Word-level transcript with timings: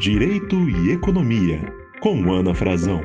Direito 0.00 0.56
e 0.70 0.92
Economia, 0.92 1.60
com 2.00 2.32
Ana 2.32 2.54
Frazão. 2.54 3.02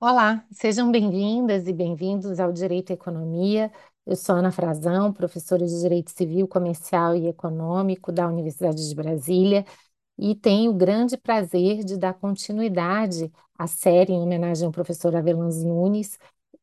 Olá, 0.00 0.46
sejam 0.52 0.92
bem-vindas 0.92 1.66
e 1.66 1.72
bem-vindos 1.72 2.38
ao 2.38 2.52
Direito 2.52 2.90
e 2.90 2.92
Economia. 2.92 3.72
Eu 4.06 4.14
sou 4.14 4.36
Ana 4.36 4.52
Frazão, 4.52 5.12
professora 5.12 5.66
de 5.66 5.80
Direito 5.80 6.12
Civil, 6.12 6.46
Comercial 6.46 7.16
e 7.16 7.26
Econômico 7.26 8.12
da 8.12 8.28
Universidade 8.28 8.88
de 8.88 8.94
Brasília, 8.94 9.66
e 10.16 10.36
tenho 10.36 10.70
o 10.70 10.74
grande 10.74 11.16
prazer 11.16 11.82
de 11.82 11.98
dar 11.98 12.14
continuidade 12.14 13.32
à 13.58 13.66
série 13.66 14.12
em 14.12 14.22
homenagem 14.22 14.64
ao 14.64 14.70
professor 14.70 15.16
Avelanz 15.16 15.64
Nunes, 15.64 16.20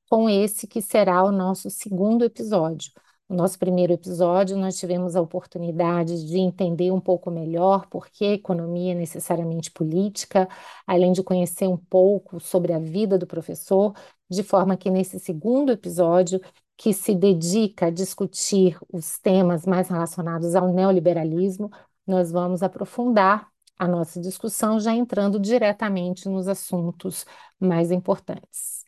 com 0.10 0.30
esse 0.30 0.66
que 0.68 0.82
será 0.82 1.22
o 1.22 1.34
nosso 1.34 1.70
segundo 1.70 2.24
episódio. 2.24 2.94
No 3.32 3.38
nosso 3.38 3.58
primeiro 3.58 3.94
episódio, 3.94 4.58
nós 4.58 4.78
tivemos 4.78 5.16
a 5.16 5.22
oportunidade 5.22 6.26
de 6.28 6.38
entender 6.38 6.92
um 6.92 7.00
pouco 7.00 7.32
melhor 7.32 7.88
por 7.88 8.10
que 8.10 8.26
a 8.26 8.34
economia 8.34 8.92
é 8.92 8.96
necessariamente 8.96 9.72
política, 9.72 10.50
além 10.86 11.14
de 11.14 11.24
conhecer 11.24 11.66
um 11.66 11.78
pouco 11.78 12.42
sobre 12.42 12.74
a 12.74 12.80
vida 12.80 13.18
do 13.18 13.26
professor, 13.26 13.94
de 14.30 14.44
forma 14.44 14.76
que 14.76 14.90
nesse 14.92 15.18
segundo 15.18 15.72
episódio, 15.72 16.42
que 16.76 16.92
se 16.94 17.16
dedica 17.16 17.86
a 17.86 17.90
discutir 17.90 18.78
os 18.92 19.18
temas 19.18 19.66
mais 19.66 19.88
relacionados 19.88 20.54
ao 20.54 20.74
neoliberalismo, 20.74 21.72
nós 22.06 22.32
vamos 22.34 22.62
aprofundar 22.62 23.50
a 23.80 23.88
nossa 23.88 24.20
discussão, 24.20 24.78
já 24.78 24.94
entrando 24.94 25.40
diretamente 25.40 26.28
nos 26.28 26.50
assuntos 26.50 27.26
mais 27.58 27.92
importantes. 27.92 28.81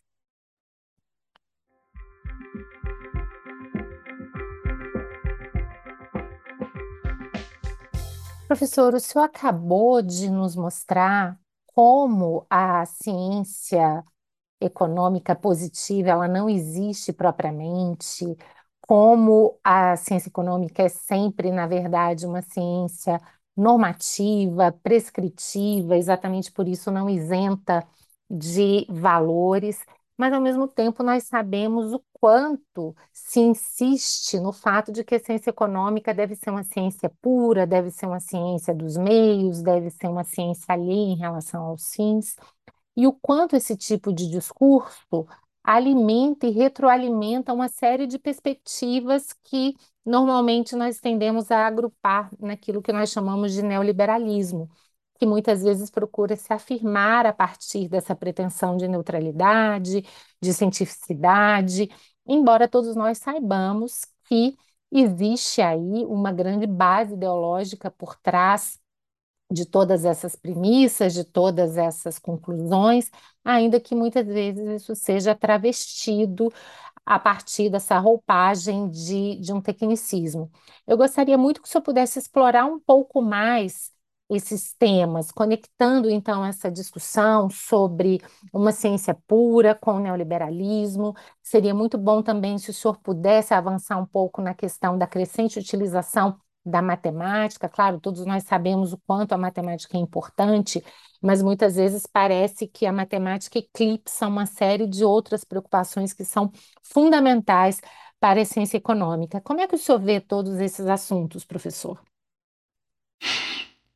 Professor, 8.46 8.94
o 8.94 9.00
senhor 9.00 9.24
acabou 9.24 10.02
de 10.02 10.28
nos 10.30 10.54
mostrar 10.54 11.38
como 11.66 12.46
a 12.48 12.84
ciência 12.86 14.04
econômica 14.60 15.34
positiva 15.36 16.10
ela 16.10 16.28
não 16.28 16.48
existe 16.48 17.12
propriamente, 17.12 18.24
como 18.82 19.58
a 19.64 19.96
ciência 19.96 20.28
econômica 20.28 20.82
é 20.84 20.88
sempre, 20.88 21.50
na 21.52 21.66
verdade, 21.66 22.26
uma 22.26 22.42
ciência 22.42 23.20
normativa, 23.56 24.72
prescritiva, 24.82 25.96
exatamente 25.96 26.52
por 26.52 26.68
isso 26.68 26.90
não 26.90 27.10
isenta 27.10 27.86
de 28.30 28.86
valores 28.90 29.78
mas 30.16 30.32
ao 30.32 30.40
mesmo 30.40 30.68
tempo 30.68 31.02
nós 31.02 31.24
sabemos 31.24 31.92
o 31.92 32.02
quanto 32.12 32.94
se 33.12 33.40
insiste 33.40 34.38
no 34.38 34.52
fato 34.52 34.92
de 34.92 35.04
que 35.04 35.16
a 35.16 35.20
ciência 35.20 35.50
econômica 35.50 36.14
deve 36.14 36.34
ser 36.36 36.50
uma 36.50 36.62
ciência 36.64 37.10
pura, 37.20 37.66
deve 37.66 37.90
ser 37.90 38.06
uma 38.06 38.20
ciência 38.20 38.74
dos 38.74 38.96
meios, 38.96 39.62
deve 39.62 39.90
ser 39.90 40.06
uma 40.08 40.24
ciência 40.24 40.72
alheia 40.72 41.12
em 41.12 41.16
relação 41.16 41.64
aos 41.64 41.94
fins, 41.94 42.36
e 42.96 43.06
o 43.06 43.12
quanto 43.12 43.56
esse 43.56 43.76
tipo 43.76 44.12
de 44.12 44.28
discurso 44.30 45.26
alimenta 45.62 46.46
e 46.46 46.50
retroalimenta 46.50 47.52
uma 47.52 47.68
série 47.68 48.06
de 48.06 48.18
perspectivas 48.18 49.32
que 49.44 49.74
normalmente 50.04 50.76
nós 50.76 51.00
tendemos 51.00 51.50
a 51.50 51.66
agrupar 51.66 52.30
naquilo 52.38 52.82
que 52.82 52.92
nós 52.92 53.10
chamamos 53.10 53.52
de 53.52 53.62
neoliberalismo 53.62 54.68
que 55.18 55.26
muitas 55.26 55.62
vezes 55.62 55.90
procura 55.90 56.36
se 56.36 56.52
afirmar 56.52 57.26
a 57.26 57.32
partir 57.32 57.88
dessa 57.88 58.14
pretensão 58.16 58.76
de 58.76 58.88
neutralidade, 58.88 60.04
de 60.40 60.52
cientificidade, 60.54 61.88
embora 62.26 62.68
todos 62.68 62.96
nós 62.96 63.18
saibamos 63.18 64.00
que 64.24 64.56
existe 64.90 65.60
aí 65.62 66.04
uma 66.06 66.32
grande 66.32 66.66
base 66.66 67.14
ideológica 67.14 67.90
por 67.90 68.16
trás 68.16 68.78
de 69.52 69.66
todas 69.66 70.04
essas 70.04 70.34
premissas, 70.36 71.12
de 71.14 71.24
todas 71.24 71.76
essas 71.76 72.18
conclusões, 72.18 73.10
ainda 73.44 73.78
que 73.80 73.94
muitas 73.94 74.26
vezes 74.26 74.82
isso 74.82 74.94
seja 74.96 75.34
travestido 75.34 76.52
a 77.06 77.18
partir 77.18 77.70
dessa 77.70 77.98
roupagem 77.98 78.90
de, 78.90 79.36
de 79.36 79.52
um 79.52 79.60
tecnicismo. 79.60 80.50
Eu 80.86 80.96
gostaria 80.96 81.38
muito 81.38 81.62
que 81.62 81.68
o 81.68 81.70
senhor 81.70 81.82
pudesse 81.82 82.18
explorar 82.18 82.66
um 82.66 82.80
pouco 82.80 83.22
mais 83.22 83.92
esses 84.34 84.74
temas, 84.74 85.30
conectando 85.32 86.10
então 86.10 86.44
essa 86.44 86.70
discussão 86.70 87.48
sobre 87.50 88.20
uma 88.52 88.72
ciência 88.72 89.16
pura 89.26 89.74
com 89.74 89.94
o 89.94 90.00
neoliberalismo. 90.00 91.14
Seria 91.42 91.74
muito 91.74 91.98
bom 91.98 92.22
também 92.22 92.58
se 92.58 92.70
o 92.70 92.74
senhor 92.74 92.98
pudesse 92.98 93.54
avançar 93.54 93.98
um 93.98 94.06
pouco 94.06 94.40
na 94.42 94.54
questão 94.54 94.98
da 94.98 95.06
crescente 95.06 95.58
utilização 95.58 96.38
da 96.64 96.80
matemática. 96.80 97.68
Claro, 97.68 98.00
todos 98.00 98.24
nós 98.24 98.44
sabemos 98.44 98.92
o 98.92 98.98
quanto 99.06 99.32
a 99.32 99.38
matemática 99.38 99.96
é 99.96 100.00
importante, 100.00 100.82
mas 101.22 101.42
muitas 101.42 101.76
vezes 101.76 102.06
parece 102.06 102.66
que 102.66 102.86
a 102.86 102.92
matemática 102.92 103.58
eclipsa 103.58 104.26
uma 104.26 104.46
série 104.46 104.86
de 104.86 105.04
outras 105.04 105.44
preocupações 105.44 106.12
que 106.12 106.24
são 106.24 106.50
fundamentais 106.82 107.80
para 108.18 108.40
a 108.40 108.44
ciência 108.44 108.78
econômica. 108.78 109.40
Como 109.42 109.60
é 109.60 109.66
que 109.68 109.74
o 109.74 109.78
senhor 109.78 110.00
vê 110.00 110.20
todos 110.20 110.58
esses 110.58 110.86
assuntos, 110.86 111.44
professor? 111.44 112.00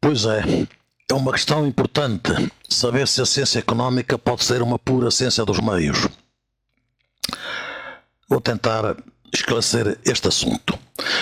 Pois 0.01 0.25
é, 0.27 0.67
é 1.11 1.15
uma 1.15 1.33
questão 1.33 1.67
importante 1.67 2.31
saber 2.69 3.09
se 3.09 3.21
a 3.21 3.27
ciência 3.27 3.59
económica 3.59 4.17
pode 4.17 4.45
ser 4.45 4.63
uma 4.63 4.79
pura 4.79 5.11
ciência 5.11 5.45
dos 5.45 5.59
meios. 5.59 6.07
Vou 8.29 8.41
tentar 8.41 8.97
esclarecer 9.35 9.99
este 10.05 10.29
assunto, 10.29 10.79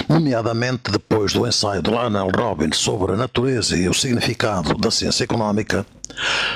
nomeadamente 0.06 0.90
depois 0.90 1.32
do 1.32 1.46
ensaio 1.46 1.80
de 1.80 1.90
Lionel 1.90 2.28
Robbins 2.28 2.76
sobre 2.76 3.12
a 3.12 3.16
natureza 3.16 3.76
e 3.76 3.88
o 3.88 3.94
significado 3.94 4.74
da 4.74 4.90
ciência 4.90 5.24
económica. 5.24 5.86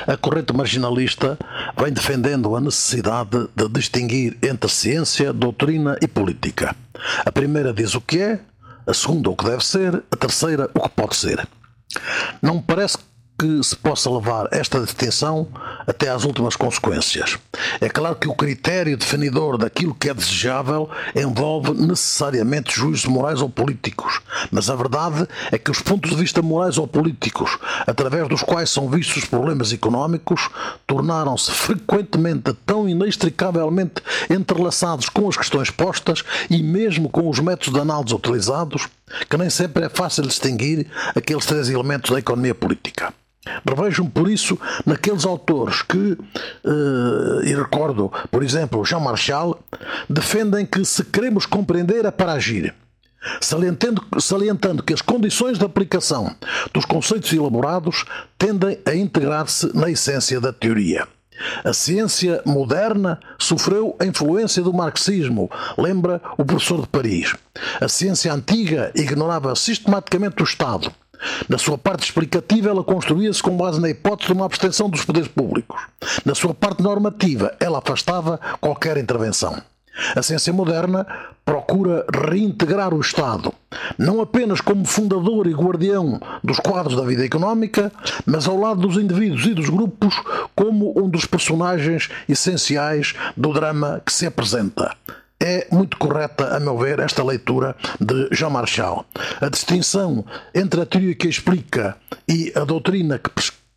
A 0.07 0.17
corrente 0.17 0.53
marginalista 0.53 1.39
vem 1.79 1.93
defendendo 1.93 2.55
a 2.55 2.61
necessidade 2.61 3.49
de 3.57 3.69
distinguir 3.71 4.37
entre 4.43 4.71
ciência, 4.71 5.33
doutrina 5.33 5.97
e 6.03 6.07
política. 6.07 6.77
A 7.25 7.33
primeira 7.33 7.73
diz 7.73 7.95
o 7.95 8.01
que 8.01 8.21
é, 8.21 8.41
a 8.87 8.93
segunda 8.93 9.31
o 9.31 9.37
que 9.37 9.45
deve 9.45 9.65
ser, 9.65 10.03
a 10.11 10.17
terceira 10.17 10.71
o 10.75 10.81
que 10.81 10.91
pode 10.91 11.17
ser. 11.17 11.49
Não 12.43 12.57
me 12.57 12.63
parece 12.63 12.99
que 13.41 13.63
se 13.63 13.75
possa 13.75 14.11
levar 14.11 14.49
esta 14.51 14.79
detenção 14.79 15.49
até 15.87 16.11
às 16.11 16.25
últimas 16.25 16.57
consequências. 16.57 17.39
É 17.81 17.89
claro 17.89 18.17
que 18.17 18.29
o 18.29 18.35
critério 18.35 18.99
definidor 18.99 19.57
daquilo 19.57 19.95
que 19.95 20.11
é 20.11 20.15
desejável 20.15 20.91
envolve 21.17 21.73
necessariamente 21.73 22.79
juízos 22.79 23.07
morais 23.07 23.41
ou 23.41 23.49
políticos, 23.49 24.21
mas 24.51 24.69
a 24.69 24.77
verdade 24.77 25.27
é 25.51 25.57
que 25.57 25.71
os 25.71 25.81
pontos 25.81 26.11
de 26.11 26.17
vista 26.17 26.43
morais 26.43 26.77
ou 26.77 26.87
políticos, 26.87 27.59
através 27.87 28.29
dos 28.29 28.43
quais 28.43 28.69
são 28.69 28.91
vistos 28.91 29.23
os 29.23 29.25
problemas 29.25 29.73
económicos, 29.73 30.51
tornaram-se 30.87 31.51
frequentemente 31.51 32.53
tão 32.67 32.87
inextricavelmente 32.87 34.03
entrelaçados 34.29 35.09
com 35.09 35.27
as 35.27 35.39
questões 35.39 35.71
postas 35.71 36.23
e 36.51 36.63
mesmo 36.63 37.09
com 37.09 37.27
os 37.27 37.39
métodos 37.39 37.73
de 37.73 37.81
análise 37.81 38.15
utilizados, 38.15 38.87
que 39.29 39.37
nem 39.37 39.51
sempre 39.51 39.85
é 39.85 39.89
fácil 39.89 40.27
distinguir 40.27 40.87
aqueles 41.15 41.47
três 41.47 41.69
elementos 41.69 42.11
da 42.11 42.19
economia 42.19 42.55
política. 42.55 43.13
Revejo-me, 43.67 44.11
por 44.11 44.31
isso, 44.31 44.59
naqueles 44.85 45.25
autores 45.25 45.83
que, 45.83 45.97
uh, 45.97 47.43
e 47.43 47.55
recordo, 47.55 48.13
por 48.31 48.43
exemplo, 48.43 48.85
Jean 48.85 49.01
Marchal, 49.01 49.59
defendem 50.09 50.67
que 50.67 50.85
se 50.85 51.05
queremos 51.05 51.47
compreender 51.47 52.05
é 52.05 52.11
para 52.11 52.33
agir. 52.33 52.75
Salientando, 53.41 54.03
salientando 54.19 54.83
que 54.83 54.95
as 54.95 55.03
condições 55.03 55.59
de 55.59 55.65
aplicação 55.65 56.35
dos 56.73 56.87
conceitos 56.87 57.31
elaborados 57.33 58.05
tendem 58.39 58.79
a 58.87 58.95
integrar-se 58.95 59.75
na 59.77 59.91
essência 59.91 60.41
da 60.41 60.53
teoria. 60.53 61.07
A 61.65 61.73
ciência 61.73 62.43
moderna 62.45 63.19
sofreu 63.39 63.97
a 63.99 64.05
influência 64.05 64.63
do 64.63 64.73
marxismo, 64.73 65.51
lembra 65.79 66.21
o 66.37 66.45
professor 66.45 66.81
de 66.81 66.89
Paris. 66.89 67.35
A 67.81 67.89
ciência 67.89 68.33
antiga 68.33 68.93
ignorava 68.95 69.55
sistematicamente 69.55 70.43
o 70.43 70.45
Estado 70.45 70.93
na 71.49 71.59
sua 71.59 71.77
parte 71.77 72.05
explicativa, 72.05 72.71
ela 72.71 72.83
construía-se 72.83 73.43
com 73.43 73.57
base 73.57 73.81
na 73.81 73.91
hipótese 73.91 74.29
de 74.29 74.33
uma 74.33 74.47
abstenção 74.47 74.89
dos 74.89 75.05
poderes 75.05 75.29
públicos. 75.29 75.81
Na 76.25 76.35
sua 76.35 76.55
parte 76.55 76.83
normativa, 76.83 77.55
ela 77.61 77.79
afastava 77.79 78.41
qualquer 78.61 78.97
intervenção. 78.97 79.61
A 80.15 80.23
ciência 80.23 80.53
moderna 80.53 81.07
procura 81.45 82.05
reintegrar 82.29 82.95
o 82.95 83.01
Estado, 83.01 83.53
não 83.99 84.21
apenas 84.21 84.61
como 84.61 84.85
fundador 84.85 85.47
e 85.47 85.53
guardião 85.53 86.21
dos 86.45 86.59
quadros 86.59 86.97
da 86.97 87.05
vida 87.05 87.25
económica, 87.25 87.93
mas 88.25 88.47
ao 88.47 88.59
lado 88.59 88.81
dos 88.81 88.97
indivíduos 88.97 89.45
e 89.47 89.55
dos 89.55 89.69
grupos 89.69 90.15
como 90.55 90.99
um 90.99 91.09
dos 91.09 91.27
personagens 91.27 92.09
essenciais 92.29 93.15
do 93.37 93.53
drama 93.53 94.01
que 94.05 94.13
se 94.13 94.27
apresenta 94.27 94.95
é 95.41 95.67
muito 95.73 95.97
correta, 95.97 96.55
a 96.55 96.61
meu 96.61 96.77
ver, 96.77 96.99
esta 96.99 97.25
leitura 97.25 97.75
de 97.99 98.29
Jean 98.31 98.51
Marchal. 98.51 99.07
A 99.41 99.49
distinção 99.49 100.23
entre 100.55 100.83
a 100.83 100.87
teoria 100.87 101.15
que 101.15 101.27
explica 101.27 101.97
e 102.29 102.53
a 102.55 102.61
doutrina 102.61 103.19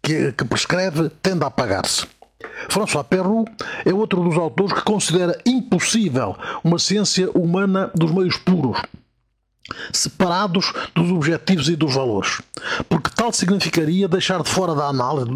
que, 0.01 0.33
prescreve 0.43 1.09
tende 1.21 1.45
a 1.45 1.47
apagar-se. 1.47 2.05
François 2.69 3.03
Perroux 3.03 3.45
é 3.85 3.93
outro 3.93 4.23
dos 4.23 4.37
autores 4.37 4.73
que 4.73 4.83
considera 4.83 5.37
impossível 5.45 6.35
uma 6.63 6.79
ciência 6.79 7.29
humana 7.33 7.91
dos 7.95 8.11
meios 8.11 8.37
puros. 8.37 8.81
Separados 9.91 10.71
dos 10.93 11.11
objetivos 11.11 11.69
e 11.69 11.75
dos 11.75 11.95
valores, 11.95 12.41
porque 12.89 13.09
tal 13.15 13.31
significaria 13.31 14.07
deixar 14.07 14.41
de 14.41 14.49
fora 14.49 14.75
da 14.75 14.87
análise 14.87 15.29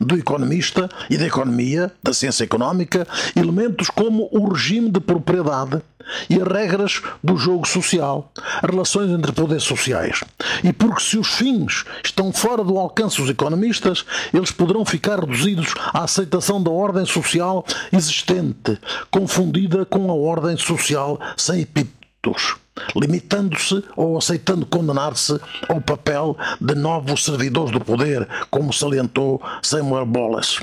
do 0.00 0.16
economista 0.16 0.88
e 1.10 1.16
da 1.16 1.26
economia, 1.26 1.92
da 2.02 2.12
ciência 2.12 2.44
económica, 2.44 3.06
elementos 3.36 3.88
como 3.90 4.28
o 4.32 4.48
regime 4.52 4.90
de 4.90 5.00
propriedade 5.00 5.82
e 6.28 6.40
as 6.40 6.48
regras 6.48 7.02
do 7.22 7.36
jogo 7.36 7.66
social, 7.66 8.30
as 8.62 8.70
relações 8.70 9.10
entre 9.10 9.32
poderes 9.32 9.64
sociais. 9.64 10.24
E 10.64 10.72
porque 10.72 11.02
se 11.02 11.18
os 11.18 11.28
fins 11.28 11.84
estão 12.02 12.32
fora 12.32 12.64
do 12.64 12.78
alcance 12.78 13.20
dos 13.20 13.30
economistas, 13.30 14.04
eles 14.32 14.50
poderão 14.50 14.84
ficar 14.84 15.20
reduzidos 15.20 15.74
à 15.92 16.04
aceitação 16.04 16.62
da 16.62 16.70
ordem 16.70 17.04
social 17.04 17.64
existente, 17.92 18.78
confundida 19.10 19.84
com 19.84 20.10
a 20.10 20.14
ordem 20.14 20.56
social 20.56 21.18
sem 21.36 21.60
epítetos 21.62 22.56
limitando-se 22.96 23.82
ou 23.96 24.18
aceitando 24.18 24.66
condenar-se 24.66 25.38
ao 25.68 25.80
papel 25.80 26.36
de 26.60 26.74
novos 26.74 27.24
servidores 27.24 27.70
do 27.70 27.80
poder, 27.80 28.26
como 28.50 28.72
salientou 28.72 29.40
Samuel 29.62 30.06
Bolles. 30.06 30.60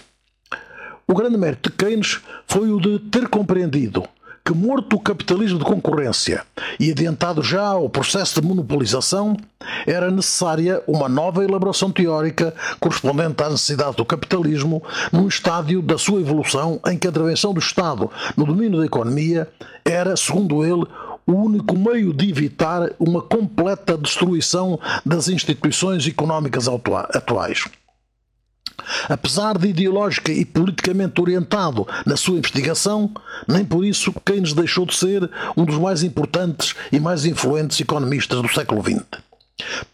O 1.07 1.13
grande 1.13 1.37
mérito 1.37 1.69
de 1.69 1.75
Keynes 1.75 2.19
foi 2.47 2.71
o 2.71 2.79
de 2.79 2.99
ter 2.99 3.27
compreendido 3.27 4.03
que, 4.45 4.53
morto 4.53 4.95
o 4.95 4.99
capitalismo 4.99 5.57
de 5.57 5.65
concorrência 5.65 6.43
e 6.79 6.91
adiantado 6.91 7.41
já 7.41 7.75
o 7.75 7.89
processo 7.89 8.39
de 8.39 8.47
monopolização, 8.47 9.35
era 9.87 10.11
necessária 10.11 10.83
uma 10.87 11.09
nova 11.09 11.43
elaboração 11.43 11.91
teórica 11.91 12.53
correspondente 12.79 13.41
às 13.41 13.51
necessidades 13.51 13.95
do 13.95 14.05
capitalismo 14.05 14.83
num 15.11 15.27
estádio 15.27 15.81
da 15.81 15.97
sua 15.97 16.21
evolução 16.21 16.79
em 16.87 16.95
que 16.95 17.07
a 17.07 17.09
intervenção 17.09 17.53
do 17.53 17.59
Estado 17.59 18.09
no 18.37 18.45
domínio 18.45 18.79
da 18.79 18.85
economia 18.85 19.47
era, 19.83 20.15
segundo 20.15 20.63
ele, 20.63 20.85
o 21.25 21.33
único 21.33 21.77
meio 21.77 22.13
de 22.13 22.29
evitar 22.29 22.91
uma 22.99 23.21
completa 23.21 23.97
destruição 23.97 24.79
das 25.05 25.27
instituições 25.27 26.07
económicas 26.07 26.67
atuais. 26.67 27.65
Apesar 29.09 29.57
de 29.57 29.69
ideológica 29.69 30.31
e 30.31 30.45
politicamente 30.45 31.19
orientado 31.19 31.87
na 32.05 32.15
sua 32.15 32.37
investigação, 32.37 33.11
nem 33.47 33.63
por 33.63 33.85
isso 33.85 34.13
Keynes 34.25 34.53
deixou 34.53 34.85
de 34.85 34.95
ser 34.95 35.29
um 35.55 35.65
dos 35.65 35.77
mais 35.77 36.03
importantes 36.03 36.75
e 36.91 36.99
mais 36.99 37.25
influentes 37.25 37.79
economistas 37.79 38.41
do 38.41 38.49
século 38.49 38.83
XX. 38.83 39.03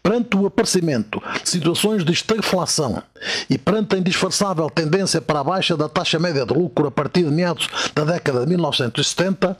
Perante 0.02 0.36
o 0.36 0.46
aparecimento 0.46 1.22
de 1.42 1.48
situações 1.48 2.04
de 2.04 2.12
estagflação 2.12 3.00
e 3.48 3.56
perante 3.56 3.94
a 3.94 3.98
indisfarçável 3.98 4.68
tendência 4.68 5.20
para 5.20 5.40
a 5.40 5.44
baixa 5.44 5.76
da 5.76 5.88
taxa 5.88 6.18
média 6.18 6.44
de 6.44 6.52
lucro 6.52 6.88
a 6.88 6.90
partir 6.90 7.22
de 7.22 7.30
meados 7.30 7.68
da 7.94 8.04
década 8.04 8.40
de 8.40 8.48
1970, 8.48 9.56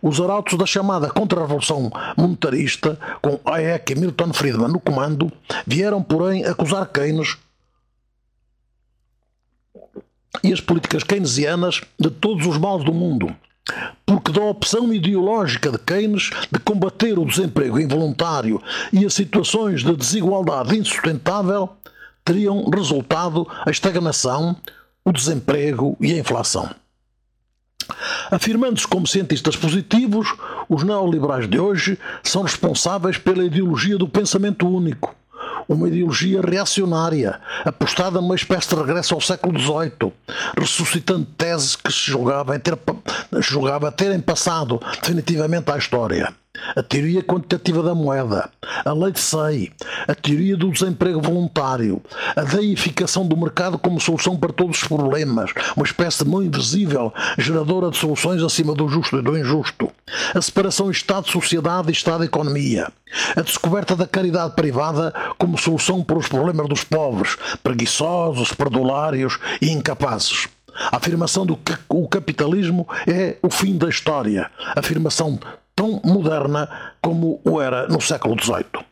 os 0.00 0.20
arautos 0.20 0.58
da 0.58 0.66
chamada 0.66 1.08
contra-revolução 1.08 1.90
monetarista, 2.16 2.98
com 3.20 3.40
Hayek 3.44 3.92
e 3.92 3.96
Milton 3.96 4.32
Friedman 4.32 4.68
no 4.68 4.80
comando, 4.80 5.32
vieram, 5.66 6.02
porém, 6.02 6.44
acusar 6.44 6.86
Keynes 6.86 7.36
e 10.42 10.52
as 10.52 10.60
políticas 10.60 11.02
keynesianas 11.02 11.80
de 11.98 12.10
todos 12.10 12.46
os 12.46 12.58
males 12.58 12.84
do 12.84 12.92
mundo, 12.92 13.34
porque 14.04 14.32
da 14.32 14.42
opção 14.42 14.92
ideológica 14.92 15.70
de 15.70 15.78
Keynes 15.78 16.30
de 16.50 16.58
combater 16.58 17.18
o 17.18 17.24
desemprego 17.24 17.80
involuntário 17.80 18.60
e 18.92 19.04
as 19.06 19.14
situações 19.14 19.82
de 19.82 19.96
desigualdade 19.96 20.76
insustentável 20.76 21.70
teriam 22.24 22.68
resultado 22.70 23.46
a 23.64 23.70
estagnação, 23.70 24.56
o 25.04 25.12
desemprego 25.12 25.96
e 26.00 26.12
a 26.12 26.18
inflação. 26.18 26.68
Afirmando-se 28.30 28.86
como 28.86 29.06
cientistas 29.06 29.56
positivos, 29.56 30.34
os 30.68 30.82
neoliberais 30.82 31.48
de 31.48 31.58
hoje 31.58 31.98
são 32.22 32.42
responsáveis 32.42 33.18
pela 33.18 33.44
ideologia 33.44 33.96
do 33.98 34.08
pensamento 34.08 34.68
único, 34.68 35.14
uma 35.68 35.88
ideologia 35.88 36.40
reacionária, 36.40 37.40
apostada 37.64 38.20
numa 38.20 38.34
espécie 38.34 38.68
de 38.68 38.74
regresso 38.76 39.14
ao 39.14 39.20
século 39.20 39.58
XVIII, 39.58 40.12
ressuscitando 40.58 41.26
teses 41.36 41.76
que 41.76 41.92
se 41.92 42.10
julgava, 42.10 42.58
ter, 42.58 42.78
julgava 43.40 43.92
terem 43.92 44.20
passado 44.20 44.80
definitivamente 45.00 45.70
à 45.70 45.78
história 45.78 46.34
a 46.76 46.82
teoria 46.82 47.22
quantitativa 47.22 47.82
da 47.82 47.94
moeda, 47.94 48.50
a 48.84 48.92
lei 48.92 49.12
de 49.12 49.20
SEI, 49.20 49.72
a 50.08 50.14
teoria 50.14 50.56
do 50.56 50.70
desemprego 50.70 51.20
voluntário, 51.20 52.02
a 52.34 52.42
deificação 52.42 53.26
do 53.26 53.36
mercado 53.36 53.78
como 53.78 54.00
solução 54.00 54.36
para 54.36 54.52
todos 54.52 54.82
os 54.82 54.88
problemas, 54.88 55.50
uma 55.76 55.84
espécie 55.84 56.24
de 56.24 56.30
mão 56.30 56.42
invisível 56.42 57.12
geradora 57.38 57.90
de 57.90 57.96
soluções 57.96 58.42
acima 58.42 58.74
do 58.74 58.88
justo 58.88 59.18
e 59.18 59.22
do 59.22 59.38
injusto, 59.38 59.90
a 60.34 60.40
separação 60.40 60.90
Estado-sociedade 60.90 61.88
e 61.90 61.92
Estado-economia, 61.92 62.90
a 63.36 63.40
descoberta 63.40 63.94
da 63.94 64.06
caridade 64.06 64.54
privada 64.54 65.12
como 65.38 65.58
solução 65.58 66.02
para 66.02 66.18
os 66.18 66.28
problemas 66.28 66.68
dos 66.68 66.82
pobres, 66.84 67.36
preguiçosos, 67.62 68.52
perdulários 68.52 69.38
e 69.60 69.70
incapazes. 69.70 70.48
A 70.90 70.96
afirmação 70.96 71.46
do 71.46 71.56
que 71.56 71.72
o 71.88 72.08
capitalismo 72.08 72.88
é 73.06 73.36
o 73.40 73.48
fim 73.48 73.78
da 73.78 73.88
história. 73.88 74.50
A 74.74 74.80
afirmação 74.80 75.38
tão 75.74 76.00
moderna 76.04 76.68
como 77.00 77.40
o 77.44 77.60
era 77.60 77.86
no 77.88 78.00
século 78.00 78.36
XVIII. 78.40 78.84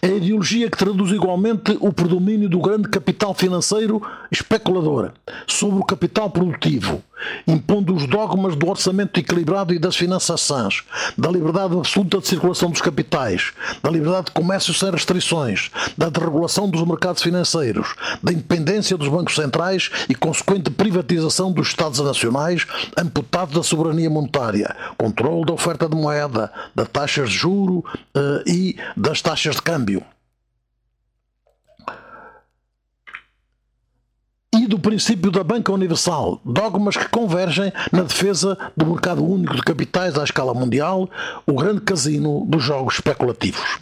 É 0.00 0.08
a 0.08 0.16
ideologia 0.16 0.70
que 0.70 0.76
traduz 0.76 1.12
igualmente 1.12 1.76
o 1.80 1.92
predomínio 1.92 2.48
do 2.48 2.60
grande 2.60 2.88
capital 2.88 3.32
financeiro 3.32 4.02
especulador 4.30 5.12
sobre 5.46 5.78
o 5.78 5.84
capital 5.84 6.30
produtivo, 6.30 7.02
impondo 7.46 7.94
os 7.94 8.06
dogmas 8.06 8.56
do 8.56 8.68
orçamento 8.68 9.18
equilibrado 9.18 9.74
e 9.74 9.78
das 9.78 9.96
finanças 9.96 10.40
sãs, 10.40 10.82
da 11.16 11.30
liberdade 11.30 11.74
absoluta 11.74 12.18
de 12.18 12.26
circulação 12.26 12.70
dos 12.70 12.80
capitais, 12.80 13.52
da 13.82 13.90
liberdade 13.90 14.26
de 14.26 14.32
comércio 14.32 14.74
sem 14.74 14.90
restrições, 14.90 15.70
da 15.96 16.08
desregulação 16.08 16.68
dos 16.68 16.86
mercados 16.86 17.22
financeiros, 17.22 17.94
da 18.22 18.32
independência 18.32 18.96
dos 18.96 19.08
bancos 19.08 19.34
centrais 19.34 19.90
e 20.08 20.14
consequente 20.14 20.70
privatização 20.70 21.52
dos 21.52 21.68
Estados 21.68 22.00
nacionais, 22.00 22.66
amputado 22.96 23.54
da 23.54 23.62
soberania 23.62 24.10
monetária, 24.10 24.74
controle 24.96 25.46
da 25.46 25.52
oferta 25.52 25.88
de 25.88 25.96
moeda, 25.96 26.52
das 26.74 26.88
taxas 26.88 27.30
de 27.30 27.36
juro 27.36 27.84
uh, 28.16 28.42
e 28.46 28.76
das 28.96 29.22
taxas 29.22 29.56
de 29.56 29.62
câmbio. 29.62 30.02
E 34.62 34.66
do 34.68 34.78
princípio 34.78 35.28
da 35.32 35.42
banca 35.42 35.72
universal, 35.72 36.40
dogmas 36.44 36.96
que 36.96 37.08
convergem 37.08 37.72
na 37.90 38.02
defesa 38.02 38.56
do 38.76 38.86
mercado 38.86 39.24
único 39.24 39.56
de 39.56 39.62
capitais 39.62 40.16
à 40.16 40.22
escala 40.22 40.54
mundial, 40.54 41.10
o 41.44 41.54
grande 41.54 41.80
casino 41.80 42.46
dos 42.48 42.62
jogos 42.62 42.94
especulativos. 42.94 43.80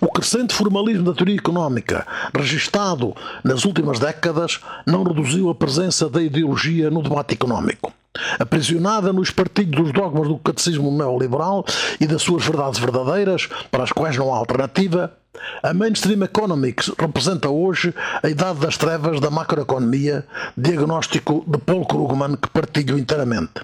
O 0.00 0.10
crescente 0.10 0.54
formalismo 0.54 1.04
da 1.04 1.12
teoria 1.12 1.36
económica, 1.36 2.06
registado 2.34 3.14
nas 3.44 3.66
últimas 3.66 3.98
décadas, 3.98 4.60
não 4.86 5.02
reduziu 5.02 5.50
a 5.50 5.54
presença 5.54 6.08
da 6.08 6.22
ideologia 6.22 6.90
no 6.90 7.02
debate 7.02 7.34
económico. 7.34 7.92
Aprisionada 8.38 9.12
nos 9.12 9.30
partidos 9.30 9.82
dos 9.82 9.92
dogmas 9.92 10.28
do 10.28 10.38
catecismo 10.38 10.90
neoliberal 10.90 11.62
e 12.00 12.06
das 12.06 12.22
suas 12.22 12.42
verdades 12.42 12.80
verdadeiras, 12.80 13.50
para 13.70 13.84
as 13.84 13.92
quais 13.92 14.16
não 14.16 14.32
há 14.32 14.38
alternativa, 14.38 15.12
a 15.62 15.72
Mainstream 15.72 16.22
Economics 16.22 16.92
representa 16.98 17.48
hoje 17.48 17.94
a 18.22 18.28
idade 18.28 18.60
das 18.60 18.76
trevas 18.76 19.20
da 19.20 19.30
macroeconomia, 19.30 20.24
diagnóstico 20.56 21.44
de 21.46 21.58
Paul 21.58 21.86
Krugman 21.86 22.36
que 22.36 22.48
partilho 22.48 22.98
inteiramente. 22.98 23.62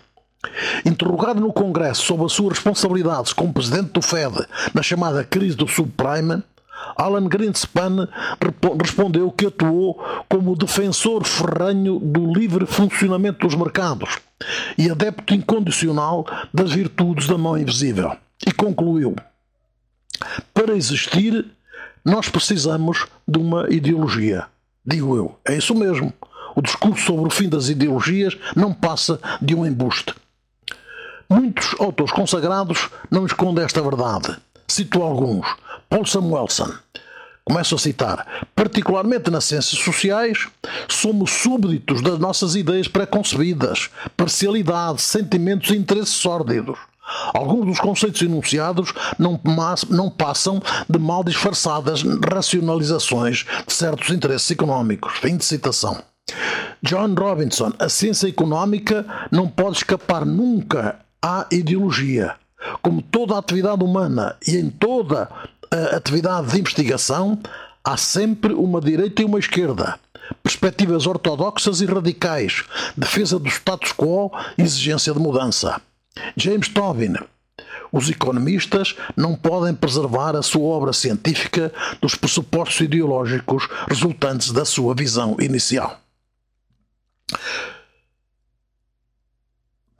Interrogado 0.84 1.40
no 1.40 1.52
Congresso 1.52 2.02
sobre 2.02 2.26
as 2.26 2.32
suas 2.32 2.54
responsabilidades 2.54 3.32
como 3.32 3.52
presidente 3.52 3.92
do 3.92 4.02
Fed 4.02 4.46
na 4.74 4.82
chamada 4.82 5.24
crise 5.24 5.56
do 5.56 5.68
subprime, 5.68 6.42
Alan 6.96 7.28
Greenspan 7.28 8.08
respondeu 8.80 9.30
que 9.30 9.46
atuou 9.46 10.02
como 10.28 10.56
defensor 10.56 11.24
ferranho 11.24 11.98
do 11.98 12.32
livre 12.32 12.66
funcionamento 12.66 13.46
dos 13.46 13.56
mercados 13.56 14.18
e 14.76 14.90
adepto 14.90 15.34
incondicional 15.34 16.26
das 16.52 16.72
virtudes 16.72 17.26
da 17.26 17.38
mão 17.38 17.56
invisível. 17.56 18.16
E 18.46 18.52
concluiu: 18.52 19.14
Para 20.52 20.76
existir, 20.76 21.46
nós 22.04 22.28
precisamos 22.28 23.06
de 23.26 23.38
uma 23.38 23.66
ideologia. 23.70 24.46
Digo 24.84 25.16
eu, 25.16 25.38
é 25.46 25.56
isso 25.56 25.74
mesmo. 25.74 26.12
O 26.54 26.60
discurso 26.60 27.06
sobre 27.06 27.26
o 27.26 27.30
fim 27.30 27.48
das 27.48 27.68
ideologias 27.68 28.36
não 28.56 28.72
passa 28.72 29.20
de 29.40 29.54
um 29.54 29.64
embuste. 29.64 30.14
Muitos 31.28 31.74
autores 31.78 32.12
consagrados 32.12 32.90
não 33.10 33.24
escondem 33.24 33.64
esta 33.64 33.80
verdade. 33.80 34.36
Cito 34.68 35.02
alguns. 35.02 35.46
Paul 35.88 36.04
Samuelson. 36.04 36.72
Começo 37.44 37.74
a 37.74 37.78
citar. 37.78 38.46
Particularmente 38.54 39.30
nas 39.30 39.44
ciências 39.44 39.82
sociais, 39.82 40.46
somos 40.88 41.30
súbditos 41.30 42.02
das 42.02 42.18
nossas 42.18 42.54
ideias 42.54 42.86
preconcebidas, 42.86 43.90
parcialidade, 44.16 45.00
sentimentos 45.00 45.70
e 45.70 45.76
interesses 45.76 46.14
sórdidos. 46.14 46.78
Alguns 47.34 47.66
dos 47.66 47.80
conceitos 47.80 48.22
enunciados 48.22 48.92
não, 49.18 49.40
não 49.90 50.10
passam 50.10 50.62
de 50.88 50.98
mal 50.98 51.24
disfarçadas 51.24 52.02
racionalizações 52.02 53.44
de 53.66 53.72
certos 53.72 54.10
interesses 54.10 54.50
económicos. 54.50 55.14
Fim 55.18 55.36
de 55.36 55.44
citação. 55.44 56.02
John 56.82 57.14
Robinson, 57.14 57.72
a 57.78 57.88
ciência 57.88 58.28
económica 58.28 59.06
não 59.30 59.48
pode 59.48 59.78
escapar 59.78 60.24
nunca 60.24 61.00
à 61.20 61.46
ideologia. 61.50 62.36
como 62.80 63.02
toda 63.02 63.34
a 63.34 63.38
atividade 63.38 63.82
humana 63.82 64.36
e 64.46 64.56
em 64.56 64.70
toda 64.70 65.28
a 65.70 65.96
atividade 65.96 66.48
de 66.52 66.60
investigação, 66.60 67.38
há 67.84 67.96
sempre 67.96 68.52
uma 68.52 68.80
direita 68.80 69.22
e 69.22 69.24
uma 69.24 69.38
esquerda. 69.38 69.98
Perspectivas 70.42 71.06
ortodoxas 71.06 71.80
e 71.80 71.86
radicais, 71.86 72.64
defesa 72.96 73.38
do 73.38 73.48
status 73.48 73.92
quo 73.92 74.30
exigência 74.56 75.12
de 75.12 75.18
mudança. 75.18 75.80
James 76.36 76.68
Tobin. 76.68 77.14
Os 77.90 78.08
economistas 78.08 78.96
não 79.16 79.34
podem 79.34 79.74
preservar 79.74 80.34
a 80.34 80.42
sua 80.42 80.62
obra 80.62 80.92
científica 80.92 81.72
dos 82.00 82.14
pressupostos 82.14 82.80
ideológicos 82.80 83.68
resultantes 83.88 84.50
da 84.50 84.64
sua 84.64 84.94
visão 84.94 85.36
inicial. 85.38 86.00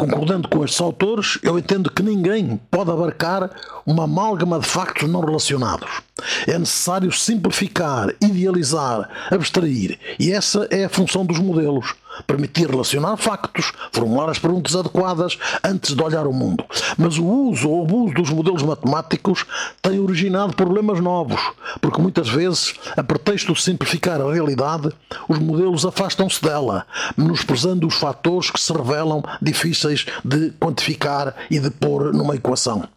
Concordando 0.02 0.49
com 0.49 0.64
estes 0.64 0.81
autores, 0.81 1.38
eu 1.45 1.57
entendo 1.57 1.88
que 1.88 2.02
ninguém 2.02 2.57
pode 2.71 2.90
abarcar 2.90 3.49
uma 3.87 4.04
amálgama 4.04 4.59
de 4.59 4.66
factos 4.66 5.09
não 5.09 5.21
relacionados. 5.21 6.02
É 6.45 6.59
necessário 6.59 7.12
simplificar, 7.12 8.09
idealizar, 8.21 9.09
abstrair, 9.31 9.97
e 10.19 10.33
essa 10.33 10.66
é 10.73 10.87
a 10.87 10.88
função 10.88 11.25
dos 11.25 11.38
modelos 11.38 11.95
permitir 12.26 12.69
relacionar 12.71 13.16
factos, 13.16 13.73
formular 13.92 14.31
as 14.31 14.38
perguntas 14.38 14.75
adequadas 14.75 15.38
antes 15.64 15.95
de 15.95 16.02
olhar 16.02 16.26
o 16.26 16.33
mundo. 16.33 16.64
Mas 16.97 17.19
o 17.19 17.25
uso 17.25 17.69
ou 17.69 17.85
abuso 17.85 18.14
dos 18.14 18.31
modelos 18.31 18.62
matemáticos 18.62 19.45
tem 19.81 19.99
originado 19.99 20.54
problemas 20.54 21.00
novos, 21.00 21.40
porque 21.81 22.00
muitas 22.00 22.28
vezes, 22.28 22.75
a 22.97 23.02
pretexto 23.02 23.52
de 23.52 23.62
simplificar 23.62 24.21
a 24.21 24.33
realidade, 24.33 24.90
os 25.28 25.38
modelos 25.38 25.85
afastam-se 25.85 26.42
dela, 26.42 26.87
menosprezando 27.16 27.87
os 27.87 27.95
fatores 27.95 28.50
que 28.50 28.61
se 28.61 28.73
revelam 28.73 29.23
difíceis 29.40 30.07
de 30.25 30.50
quantificar 30.61 31.35
e 31.50 31.59
de 31.59 31.71
pôr 31.71 32.12
numa 32.12 32.35
equação. 32.35 32.88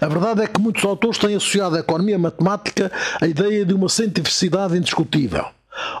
A 0.00 0.06
verdade 0.06 0.42
é 0.42 0.46
que 0.46 0.60
muitos 0.60 0.84
autores 0.84 1.18
têm 1.18 1.34
associado 1.34 1.76
a 1.76 1.80
economia 1.80 2.18
matemática 2.18 2.92
à 3.20 3.26
ideia 3.26 3.64
de 3.64 3.72
uma 3.72 3.88
cientificidade 3.88 4.76
indiscutível. 4.76 5.46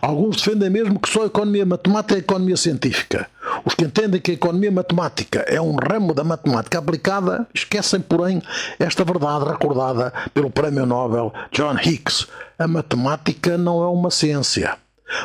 Alguns 0.00 0.36
defendem 0.36 0.70
mesmo 0.70 0.98
que 0.98 1.08
só 1.08 1.22
a 1.22 1.26
economia 1.26 1.66
matemática 1.66 2.14
é 2.14 2.16
a 2.16 2.20
economia 2.20 2.56
científica. 2.56 3.28
Os 3.64 3.74
que 3.74 3.84
entendem 3.84 4.20
que 4.20 4.30
a 4.30 4.34
economia 4.34 4.70
matemática 4.70 5.40
é 5.48 5.60
um 5.60 5.76
ramo 5.76 6.14
da 6.14 6.22
matemática 6.22 6.78
aplicada 6.78 7.46
esquecem, 7.54 8.00
porém, 8.00 8.42
esta 8.78 9.04
verdade 9.04 9.44
recordada 9.44 10.12
pelo 10.32 10.50
Prémio 10.50 10.86
Nobel 10.86 11.32
John 11.50 11.76
Hicks. 11.82 12.26
A 12.58 12.68
matemática 12.68 13.56
não 13.58 13.82
é 13.82 13.88
uma 13.88 14.10
ciência. 14.10 14.76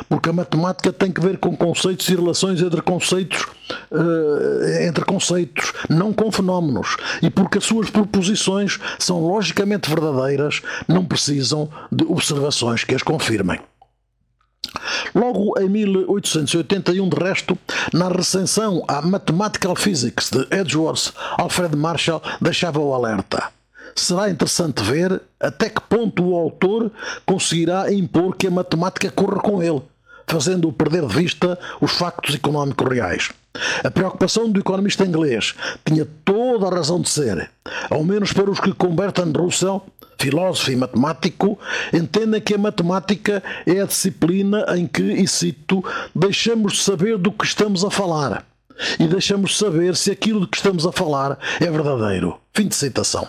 Porque 0.08 0.28
a 0.28 0.32
matemática 0.32 0.92
tem 0.92 1.10
que 1.10 1.20
ver 1.20 1.38
com 1.38 1.56
conceitos 1.56 2.08
e 2.08 2.14
relações 2.14 2.60
entre 2.60 2.82
conceitos, 2.82 3.46
uh, 3.90 4.84
entre 4.86 5.04
conceitos, 5.04 5.72
não 5.88 6.12
com 6.12 6.30
fenómenos. 6.30 6.96
E 7.22 7.30
porque 7.30 7.58
as 7.58 7.64
suas 7.64 7.90
proposições 7.90 8.78
são 8.98 9.20
logicamente 9.20 9.88
verdadeiras, 9.88 10.62
não 10.86 11.04
precisam 11.04 11.68
de 11.90 12.04
observações 12.04 12.84
que 12.84 12.94
as 12.94 13.02
confirmem. 13.02 13.58
Logo 15.14 15.58
em 15.58 15.68
1881, 15.68 17.08
de 17.08 17.16
resto, 17.16 17.58
na 17.92 18.08
recensão 18.08 18.84
à 18.86 19.02
Mathematical 19.02 19.74
Physics 19.74 20.30
de 20.30 20.46
Edgeworth, 20.54 21.12
Alfred 21.38 21.76
Marshall 21.76 22.22
deixava 22.40 22.80
o 22.80 22.94
alerta. 22.94 23.48
Será 23.94 24.30
interessante 24.30 24.82
ver 24.82 25.20
até 25.38 25.68
que 25.68 25.80
ponto 25.80 26.24
o 26.24 26.36
autor 26.36 26.90
conseguirá 27.26 27.92
impor 27.92 28.36
que 28.36 28.46
a 28.46 28.50
matemática 28.50 29.10
corra 29.10 29.40
com 29.40 29.62
ele, 29.62 29.82
fazendo-o 30.26 30.72
perder 30.72 31.06
de 31.06 31.14
vista 31.14 31.58
os 31.80 31.92
factos 31.92 32.34
económicos 32.34 32.88
reais. 32.88 33.30
A 33.82 33.90
preocupação 33.90 34.50
do 34.50 34.60
economista 34.60 35.04
inglês 35.04 35.54
tinha 35.84 36.06
toda 36.24 36.68
a 36.68 36.74
razão 36.74 37.00
de 37.00 37.08
ser, 37.10 37.50
ao 37.90 38.04
menos 38.04 38.32
para 38.32 38.50
os 38.50 38.60
que, 38.60 38.72
com 38.72 38.94
Bertrand 38.94 39.32
Russell, 39.36 39.84
filósofo 40.20 40.70
e 40.70 40.76
matemático, 40.76 41.58
entendem 41.92 42.40
que 42.40 42.54
a 42.54 42.58
matemática 42.58 43.42
é 43.66 43.80
a 43.80 43.86
disciplina 43.86 44.66
em 44.76 44.86
que, 44.86 45.02
e 45.02 45.26
cito, 45.26 45.82
deixamos 46.14 46.74
de 46.74 46.82
saber 46.82 47.16
do 47.16 47.32
que 47.32 47.46
estamos 47.46 47.84
a 47.84 47.90
falar 47.90 48.44
e 48.98 49.06
deixamos 49.06 49.52
de 49.52 49.56
saber 49.58 49.96
se 49.96 50.10
aquilo 50.10 50.40
de 50.40 50.48
que 50.48 50.56
estamos 50.56 50.86
a 50.86 50.92
falar 50.92 51.38
é 51.60 51.70
verdadeiro. 51.70 52.38
Fim 52.54 52.68
de 52.68 52.74
citação. 52.74 53.26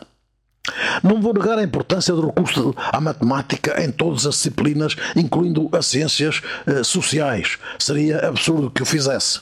Não 1.04 1.22
vou 1.22 1.34
negar 1.34 1.58
a 1.58 1.64
importância 1.64 2.14
do 2.14 2.28
recurso 2.28 2.76
à 2.78 3.02
matemática 3.02 3.84
em 3.84 3.92
todas 3.92 4.26
as 4.26 4.36
disciplinas, 4.36 4.96
incluindo 5.16 5.70
as 5.72 5.88
ciências 5.88 6.42
eh, 6.68 6.84
sociais. 6.84 7.58
Seria 7.80 8.28
absurdo 8.28 8.70
que 8.70 8.84
o 8.84 8.86
fizesse. 8.86 9.40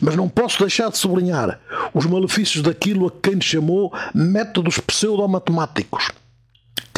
Mas 0.00 0.14
não 0.14 0.28
posso 0.28 0.58
deixar 0.60 0.90
de 0.90 0.98
sublinhar 0.98 1.58
os 1.94 2.06
malefícios 2.06 2.62
daquilo 2.62 3.06
a 3.06 3.12
quem 3.22 3.40
chamou 3.40 3.92
métodos 4.14 4.78
pseudo-matemáticos 4.78 6.10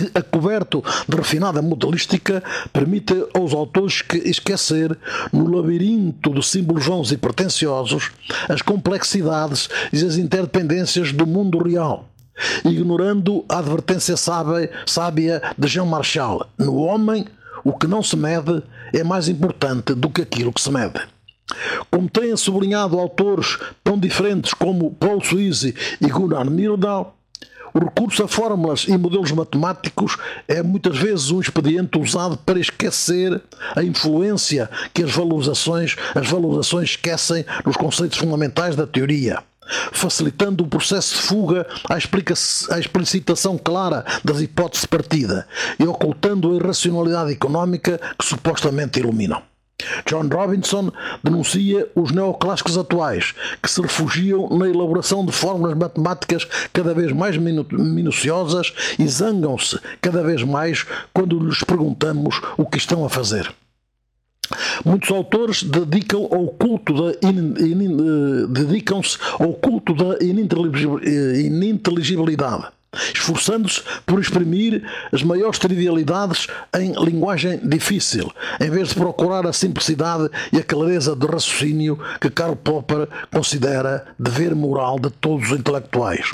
que, 0.00 0.19
acoberto 0.19 0.83
de 1.09 1.16
refinada 1.16 1.61
modelística, 1.61 2.42
permite 2.73 3.14
aos 3.35 3.52
autores 3.52 4.02
que 4.02 4.16
esquecer, 4.16 4.97
no 5.33 5.50
labirinto 5.57 6.33
de 6.33 6.45
símbolos 6.45 6.87
vãos 6.87 7.12
e 7.12 7.16
pretensiosos, 7.16 8.11
as 8.49 8.62
complexidades 8.62 9.69
e 9.92 10.04
as 10.04 10.16
interdependências 10.16 11.12
do 11.12 11.26
mundo 11.26 11.59
real, 11.59 12.09
ignorando 12.64 13.45
a 13.49 13.59
advertência 13.59 14.16
sábia, 14.16 15.42
de 15.57 15.69
Jean 15.69 15.85
Marchal: 15.85 16.49
no 16.59 16.76
homem, 16.76 17.26
o 17.64 17.73
que 17.73 17.87
não 17.87 18.02
se 18.02 18.16
mede 18.16 18.62
é 18.92 19.04
mais 19.04 19.28
importante 19.28 19.95
do 19.95 20.09
que 20.09 20.23
aquilo 20.23 20.52
que 20.52 20.61
se 20.61 20.71
mede. 20.71 21.00
Como 21.90 22.09
têm 22.09 22.37
sublinhado 22.37 22.99
autores 22.99 23.59
tão 23.83 23.99
diferentes 23.99 24.54
como 24.54 24.92
Paul 24.95 25.23
Suisse 25.23 25.75
e 26.00 26.07
Gunnar 26.07 26.49
Myrdal, 26.49 27.16
o 27.74 27.78
recurso 27.78 28.24
a 28.24 28.28
fórmulas 28.28 28.86
e 28.88 28.96
modelos 28.96 29.32
matemáticos 29.32 30.16
é 30.48 30.62
muitas 30.62 30.98
vezes 30.98 31.30
um 31.30 31.40
expediente 31.40 31.98
usado 31.98 32.36
para 32.36 32.58
esquecer 32.58 33.40
a 33.74 33.82
influência 33.82 34.68
que 34.92 35.02
as 35.02 35.12
valorizações, 35.12 35.96
as 36.14 36.28
valorizações 36.28 36.90
esquecem 36.90 37.44
nos 37.64 37.76
conceitos 37.76 38.18
fundamentais 38.18 38.76
da 38.76 38.86
teoria 38.86 39.42
facilitando 39.92 40.64
o 40.64 40.66
processo 40.66 41.14
de 41.14 41.22
fuga 41.22 41.66
à, 41.88 41.94
à 41.94 42.78
explicitação 42.78 43.56
clara 43.56 44.04
das 44.24 44.40
hipóteses 44.40 44.82
de 44.82 44.88
partida 44.88 45.46
e 45.78 45.84
ocultando 45.84 46.52
a 46.52 46.56
irracionalidade 46.56 47.32
económica 47.32 48.00
que 48.18 48.24
supostamente 48.24 48.98
iluminam. 48.98 49.50
John 50.06 50.28
Robinson 50.28 50.90
denuncia 51.22 51.87
os 51.94 52.10
neoclássicos 52.10 52.78
atuais, 52.78 53.34
que 53.62 53.70
se 53.70 53.80
refugiam 53.80 54.49
na 54.50 54.68
elaboração 54.68 55.25
de 55.25 55.30
fórmulas 55.32 55.76
matemáticas 55.76 56.46
cada 56.72 56.94
vez 56.94 57.12
mais 57.12 57.37
minu 57.37 57.64
minuciosas 57.70 58.72
e 58.99 59.06
zangam-se 59.06 59.78
cada 60.00 60.22
vez 60.22 60.42
mais 60.42 60.87
quando 61.12 61.38
lhes 61.38 61.62
perguntamos 61.62 62.40
o 62.56 62.66
que 62.66 62.78
estão 62.78 63.04
a 63.04 63.08
fazer. 63.08 63.52
Muitos 64.84 65.08
autores 65.10 65.62
dedicam 65.62 66.28
ao 66.30 66.49
culto 66.49 66.92
da 66.92 67.12
eh, 67.12 68.46
dedicam-se 68.49 69.16
ao 69.38 69.54
culto 69.54 69.94
da 69.94 70.18
ininteligibilidade 70.20 72.66
esforçando-se 73.14 73.82
por 74.04 74.20
exprimir 74.20 74.82
as 75.12 75.23
maiores 75.23 75.59
trivialidades 75.59 76.47
em 76.75 76.92
linguagem 76.92 77.61
difícil, 77.62 78.30
em 78.61 78.70
vez 78.70 78.88
de 78.88 78.94
procurar 78.97 79.47
a 79.47 79.52
simplicidade 79.52 80.28
e 80.52 80.59
a 80.59 80.64
clareza 80.64 81.14
de 81.14 81.26
raciocínio 81.26 81.99
que 82.20 82.30
Karl 82.30 82.56
Popper 82.56 83.09
considera 83.32 84.06
dever 84.18 84.54
moral 84.54 84.99
de 84.99 85.11
todos 85.11 85.50
os 85.50 85.59
intelectuais. 85.59 86.32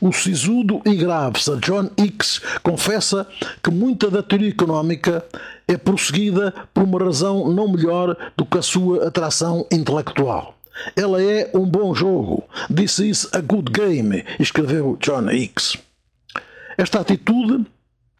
O 0.00 0.12
sisudo 0.12 0.82
e 0.84 0.94
grave 0.94 1.40
Sir 1.40 1.56
John 1.60 1.88
Hicks 1.96 2.40
confessa 2.62 3.26
que 3.62 3.70
muita 3.70 4.10
da 4.10 4.22
teoria 4.22 4.50
económica 4.50 5.24
é 5.66 5.76
prosseguida 5.76 6.52
por 6.74 6.82
uma 6.82 7.02
razão 7.02 7.50
não 7.50 7.72
melhor 7.72 8.14
do 8.36 8.44
que 8.44 8.58
a 8.58 8.62
sua 8.62 9.08
atração 9.08 9.66
intelectual. 9.72 10.54
Ela 10.96 11.22
é 11.22 11.50
um 11.54 11.64
bom 11.64 11.94
jogo. 11.94 12.44
This 12.74 12.98
is 12.98 13.28
a 13.32 13.40
good 13.40 13.70
game, 13.70 14.24
escreveu 14.38 14.96
John 15.00 15.30
Hicks. 15.30 15.76
Esta 16.76 17.00
atitude 17.00 17.64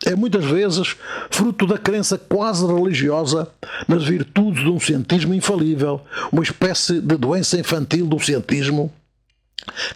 é 0.06 0.14
muitas 0.14 0.44
vezes 0.44 0.96
fruto 1.30 1.66
da 1.66 1.78
crença 1.78 2.18
quase 2.18 2.66
religiosa 2.66 3.48
nas 3.88 4.04
virtudes 4.04 4.62
de 4.62 4.70
um 4.70 4.78
cientismo 4.78 5.34
infalível, 5.34 6.00
uma 6.30 6.42
espécie 6.42 7.00
de 7.00 7.16
doença 7.16 7.58
infantil 7.58 8.06
do 8.06 8.20
cientismo 8.20 8.92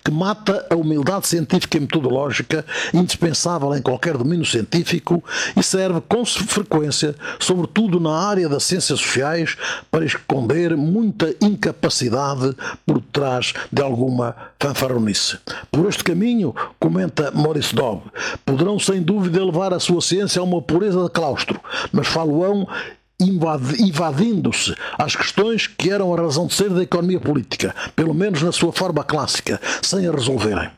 que 0.04 0.10
mata 0.10 0.66
a 0.70 0.74
humildade 0.74 1.26
científica 1.26 1.76
e 1.76 1.80
metodológica 1.80 2.64
indispensável 2.92 3.74
em 3.74 3.82
qualquer 3.82 4.16
domínio 4.16 4.44
científico 4.44 5.22
e 5.56 5.62
serve 5.62 6.00
com 6.08 6.24
frequência, 6.24 7.14
sobretudo 7.38 8.00
na 8.00 8.16
área 8.16 8.48
das 8.48 8.64
ciências 8.64 9.00
sociais, 9.00 9.56
para 9.90 10.04
esconder 10.04 10.76
muita 10.76 11.34
incapacidade 11.40 12.54
por 12.86 13.00
trás 13.12 13.52
de 13.70 13.82
alguma 13.82 14.34
fanfarronice. 14.60 15.38
Por 15.70 15.88
este 15.88 16.02
caminho, 16.02 16.54
comenta 16.78 17.30
Maurice 17.30 17.74
Dobb, 17.74 18.02
poderão 18.44 18.78
sem 18.78 19.02
dúvida 19.02 19.44
levar 19.44 19.72
a 19.72 19.80
sua 19.80 20.00
ciência 20.00 20.40
a 20.40 20.44
uma 20.44 20.62
pureza 20.62 21.02
de 21.02 21.10
claustro, 21.10 21.60
mas 21.92 22.06
faloão 22.06 22.66
invadindo-se 23.20 24.74
às 24.96 25.16
questões 25.16 25.66
que 25.66 25.90
eram 25.90 26.14
a 26.14 26.16
razão 26.16 26.46
de 26.46 26.54
ser 26.54 26.70
da 26.70 26.82
economia 26.82 27.18
política, 27.18 27.74
pelo 27.96 28.14
menos 28.14 28.42
na 28.42 28.52
sua 28.52 28.72
forma 28.72 29.02
clássica, 29.02 29.60
sem 29.82 30.06
a 30.06 30.12
resolverem. 30.12 30.70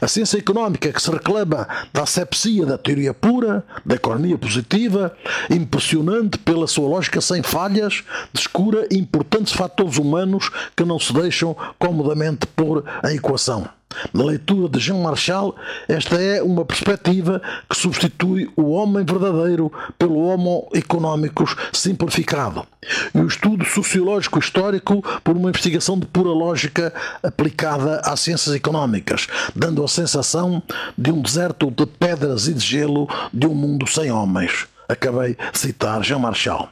A 0.00 0.06
ciência 0.06 0.38
económica 0.38 0.92
que 0.92 1.00
se 1.00 1.10
reclama 1.10 1.66
da 1.92 2.02
asepsia 2.02 2.66
da 2.66 2.76
teoria 2.76 3.14
pura, 3.14 3.64
da 3.84 3.94
economia 3.94 4.36
positiva, 4.36 5.16
impressionante 5.50 6.38
pela 6.38 6.66
sua 6.66 6.88
lógica 6.88 7.20
sem 7.20 7.42
falhas, 7.42 8.04
descura 8.32 8.86
importantes 8.92 9.54
fatores 9.54 9.96
humanos 9.96 10.50
que 10.76 10.84
não 10.84 10.98
se 10.98 11.12
deixam 11.12 11.56
comodamente 11.78 12.46
pôr 12.46 12.84
em 13.04 13.16
equação. 13.16 13.66
Na 14.12 14.24
leitura 14.24 14.68
de 14.68 14.78
Jean 14.78 15.02
Marchal, 15.02 15.54
esta 15.88 16.20
é 16.20 16.42
uma 16.42 16.64
perspectiva 16.64 17.40
que 17.68 17.76
substitui 17.76 18.50
o 18.56 18.70
homem 18.70 19.04
verdadeiro 19.04 19.72
pelo 19.98 20.18
homo 20.18 20.68
económicos 20.74 21.54
simplificado 21.72 22.66
e 23.14 23.18
o 23.18 23.26
estudo 23.26 23.64
sociológico 23.64 24.38
histórico 24.38 25.02
por 25.22 25.36
uma 25.36 25.50
investigação 25.50 25.98
de 25.98 26.06
pura 26.06 26.30
lógica 26.30 26.92
aplicada 27.22 28.00
às 28.04 28.20
ciências 28.20 28.54
económicas, 28.54 29.26
dando 29.54 29.84
a 29.84 29.88
sensação 29.88 30.62
de 30.96 31.12
um 31.12 31.22
deserto 31.22 31.70
de 31.70 31.86
pedras 31.86 32.48
e 32.48 32.54
de 32.54 32.64
gelo 32.64 33.08
de 33.32 33.46
um 33.46 33.54
mundo 33.54 33.86
sem 33.86 34.10
homens. 34.10 34.66
Acabei 34.88 35.36
de 35.52 35.58
citar 35.58 36.02
Jean 36.02 36.18
Marchal. 36.18 36.68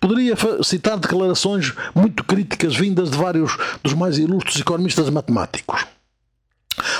Poderia 0.00 0.34
citar 0.62 0.98
declarações 0.98 1.72
muito 1.94 2.22
críticas 2.24 2.76
vindas 2.76 3.10
de 3.10 3.16
vários 3.16 3.56
dos 3.82 3.94
mais 3.94 4.18
ilustres 4.18 4.60
economistas 4.60 5.10
matemáticos. 5.10 5.84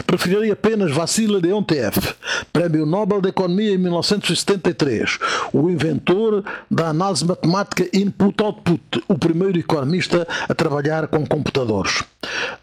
Preferiria 0.07 0.53
apenas 0.53 0.93
Vassili 0.93 1.41
Leontief, 1.41 2.15
Prémio 2.53 2.87
Nobel 2.87 3.21
de 3.21 3.29
Economia 3.29 3.75
em 3.75 3.79
1973, 3.79 5.19
o 5.53 5.69
inventor 5.71 6.45
da 6.71 6.89
análise 6.89 7.25
matemática 7.25 7.89
input-output, 7.93 9.03
o 9.09 9.19
primeiro 9.19 9.59
economista 9.59 10.27
a 10.49 10.55
trabalhar 10.55 11.09
com 11.09 11.27
computadores. 11.27 12.03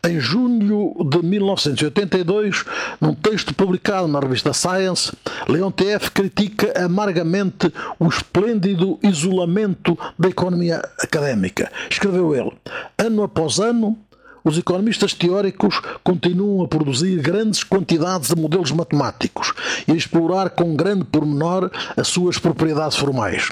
Em 0.06 0.20
junho 0.20 0.94
de 1.10 1.26
1982, 1.26 2.66
num 3.00 3.16
texto 3.16 3.54
publicado 3.56 4.08
na 4.08 4.20
revista 4.20 4.54
Science, 4.54 5.12
Leontief 5.48 6.12
critica 6.12 6.74
amargamente 6.84 7.74
o 8.00 8.08
esplêndido 8.08 9.00
isolamento 9.02 9.98
da 10.20 10.30
economia 10.30 10.82
académica. 11.00 11.72
Escreveu 11.90 12.36
ele: 12.36 12.52
ano 12.98 13.24
após 13.24 13.60
ano, 13.60 13.98
os 14.46 14.58
economistas 14.58 15.14
teóricos 15.14 15.82
continuam 16.04 16.64
a 16.64 16.68
produzir 16.68 17.20
grandes 17.20 17.64
quantidades 17.64 18.30
de 18.30 18.40
modelos 18.40 18.72
matemáticos 18.72 19.52
e 19.88 19.92
a 19.92 19.96
explorar 19.96 20.52
com 20.52 20.76
grande 20.76 21.04
pormenor 21.04 21.72
as 21.98 22.08
suas 22.08 22.38
propriedades 22.38 22.98
formais. 22.98 23.52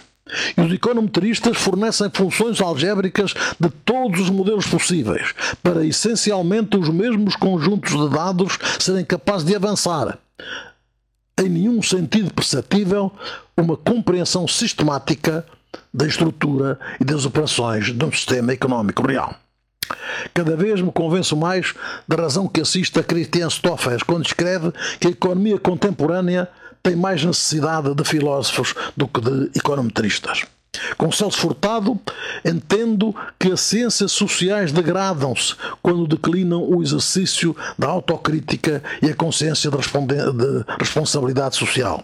E 0.56 0.62
os 0.62 0.72
econometristas 0.72 1.58
fornecem 1.58 2.10
funções 2.14 2.62
algébricas 2.62 3.34
de 3.60 3.70
todos 3.84 4.22
os 4.22 4.30
modelos 4.30 4.68
possíveis, 4.68 5.34
para 5.62 5.86
essencialmente 5.86 6.78
os 6.78 6.88
mesmos 6.90 7.36
conjuntos 7.36 7.92
de 7.92 8.10
dados 8.10 8.58
serem 8.80 9.04
capazes 9.04 9.46
de 9.46 9.56
avançar, 9.56 10.18
em 11.38 11.50
nenhum 11.50 11.82
sentido 11.82 12.34
perceptível, 12.34 13.12
uma 13.58 13.76
compreensão 13.76 14.48
sistemática 14.48 15.46
da 15.94 16.08
estrutura 16.08 16.80
e 17.02 17.04
das 17.04 17.26
operações 17.26 17.92
de 17.92 18.06
um 18.06 18.12
sistema 18.12 18.54
económico 18.54 19.06
real. 19.06 19.43
Cada 20.34 20.56
vez 20.56 20.82
me 20.82 20.92
convenço 20.92 21.36
mais 21.36 21.74
da 22.08 22.16
razão 22.16 22.48
que 22.48 22.62
assiste 22.62 23.00
a 23.00 23.04
Christian 23.04 23.50
Stoffers 23.50 24.04
quando 24.04 24.26
escreve 24.26 24.72
que 25.00 25.08
a 25.08 25.12
economia 25.12 25.60
contemporânea 25.60 26.48
tem 26.82 26.96
mais 26.96 27.24
necessidade 27.24 27.94
de 27.94 28.04
filósofos 28.04 28.76
do 28.96 29.08
que 29.08 29.22
de 29.22 29.52
econometristas. 29.56 30.44
Com 30.98 31.12
Celso 31.12 31.38
Furtado, 31.38 32.00
entendo 32.44 33.16
que 33.40 33.52
as 33.52 33.62
ciências 33.62 34.12
sociais 34.12 34.72
degradam-se 34.72 35.56
quando 35.82 36.08
declinam 36.08 36.64
o 36.64 36.82
exercício 36.82 37.56
da 37.78 37.88
autocrítica 37.88 38.84
e 39.02 39.10
a 39.10 39.16
consciência 39.16 39.70
de, 39.70 39.78
de 39.78 40.66
responsabilidade 40.80 41.56
social. 41.56 42.04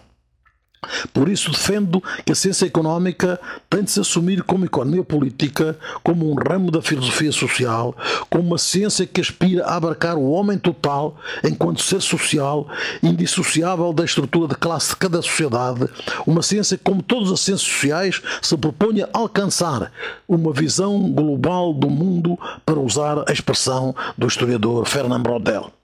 Por 1.12 1.28
isso 1.28 1.50
defendo 1.50 2.02
que 2.24 2.32
a 2.32 2.34
ciência 2.34 2.66
económica 2.66 3.38
tem 3.68 3.82
de 3.82 3.90
se 3.90 4.00
assumir 4.00 4.42
como 4.42 4.64
economia 4.64 5.04
política, 5.04 5.78
como 6.02 6.30
um 6.30 6.34
ramo 6.34 6.70
da 6.70 6.80
filosofia 6.80 7.32
social, 7.32 7.94
como 8.28 8.48
uma 8.48 8.58
ciência 8.58 9.06
que 9.06 9.20
aspira 9.20 9.64
a 9.66 9.76
abarcar 9.76 10.16
o 10.16 10.30
homem 10.30 10.58
total 10.58 11.16
enquanto 11.44 11.82
ser 11.82 12.00
social, 12.00 12.66
indissociável 13.02 13.92
da 13.92 14.04
estrutura 14.04 14.48
de 14.48 14.54
classe 14.54 14.90
de 14.90 14.96
cada 14.96 15.22
sociedade, 15.22 15.88
uma 16.26 16.42
ciência 16.42 16.76
que, 16.76 16.84
como 16.84 17.02
todas 17.02 17.30
as 17.30 17.40
ciências 17.40 17.70
sociais, 17.70 18.22
se 18.40 18.56
proponha 18.56 19.08
alcançar 19.12 19.92
uma 20.26 20.52
visão 20.52 21.10
global 21.12 21.72
do 21.72 21.90
mundo, 21.90 22.38
para 22.64 22.78
usar 22.78 23.24
a 23.28 23.32
expressão 23.32 23.94
do 24.16 24.26
historiador 24.26 24.86
Fernand 24.86 25.22
Braudel. 25.22 25.79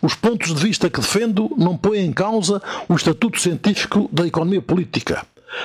Os 0.00 0.14
pontos 0.14 0.54
de 0.54 0.62
vista 0.62 0.90
que 0.90 1.00
defendo 1.00 1.50
não 1.56 1.76
põem 1.76 2.06
em 2.06 2.12
causa 2.12 2.62
o 2.88 2.94
estatuto 2.94 3.40
científico 3.40 4.08
da 4.12 4.26
economia 4.26 4.62
política 4.62 5.24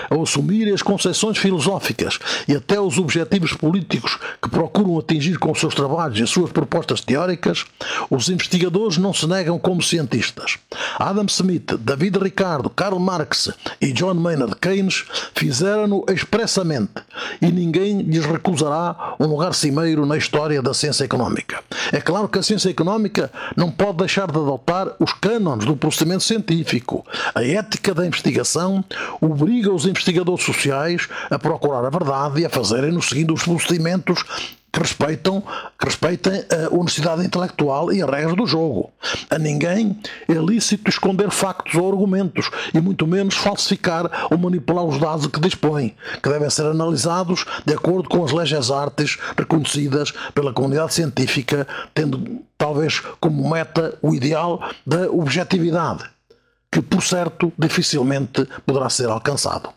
ao 0.09 0.23
assumir 0.23 0.71
as 0.73 0.81
concepções 0.81 1.37
filosóficas 1.37 2.19
e 2.47 2.55
até 2.55 2.79
os 2.79 2.97
objetivos 2.97 3.53
políticos 3.53 4.17
que 4.41 4.49
procuram 4.49 4.97
atingir 4.97 5.37
com 5.37 5.53
seus 5.53 5.75
trabalhos 5.75 6.19
e 6.19 6.23
as 6.23 6.29
suas 6.29 6.51
propostas 6.51 7.01
teóricas, 7.01 7.65
os 8.09 8.29
investigadores 8.29 8.97
não 8.97 9.13
se 9.13 9.27
negam 9.27 9.59
como 9.59 9.81
cientistas. 9.81 10.57
Adam 10.97 11.25
Smith, 11.27 11.73
David 11.79 12.17
Ricardo, 12.19 12.69
Karl 12.69 12.99
Marx 12.99 13.49
e 13.81 13.91
John 13.91 14.15
Maynard 14.15 14.55
Keynes 14.55 15.05
fizeram-no 15.35 16.05
expressamente 16.09 16.93
e 17.41 17.51
ninguém 17.51 18.01
lhes 18.01 18.25
recusará 18.25 19.15
um 19.19 19.25
lugar 19.25 19.53
cimeiro 19.53 20.05
na 20.05 20.17
história 20.17 20.61
da 20.61 20.73
ciência 20.73 21.03
económica. 21.03 21.63
É 21.91 22.01
claro 22.01 22.27
que 22.27 22.39
a 22.39 22.43
ciência 22.43 22.69
económica 22.69 23.31
não 23.55 23.71
pode 23.71 23.97
deixar 23.97 24.31
de 24.31 24.37
adotar 24.37 24.95
os 24.99 25.13
cânones 25.13 25.65
do 25.65 25.75
procedimento 25.75 26.23
científico. 26.23 27.05
A 27.33 27.43
ética 27.43 27.93
da 27.93 28.05
investigação 28.05 28.83
obriga 29.21 29.71
os 29.77 29.85
investigadores 29.85 30.43
sociais 30.43 31.07
a 31.29 31.37
procurar 31.37 31.85
a 31.85 31.89
verdade 31.89 32.41
e 32.41 32.45
a 32.45 32.49
fazerem-no 32.49 33.01
seguindo 33.01 33.33
os 33.33 33.43
procedimentos 33.43 34.23
que 34.73 34.79
respeitam, 34.79 35.41
que 35.79 35.85
respeitem 35.85 36.33
a 36.33 36.75
honestidade 36.75 37.25
intelectual 37.25 37.91
e 37.91 38.01
as 38.01 38.09
regras 38.09 38.35
do 38.35 38.45
jogo. 38.45 38.91
A 39.29 39.37
ninguém 39.37 39.99
é 40.27 40.33
lícito 40.33 40.89
esconder 40.89 41.31
factos 41.31 41.75
ou 41.75 41.89
argumentos, 41.89 42.49
e 42.73 42.81
muito 42.81 43.07
menos 43.07 43.35
falsificar 43.35 44.27
ou 44.29 44.37
manipular 44.37 44.83
os 44.83 44.99
dados 44.99 45.27
que 45.27 45.39
dispõe, 45.39 45.95
que 46.21 46.29
devem 46.29 46.49
ser 46.49 46.65
analisados 46.65 47.45
de 47.65 47.73
acordo 47.73 48.09
com 48.09 48.23
as 48.23 48.31
leis 48.31 48.71
artes 48.71 49.17
reconhecidas 49.37 50.11
pela 50.33 50.53
comunidade 50.53 50.93
científica, 50.93 51.67
tendo 51.93 52.41
talvez 52.57 52.99
como 53.19 53.49
meta 53.49 53.97
o 54.01 54.13
ideal 54.13 54.61
da 54.85 55.09
objetividade 55.09 56.16
que, 56.71 56.81
por 56.81 57.01
certo, 57.03 57.51
dificilmente 57.57 58.41
poderá 58.65 58.89
ser 58.89 59.09
alcançado. 59.09 59.69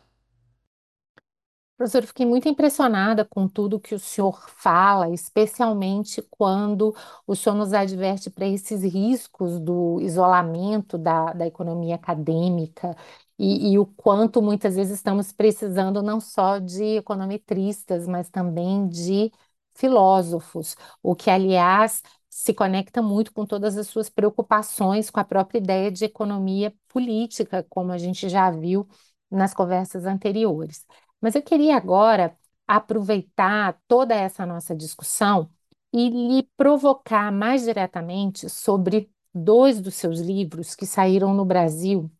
Professor, 1.76 2.04
fiquei 2.04 2.26
muito 2.26 2.46
impressionada 2.46 3.24
com 3.24 3.48
tudo 3.48 3.80
que 3.80 3.94
o 3.94 3.98
senhor 3.98 4.50
fala, 4.50 5.08
especialmente 5.14 6.20
quando 6.30 6.94
o 7.26 7.34
senhor 7.34 7.54
nos 7.56 7.72
adverte 7.72 8.28
para 8.28 8.46
esses 8.46 8.82
riscos 8.82 9.58
do 9.58 9.98
isolamento 10.02 10.98
da, 10.98 11.32
da 11.32 11.46
economia 11.46 11.94
acadêmica 11.94 12.94
e, 13.38 13.72
e 13.72 13.78
o 13.78 13.86
quanto 13.86 14.42
muitas 14.42 14.76
vezes 14.76 14.92
estamos 14.98 15.32
precisando 15.32 16.02
não 16.02 16.20
só 16.20 16.58
de 16.58 16.96
econometristas, 16.98 18.06
mas 18.06 18.28
também 18.28 18.86
de 18.86 19.32
filósofos, 19.74 20.76
o 21.02 21.14
que, 21.16 21.30
aliás, 21.30 22.02
se 22.30 22.54
conecta 22.54 23.02
muito 23.02 23.32
com 23.32 23.44
todas 23.44 23.76
as 23.76 23.88
suas 23.88 24.08
preocupações 24.08 25.10
com 25.10 25.20
a 25.20 25.24
própria 25.24 25.58
ideia 25.58 25.90
de 25.90 26.04
economia 26.04 26.72
política, 26.88 27.66
como 27.68 27.92
a 27.92 27.98
gente 27.98 28.28
já 28.28 28.50
viu 28.50 28.88
nas 29.30 29.52
conversas 29.54 30.06
anteriores. 30.06 30.86
Mas 31.20 31.34
eu 31.34 31.42
queria 31.42 31.76
agora 31.76 32.36
aproveitar 32.66 33.80
toda 33.88 34.14
essa 34.14 34.46
nossa 34.46 34.74
discussão 34.76 35.50
e 35.92 36.08
lhe 36.08 36.44
provocar 36.56 37.32
mais 37.32 37.64
diretamente 37.64 38.48
sobre 38.48 39.10
dois 39.34 39.80
dos 39.80 39.94
seus 39.96 40.20
livros 40.20 40.74
que 40.76 40.86
saíram 40.86 41.34
no 41.34 41.44
Brasil 41.44 42.10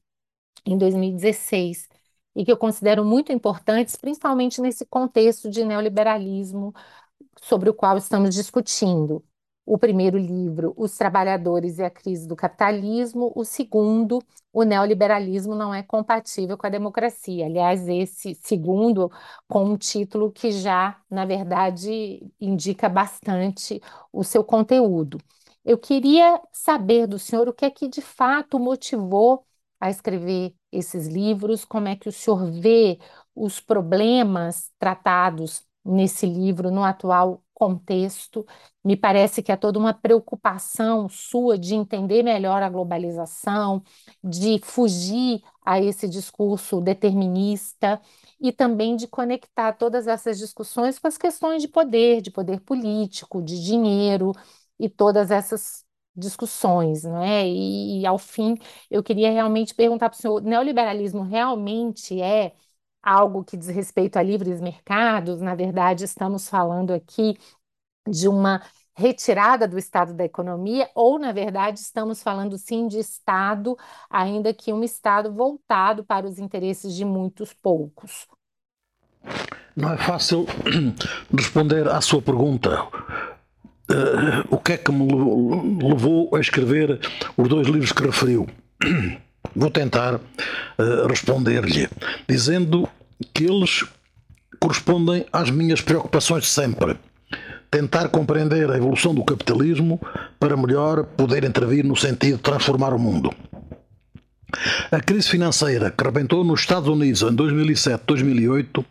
em 0.64 0.77
2016 0.79 1.88
e 2.35 2.44
que 2.44 2.53
eu 2.53 2.57
considero 2.57 3.05
muito 3.05 3.33
importantes, 3.33 3.96
principalmente 3.96 4.61
nesse 4.61 4.87
contexto 4.87 5.51
de 5.51 5.64
neoliberalismo 5.64 6.73
sobre 7.42 7.70
o 7.70 7.75
qual 7.75 7.96
estamos 7.99 8.35
discutindo 8.35 9.25
o 9.66 9.79
primeiro 9.79 10.18
livro, 10.18 10.75
Os 10.77 10.96
Trabalhadores 10.96 11.79
e 11.79 11.83
a 11.85 11.90
Crise 11.90 12.27
do 12.27 12.35
Capitalismo, 12.35 13.33
o 13.37 13.44
segundo, 13.44 14.20
O 14.53 14.64
Neoliberalismo 14.64 15.55
Não 15.55 15.73
é 15.73 15.83
Compatível 15.83 16.59
com 16.59 16.66
a 16.66 16.70
Democracia. 16.70 17.46
Aliás, 17.46 17.87
esse 17.88 18.35
segundo, 18.35 19.11
com 19.49 19.64
um 19.64 19.77
título 19.77 20.33
que 20.33 20.51
já, 20.51 21.01
na 21.11 21.25
verdade, 21.25 22.20
indica 22.40 22.88
bastante 22.88 23.81
o 24.12 24.25
seu 24.25 24.42
conteúdo. 24.44 25.18
Eu 25.64 25.79
queria 25.79 26.40
saber 26.53 27.07
do 27.07 27.18
senhor 27.18 27.49
o 27.49 27.53
que 27.53 27.64
é 27.64 27.70
que 27.70 27.88
de 27.88 28.01
fato 28.01 28.59
motivou 28.59 29.44
a 29.79 29.90
escrever 29.90 30.55
esses 30.73 31.07
livros, 31.07 31.64
como 31.64 31.88
é 31.88 31.96
que 31.96 32.09
o 32.09 32.12
senhor 32.12 32.51
vê 32.51 32.99
os 33.35 33.61
problemas 33.61 34.70
tratados 34.79 35.64
nesse 35.85 36.27
livro 36.27 36.70
no 36.70 36.83
atual 36.85 37.42
contexto. 37.61 38.46
Me 38.85 38.96
parece 38.96 39.42
que 39.42 39.53
há 39.53 39.57
toda 39.57 39.79
uma 39.79 39.92
preocupação 39.94 41.09
sua 41.09 41.59
de 41.59 41.75
entender 41.75 42.23
melhor 42.23 42.62
a 42.62 42.68
globalização, 42.70 43.83
de 44.25 44.59
fugir 44.64 45.42
a 45.64 45.81
esse 45.81 46.09
discurso 46.09 46.81
determinista 46.81 48.01
e 48.40 48.51
também 48.53 48.96
de 48.96 49.07
conectar 49.07 49.75
todas 49.75 50.07
essas 50.07 50.38
discussões 50.38 50.99
com 50.99 51.07
as 51.07 51.18
questões 51.18 51.61
de 51.62 51.68
poder, 51.68 52.23
de 52.23 52.31
poder 52.31 52.61
político, 52.61 53.42
de 53.42 53.62
dinheiro 53.62 54.33
e 54.79 54.88
todas 54.88 55.31
essas 55.31 55.85
discussões, 56.16 57.03
não 57.05 57.23
é? 57.23 57.46
E, 57.46 58.01
e 58.01 58.07
ao 58.07 58.18
fim, 58.18 58.57
eu 58.90 59.03
queria 59.03 59.31
realmente 59.31 59.75
perguntar 59.75 60.09
para 60.11 60.16
o 60.18 60.20
senhor: 60.20 60.40
neoliberalismo 60.42 61.23
realmente 61.23 62.20
é 62.20 62.55
algo 63.03 63.45
que 63.45 63.57
diz 63.57 63.69
respeito 63.69 64.19
a 64.19 64.23
livres 64.23 64.61
mercados? 64.61 65.41
Na 65.41 65.55
verdade, 65.55 66.05
estamos 66.05 66.49
falando 66.49 66.93
aqui 66.93 67.37
de 68.09 68.29
uma 68.29 68.63
retirada 68.95 69.67
do 69.67 69.79
Estado 69.79 70.13
da 70.13 70.25
economia, 70.25 70.89
ou, 70.95 71.19
na 71.19 71.33
verdade, 71.33 71.79
estamos 71.81 72.23
falando 72.23 72.59
sim 72.59 72.87
de 72.87 72.99
Estado, 72.99 73.77
ainda 74.11 74.53
que 74.53 74.73
um 74.73 74.85
Estado 74.85 75.33
voltado 75.33 76.05
para 76.05 76.27
os 76.27 76.39
interesses 76.39 76.95
de 76.95 77.05
muitos 77.05 77.53
poucos. 77.55 78.27
Não 79.75 79.93
é 79.93 79.97
fácil 79.97 80.47
responder 81.35 81.89
à 81.89 82.01
sua 82.01 82.21
pergunta. 82.21 82.83
Uh, 83.91 84.55
o 84.55 84.59
que 84.59 84.73
é 84.73 84.77
que 84.77 84.93
me 84.93 85.83
levou 85.83 86.35
a 86.35 86.41
escrever 86.41 87.01
os 87.37 87.49
dois 87.49 87.67
livros 87.67 87.93
que 87.93 88.03
referiu? 88.03 88.47
Vou 89.55 89.71
tentar 89.71 90.15
uh, 90.15 91.07
responder-lhe, 91.09 91.89
dizendo 92.29 92.89
que 93.35 93.45
eles 93.45 93.85
correspondem 94.59 95.27
às 95.33 95.51
minhas 95.51 95.81
preocupações 95.81 96.45
de 96.45 96.49
sempre 96.51 96.97
tentar 97.71 98.09
compreender 98.09 98.69
a 98.71 98.77
evolução 98.77 99.15
do 99.15 99.25
capitalismo 99.25 100.01
para 100.39 100.57
melhor 100.57 101.05
poder 101.05 101.45
intervir 101.45 101.85
no 101.85 101.95
sentido 101.95 102.37
de 102.37 102.43
transformar 102.43 102.93
o 102.93 102.99
mundo. 102.99 103.33
A 104.91 105.01
crise 105.01 105.29
financeira 105.29 105.91
que 105.91 106.03
rebentou 106.03 106.43
nos 106.43 106.61
Estados 106.61 106.89
Unidos 106.89 107.23
em 107.23 107.37
2007-2008 107.37 108.85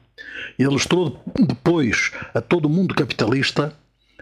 e 0.58 0.63
ilustrou 0.63 1.22
depois 1.38 2.12
a 2.34 2.39
todo 2.39 2.67
o 2.67 2.69
mundo 2.69 2.95
capitalista, 2.95 3.74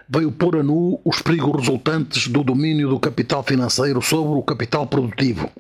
veio 0.10 0.32
pôr 0.32 0.58
a 0.58 0.63
nu 0.63 1.00
os 1.06 1.21
perigos 1.21 1.60
resultantes 1.60 2.28
do 2.28 2.43
domínio 2.43 2.89
do 2.89 3.00
capital 3.00 3.43
financeiro 3.43 4.02
sobre 4.02 4.39
o 4.39 4.43
capital 4.43 4.88
produtivo, 4.88 5.52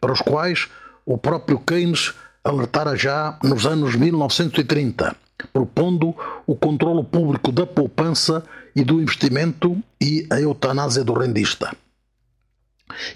para 0.00 0.12
os 0.12 0.20
quais 0.20 0.68
o 1.04 1.16
próprio 1.18 1.58
Keynes 1.58 2.14
alertara 2.44 2.96
já 2.96 3.38
nos 3.42 3.66
anos 3.66 3.94
1930 3.94 5.16
propondo 5.52 6.14
o 6.46 6.56
controlo 6.56 7.04
público 7.04 7.52
da 7.52 7.66
poupança 7.66 8.42
e 8.74 8.82
do 8.82 9.00
investimento 9.00 9.76
e 10.00 10.26
a 10.30 10.40
eutanásia 10.40 11.04
do 11.04 11.12
rendista. 11.12 11.74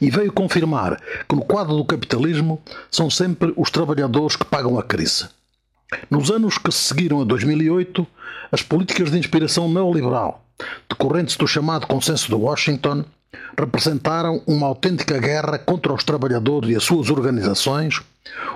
E 0.00 0.10
veio 0.10 0.32
confirmar 0.32 1.00
que 1.28 1.34
no 1.34 1.44
quadro 1.44 1.76
do 1.76 1.84
capitalismo 1.84 2.60
são 2.90 3.08
sempre 3.08 3.52
os 3.56 3.70
trabalhadores 3.70 4.36
que 4.36 4.44
pagam 4.44 4.78
a 4.78 4.82
crise. 4.82 5.28
Nos 6.10 6.30
anos 6.30 6.58
que 6.58 6.70
seguiram 6.70 7.20
a 7.20 7.24
2008, 7.24 8.06
as 8.52 8.62
políticas 8.62 9.10
de 9.10 9.18
inspiração 9.18 9.68
neoliberal, 9.68 10.44
decorrentes 10.88 11.36
do 11.36 11.46
chamado 11.46 11.86
Consenso 11.86 12.28
de 12.28 12.34
Washington, 12.34 13.04
representaram 13.58 14.42
uma 14.46 14.66
autêntica 14.66 15.18
guerra 15.18 15.58
contra 15.58 15.92
os 15.92 16.04
trabalhadores 16.04 16.70
e 16.70 16.76
as 16.76 16.82
suas 16.82 17.10
organizações, 17.10 18.00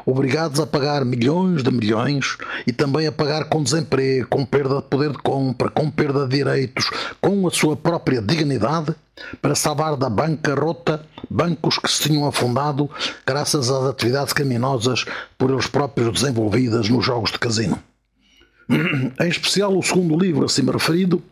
obrigados 0.06 0.60
a 0.60 0.66
pagar 0.66 1.04
milhões 1.04 1.62
de 1.62 1.70
milhões 1.70 2.37
e 2.66 2.72
também 2.72 3.06
a 3.06 3.12
pagar 3.12 3.44
com 3.44 3.62
desemprego, 3.62 4.28
com 4.28 4.44
perda 4.44 4.76
de 4.76 4.82
poder 4.82 5.10
de 5.10 5.18
compra, 5.18 5.68
com 5.70 5.90
perda 5.90 6.26
de 6.26 6.37
direitos, 6.37 6.90
com 7.20 7.46
a 7.46 7.50
sua 7.50 7.76
própria 7.76 8.20
dignidade, 8.20 8.94
para 9.40 9.54
salvar 9.54 9.96
da 9.96 10.10
bancarrota 10.10 11.04
bancos 11.30 11.78
que 11.78 11.90
se 11.90 12.08
tinham 12.08 12.26
afundado 12.26 12.90
graças 13.26 13.70
às 13.70 13.84
atividades 13.84 14.32
criminosas 14.32 15.04
por 15.38 15.50
eles 15.50 15.66
próprios 15.66 16.20
desenvolvidas 16.20 16.88
nos 16.88 17.04
jogos 17.04 17.30
de 17.30 17.38
casino. 17.38 17.78
Em 19.20 19.29
especial, 19.29 19.77
o 19.77 19.83
segundo 19.83 20.18
livro, 20.18 20.44
acima 20.44 20.72
referido, 20.72 21.22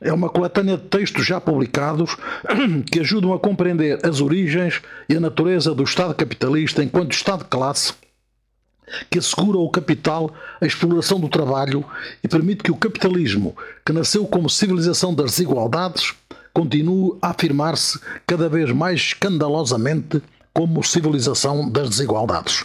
é 0.00 0.12
uma 0.12 0.28
coletânea 0.28 0.76
de 0.76 0.84
textos 0.84 1.26
já 1.26 1.40
publicados 1.40 2.16
que 2.90 3.00
ajudam 3.00 3.32
a 3.32 3.38
compreender 3.38 3.98
as 4.06 4.20
origens 4.20 4.82
e 5.08 5.16
a 5.16 5.20
natureza 5.20 5.74
do 5.74 5.82
Estado 5.82 6.14
capitalista 6.14 6.82
enquanto 6.82 7.12
Estado 7.12 7.44
de 7.44 7.50
classe 7.50 7.94
que 9.10 9.18
assegura 9.18 9.58
ao 9.58 9.70
capital 9.70 10.34
a 10.60 10.66
exploração 10.66 11.18
do 11.18 11.28
trabalho 11.28 11.84
e 12.22 12.28
permite 12.28 12.62
que 12.62 12.70
o 12.70 12.76
capitalismo, 12.76 13.56
que 13.84 13.92
nasceu 13.92 14.26
como 14.26 14.50
civilização 14.50 15.14
das 15.14 15.32
desigualdades, 15.32 16.12
continue 16.52 17.16
a 17.20 17.30
afirmar-se 17.30 17.98
cada 18.26 18.48
vez 18.48 18.70
mais 18.70 19.00
escandalosamente 19.00 20.22
como 20.52 20.84
civilização 20.84 21.68
das 21.68 21.88
desigualdades. 21.88 22.64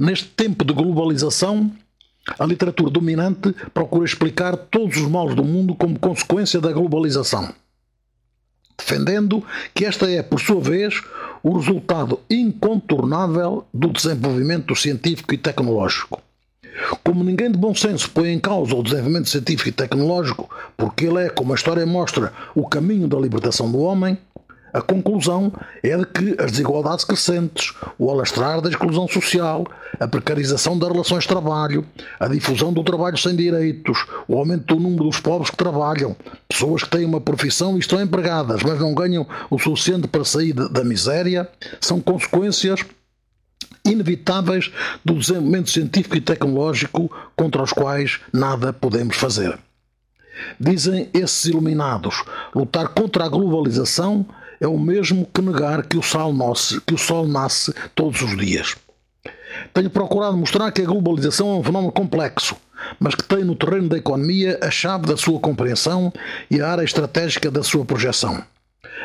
Neste 0.00 0.26
tempo 0.26 0.64
de 0.64 0.72
globalização, 0.72 1.72
a 2.38 2.46
literatura 2.46 2.88
dominante 2.88 3.52
procura 3.74 4.04
explicar 4.04 4.56
todos 4.56 4.96
os 4.96 5.08
males 5.08 5.34
do 5.34 5.42
mundo 5.42 5.74
como 5.74 5.98
consequência 5.98 6.60
da 6.60 6.70
globalização, 6.70 7.52
defendendo 8.78 9.44
que 9.74 9.84
esta 9.84 10.08
é, 10.08 10.22
por 10.22 10.38
sua 10.38 10.60
vez, 10.60 11.02
o 11.42 11.58
resultado 11.58 12.20
incontornável 12.30 13.66
do 13.74 13.88
desenvolvimento 13.88 14.76
científico 14.76 15.34
e 15.34 15.38
tecnológico. 15.38 16.22
Como 17.02 17.24
ninguém 17.24 17.50
de 17.50 17.58
bom 17.58 17.74
senso 17.74 18.08
põe 18.12 18.28
em 18.28 18.38
causa 18.38 18.76
o 18.76 18.84
desenvolvimento 18.84 19.28
científico 19.28 19.68
e 19.68 19.72
tecnológico, 19.72 20.48
porque 20.76 21.06
ele 21.06 21.24
é, 21.24 21.28
como 21.28 21.50
a 21.50 21.56
história 21.56 21.84
mostra, 21.84 22.32
o 22.54 22.68
caminho 22.68 23.08
da 23.08 23.18
libertação 23.18 23.68
do 23.68 23.80
homem, 23.80 24.16
a 24.72 24.80
conclusão 24.80 25.52
é 25.82 25.96
de 25.96 26.06
que 26.06 26.36
as 26.42 26.50
desigualdades 26.52 27.04
crescentes, 27.04 27.72
o 27.98 28.10
alastrar 28.10 28.60
da 28.60 28.68
exclusão 28.68 29.08
social, 29.08 29.66
a 29.98 30.06
precarização 30.06 30.78
das 30.78 30.90
relações 30.90 31.22
de 31.22 31.28
trabalho, 31.28 31.86
a 32.20 32.28
difusão 32.28 32.72
do 32.72 32.84
trabalho 32.84 33.16
sem 33.16 33.34
direitos, 33.34 34.06
o 34.26 34.36
aumento 34.36 34.74
do 34.74 34.80
número 34.80 35.04
dos 35.04 35.20
pobres 35.20 35.50
que 35.50 35.56
trabalham, 35.56 36.14
pessoas 36.48 36.82
que 36.82 36.90
têm 36.90 37.04
uma 37.04 37.20
profissão 37.20 37.76
e 37.76 37.80
estão 37.80 38.00
empregadas, 38.00 38.62
mas 38.62 38.78
não 38.78 38.94
ganham 38.94 39.26
o 39.50 39.58
suficiente 39.58 40.06
para 40.06 40.24
sair 40.24 40.52
da 40.52 40.84
miséria, 40.84 41.48
são 41.80 42.00
consequências 42.00 42.84
inevitáveis 43.84 44.70
do 45.04 45.14
desenvolvimento 45.14 45.70
científico 45.70 46.16
e 46.16 46.20
tecnológico 46.20 47.10
contra 47.34 47.62
os 47.62 47.72
quais 47.72 48.20
nada 48.32 48.72
podemos 48.72 49.16
fazer. 49.16 49.58
Dizem 50.58 51.08
esses 51.12 51.46
iluminados: 51.46 52.22
lutar 52.54 52.88
contra 52.88 53.24
a 53.24 53.28
globalização 53.28 54.26
é 54.60 54.66
o 54.66 54.78
mesmo 54.78 55.26
que 55.32 55.40
negar 55.40 55.86
que 55.86 55.96
o 55.96 56.02
sol 56.02 56.32
nasce, 56.32 56.80
que 56.80 56.94
o 56.94 56.98
sol 56.98 57.26
nasce 57.26 57.72
todos 57.94 58.22
os 58.22 58.36
dias. 58.36 58.76
Tenho 59.72 59.90
procurado 59.90 60.36
mostrar 60.36 60.70
que 60.72 60.82
a 60.82 60.86
globalização 60.86 61.50
é 61.50 61.54
um 61.58 61.62
fenómeno 61.62 61.92
complexo, 61.92 62.56
mas 62.98 63.14
que 63.14 63.24
tem 63.24 63.44
no 63.44 63.56
terreno 63.56 63.88
da 63.88 63.96
economia 63.96 64.58
a 64.62 64.70
chave 64.70 65.06
da 65.06 65.16
sua 65.16 65.40
compreensão 65.40 66.12
e 66.50 66.60
a 66.60 66.68
área 66.68 66.82
estratégica 66.82 67.50
da 67.50 67.62
sua 67.62 67.84
projeção. 67.84 68.42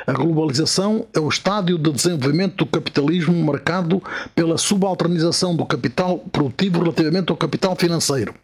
A 0.06 0.12
globalização 0.12 1.08
é 1.16 1.20
o 1.20 1.30
estádio 1.30 1.80
de 1.80 1.92
desenvolvimento 1.92 2.58
do 2.58 2.66
capitalismo 2.66 3.42
marcado 3.44 4.04
pela 4.36 4.58
subalternização 4.58 5.56
do 5.56 5.66
capital 5.66 6.20
produtivo 6.32 6.80
relativamente 6.80 7.32
ao 7.32 7.38
capital 7.38 7.76
financeiro. 7.76 8.36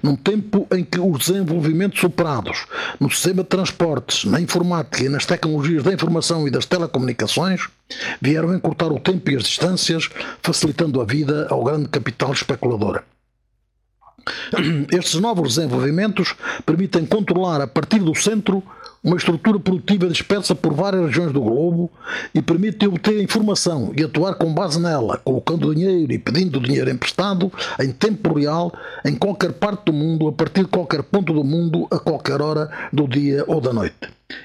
Num 0.00 0.14
tempo 0.14 0.64
em 0.72 0.84
que 0.84 1.00
os 1.00 1.26
desenvolvimentos 1.26 2.00
superados 2.00 2.66
no 3.00 3.10
sistema 3.10 3.42
de 3.42 3.48
transportes, 3.48 4.24
na 4.24 4.40
informática 4.40 5.02
e 5.02 5.08
nas 5.08 5.26
tecnologias 5.26 5.82
da 5.82 5.92
informação 5.92 6.46
e 6.46 6.52
das 6.52 6.66
telecomunicações 6.66 7.66
vieram 8.20 8.54
encurtar 8.54 8.92
o 8.92 9.00
tempo 9.00 9.28
e 9.30 9.36
as 9.36 9.42
distâncias, 9.42 10.08
facilitando 10.40 11.00
a 11.00 11.04
vida 11.04 11.48
ao 11.50 11.64
grande 11.64 11.88
capital 11.88 12.32
especulador. 12.32 13.02
Estes 14.92 15.20
novos 15.20 15.56
desenvolvimentos 15.56 16.34
permitem 16.64 17.06
controlar 17.06 17.60
a 17.60 17.66
partir 17.66 17.98
do 17.98 18.14
centro 18.14 18.62
uma 19.06 19.16
estrutura 19.16 19.60
produtiva 19.60 20.08
dispersa 20.08 20.52
por 20.52 20.74
várias 20.74 21.06
regiões 21.06 21.32
do 21.32 21.40
globo 21.40 21.88
e 22.34 22.42
permite 22.42 22.88
obter 22.88 23.22
informação 23.22 23.92
e 23.96 24.02
atuar 24.02 24.34
com 24.34 24.52
base 24.52 24.80
nela, 24.80 25.16
colocando 25.18 25.72
dinheiro 25.72 26.12
e 26.12 26.18
pedindo 26.18 26.58
dinheiro 26.58 26.90
emprestado 26.90 27.52
em 27.80 27.92
tempo 27.92 28.34
real 28.36 28.72
em 29.04 29.14
qualquer 29.14 29.52
parte 29.52 29.84
do 29.84 29.92
mundo, 29.92 30.26
a 30.26 30.32
partir 30.32 30.62
de 30.62 30.68
qualquer 30.68 31.04
ponto 31.04 31.32
do 31.32 31.44
mundo, 31.44 31.86
a 31.88 32.00
qualquer 32.00 32.42
hora 32.42 32.68
do 32.92 33.06
dia 33.06 33.44
ou 33.46 33.60
da 33.60 33.72
noite. 33.72 33.94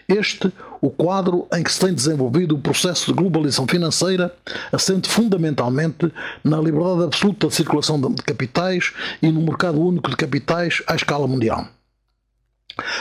Este, 0.07 0.53
o 0.79 0.91
quadro 0.91 1.47
em 1.51 1.63
que 1.63 1.71
se 1.73 1.79
tem 1.79 1.91
desenvolvido 1.91 2.53
o 2.53 2.59
processo 2.59 3.07
de 3.07 3.13
globalização 3.13 3.65
financeira, 3.67 4.31
assente 4.71 5.09
fundamentalmente 5.09 6.13
na 6.43 6.61
liberdade 6.61 7.05
absoluta 7.05 7.47
de 7.47 7.55
circulação 7.55 7.99
de 7.99 8.21
capitais 8.21 8.93
e 9.23 9.31
no 9.31 9.41
mercado 9.41 9.81
único 9.81 10.07
de 10.07 10.15
capitais 10.15 10.83
à 10.85 10.93
escala 10.93 11.27
mundial. 11.27 11.67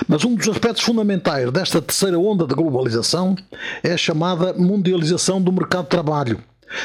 Mas 0.09 0.25
um 0.25 0.35
dos 0.35 0.49
aspectos 0.49 0.83
fundamentais 0.83 1.51
desta 1.51 1.81
terceira 1.81 2.19
onda 2.19 2.47
de 2.47 2.55
globalização 2.55 3.37
é 3.83 3.93
a 3.93 3.97
chamada 3.97 4.53
mundialização 4.55 5.41
do 5.41 5.53
mercado 5.53 5.85
de 5.85 5.91
trabalho, 5.91 6.41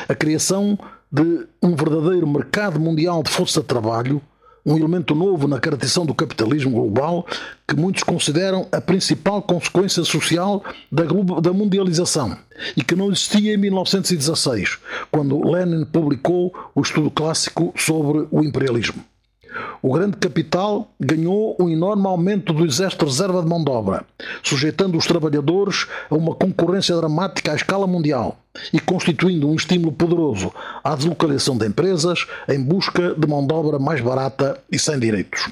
a 0.08 0.16
criação 0.16 0.78
de 1.12 1.48
um 1.62 1.76
verdadeiro 1.76 2.28
mercado 2.28 2.80
mundial 2.80 3.24
de 3.24 3.30
força 3.30 3.62
de 3.62 3.68
trabalho, 3.68 4.22
um 4.66 4.76
elemento 4.76 5.14
novo 5.14 5.48
na 5.48 5.60
caracterização 5.60 6.06
do 6.06 6.16
capitalismo 6.16 6.72
global 6.72 7.26
que 7.68 7.76
muitos 7.76 8.02
consideram 8.02 8.68
a 8.72 8.82
principal 8.82 9.42
consequência 9.44 10.04
social 10.04 10.64
da, 10.92 11.54
mundialização 11.54 12.36
e 12.76 12.84
que 12.84 12.96
não 12.96 13.12
existia 13.12 13.54
em 13.54 13.58
1916, 13.58 14.80
quando 15.12 15.48
Lenin 15.48 15.86
publicou 15.86 16.54
o 16.74 16.82
estudo 16.82 17.12
clássico 17.12 17.74
sobre 17.78 18.28
o 18.32 18.44
imperialismo. 18.44 19.04
O 19.82 19.94
grande 19.94 20.18
capital 20.18 20.92
ganhou 21.00 21.56
um 21.60 21.70
enorme 21.70 22.08
aumento 22.08 22.54
do 22.54 22.66
exército 22.66 23.06
de 23.06 23.12
reserva 23.12 23.42
de 23.42 23.48
mão 23.48 23.64
de 23.64 23.72
obra, 23.72 24.06
sujeitando 24.44 24.98
os 24.98 25.06
trabalhadores 25.06 25.88
a 26.10 26.16
uma 26.16 26.36
concorrência 26.36 26.96
dramática 26.96 27.52
à 27.52 27.56
escala 27.56 27.88
mundial 27.88 28.38
e 28.74 28.80
constituindo 28.80 29.48
um 29.48 29.56
estímulo 29.56 29.92
poderoso 29.92 30.52
à 30.84 30.96
deslocalização 30.96 31.58
de 31.58 31.68
empresas 31.68 32.26
em 32.48 32.62
busca 32.62 33.14
de 33.14 33.28
mão 33.28 33.46
de 33.46 33.54
obra 33.54 33.80
mais 33.80 34.02
barata 34.02 34.60
e 34.72 34.80
sem 34.80 35.00
direitos. 35.00 35.50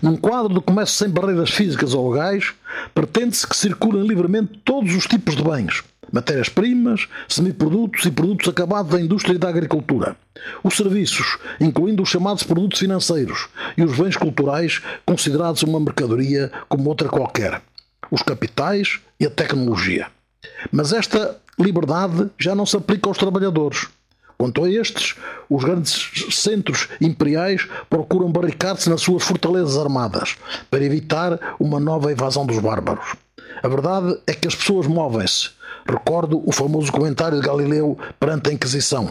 Num 0.00 0.16
quadro 0.16 0.54
de 0.54 0.60
comércio 0.60 0.96
sem 0.96 1.08
barreiras 1.10 1.50
físicas 1.50 1.94
ou 1.94 2.10
legais, 2.10 2.52
pretende-se 2.94 3.46
que 3.46 3.56
circulem 3.56 4.06
livremente 4.06 4.58
todos 4.64 4.94
os 4.94 5.06
tipos 5.06 5.36
de 5.36 5.44
bens, 5.44 5.84
matérias-primas, 6.12 7.08
semiprodutos 7.28 8.04
e 8.04 8.10
produtos 8.10 8.48
acabados 8.48 8.92
da 8.92 9.00
indústria 9.00 9.34
e 9.34 9.38
da 9.38 9.48
agricultura. 9.48 10.16
Os 10.62 10.76
serviços, 10.76 11.38
incluindo 11.60 12.02
os 12.02 12.08
chamados 12.08 12.42
produtos 12.42 12.78
financeiros 12.78 13.48
e 13.76 13.82
os 13.82 13.96
bens 13.96 14.16
culturais, 14.16 14.80
considerados 15.04 15.62
uma 15.62 15.80
mercadoria 15.80 16.50
como 16.68 16.88
outra 16.88 17.08
qualquer. 17.08 17.62
Os 18.10 18.22
capitais 18.22 19.00
e 19.18 19.26
a 19.26 19.30
tecnologia. 19.30 20.08
Mas 20.72 20.92
esta 20.92 21.38
liberdade 21.58 22.30
já 22.38 22.54
não 22.54 22.66
se 22.66 22.76
aplica 22.76 23.08
aos 23.08 23.18
trabalhadores. 23.18 23.86
Quanto 24.40 24.64
a 24.64 24.70
estes, 24.70 25.16
os 25.50 25.62
grandes 25.62 26.34
centros 26.34 26.88
imperiais 26.98 27.68
procuram 27.90 28.32
barricar-se 28.32 28.88
nas 28.88 29.02
suas 29.02 29.22
fortalezas 29.22 29.76
armadas 29.76 30.36
para 30.70 30.82
evitar 30.82 31.56
uma 31.60 31.78
nova 31.78 32.10
invasão 32.10 32.46
dos 32.46 32.58
bárbaros. 32.58 33.16
A 33.62 33.68
verdade 33.68 34.18
é 34.26 34.32
que 34.32 34.48
as 34.48 34.54
pessoas 34.54 34.86
movem-se. 34.86 35.50
Recordo 35.90 36.40
o 36.46 36.52
famoso 36.52 36.92
comentário 36.92 37.40
de 37.40 37.46
Galileu 37.46 37.98
perante 38.18 38.48
a 38.48 38.52
Inquisição. 38.52 39.10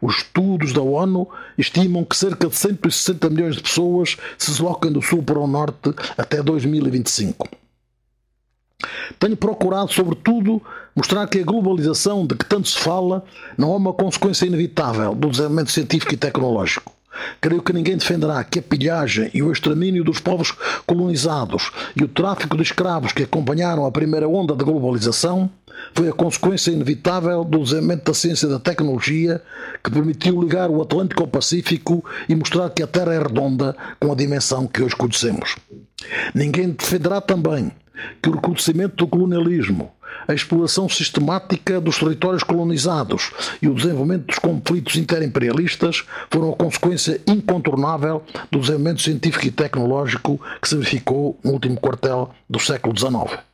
Os 0.00 0.16
estudos 0.16 0.72
da 0.72 0.82
ONU 0.82 1.28
estimam 1.56 2.04
que 2.04 2.16
cerca 2.16 2.48
de 2.48 2.56
160 2.56 3.30
milhões 3.30 3.54
de 3.54 3.62
pessoas 3.62 4.16
se 4.36 4.50
deslocam 4.50 4.90
do 4.90 5.00
sul 5.00 5.22
para 5.22 5.38
o 5.38 5.46
norte 5.46 5.94
até 6.18 6.42
2025. 6.42 7.48
Tenho 9.16 9.36
procurado, 9.36 9.92
sobretudo, 9.92 10.60
mostrar 10.96 11.28
que 11.28 11.38
a 11.38 11.44
globalização 11.44 12.26
de 12.26 12.34
que 12.34 12.44
tanto 12.44 12.68
se 12.68 12.78
fala 12.80 13.24
não 13.56 13.72
é 13.72 13.76
uma 13.76 13.92
consequência 13.92 14.44
inevitável 14.44 15.14
do 15.14 15.30
desenvolvimento 15.30 15.70
científico 15.70 16.14
e 16.14 16.16
tecnológico. 16.16 16.92
Creio 17.40 17.62
que 17.62 17.72
ninguém 17.72 17.96
defenderá 17.96 18.42
que 18.42 18.58
a 18.58 18.62
pilhagem 18.62 19.30
e 19.32 19.42
o 19.42 19.52
extermínio 19.52 20.02
dos 20.02 20.18
povos 20.18 20.52
colonizados 20.86 21.70
e 21.94 22.02
o 22.02 22.08
tráfico 22.08 22.56
de 22.56 22.62
escravos 22.62 23.12
que 23.12 23.22
acompanharam 23.22 23.86
a 23.86 23.92
primeira 23.92 24.28
onda 24.28 24.56
da 24.56 24.64
globalização 24.64 25.50
foi 25.94 26.08
a 26.08 26.12
consequência 26.12 26.70
inevitável 26.70 27.44
do 27.44 27.58
desenvolvimento 27.62 28.04
da 28.04 28.14
ciência 28.14 28.46
e 28.46 28.50
da 28.50 28.58
tecnologia 28.58 29.42
que 29.82 29.90
permitiu 29.90 30.40
ligar 30.40 30.70
o 30.70 30.80
Atlântico 30.80 31.22
ao 31.22 31.28
Pacífico 31.28 32.04
e 32.28 32.34
mostrar 32.34 32.70
que 32.70 32.82
a 32.82 32.86
Terra 32.86 33.14
é 33.14 33.18
redonda 33.18 33.76
com 34.00 34.10
a 34.10 34.14
dimensão 34.14 34.66
que 34.66 34.82
hoje 34.82 34.96
conhecemos. 34.96 35.56
Ninguém 36.34 36.70
defenderá 36.70 37.20
também 37.20 37.72
que 38.20 38.28
o 38.28 38.32
recrudescimento 38.32 38.96
do 38.96 39.06
colonialismo, 39.06 39.90
a 40.26 40.34
exploração 40.34 40.88
sistemática 40.88 41.80
dos 41.80 41.98
territórios 41.98 42.42
colonizados 42.42 43.30
e 43.60 43.68
o 43.68 43.74
desenvolvimento 43.74 44.26
dos 44.26 44.38
conflitos 44.38 44.96
interimperialistas 44.96 46.04
foram 46.30 46.52
a 46.52 46.56
consequência 46.56 47.20
incontornável 47.26 48.22
do 48.50 48.60
desenvolvimento 48.60 49.02
científico 49.02 49.46
e 49.46 49.50
tecnológico 49.50 50.40
que 50.60 50.68
se 50.68 50.76
verificou 50.76 51.38
no 51.44 51.52
último 51.52 51.76
quartel 51.76 52.30
do 52.48 52.58
século 52.58 52.96
XIX. 52.96 53.51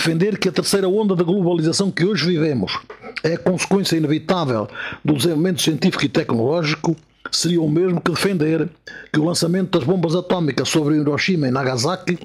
Defender 0.00 0.38
que 0.38 0.48
a 0.48 0.52
terceira 0.52 0.88
onda 0.88 1.14
da 1.14 1.22
globalização 1.22 1.90
que 1.90 2.06
hoje 2.06 2.24
vivemos 2.24 2.72
é 3.22 3.36
consequência 3.36 3.98
inevitável 3.98 4.66
do 5.04 5.12
desenvolvimento 5.12 5.60
científico 5.60 6.06
e 6.06 6.08
tecnológico 6.08 6.96
seria 7.30 7.60
o 7.60 7.68
mesmo 7.68 8.00
que 8.00 8.10
defender 8.10 8.66
que 9.12 9.20
o 9.20 9.24
lançamento 9.26 9.78
das 9.78 9.86
bombas 9.86 10.14
atómicas 10.14 10.70
sobre 10.70 10.96
Hiroshima 10.96 11.48
e 11.48 11.50
Nagasaki 11.50 12.18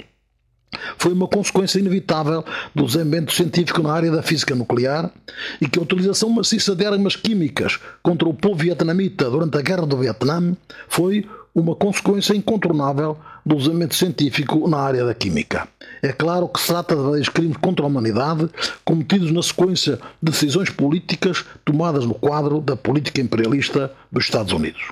foi 0.97 1.11
uma 1.11 1.27
consequência 1.27 1.77
inevitável 1.77 2.45
do 2.73 2.85
desenvolvimento 2.85 3.33
científico 3.33 3.83
na 3.83 3.91
área 3.91 4.09
da 4.09 4.23
física 4.23 4.55
nuclear 4.55 5.11
e 5.59 5.67
que 5.67 5.77
a 5.77 5.81
utilização 5.81 6.29
maciça 6.29 6.73
de 6.73 6.85
armas 6.85 7.17
químicas 7.17 7.77
contra 8.01 8.25
o 8.25 8.33
povo 8.33 8.55
vietnamita 8.55 9.29
durante 9.29 9.57
a 9.57 9.61
Guerra 9.61 9.85
do 9.85 9.97
Vietnã 9.97 10.55
foi 10.87 11.27
uma 11.53 11.75
consequência 11.75 12.33
incontornável 12.33 13.17
do 13.45 13.55
desenvolvimento 13.55 13.95
científico 13.95 14.67
na 14.67 14.77
área 14.77 15.05
da 15.05 15.13
química. 15.13 15.67
É 16.01 16.11
claro 16.11 16.47
que 16.47 16.59
se 16.59 16.67
trata 16.67 16.95
de 16.95 17.01
vários 17.01 17.29
crimes 17.29 17.57
contra 17.57 17.85
a 17.85 17.87
humanidade 17.87 18.49
cometidos 18.83 19.31
na 19.31 19.43
sequência 19.43 19.97
de 20.21 20.31
decisões 20.31 20.69
políticas 20.69 21.45
tomadas 21.63 22.05
no 22.05 22.15
quadro 22.15 22.59
da 22.59 22.75
política 22.75 23.21
imperialista 23.21 23.91
dos 24.11 24.25
Estados 24.25 24.51
Unidos. 24.51 24.91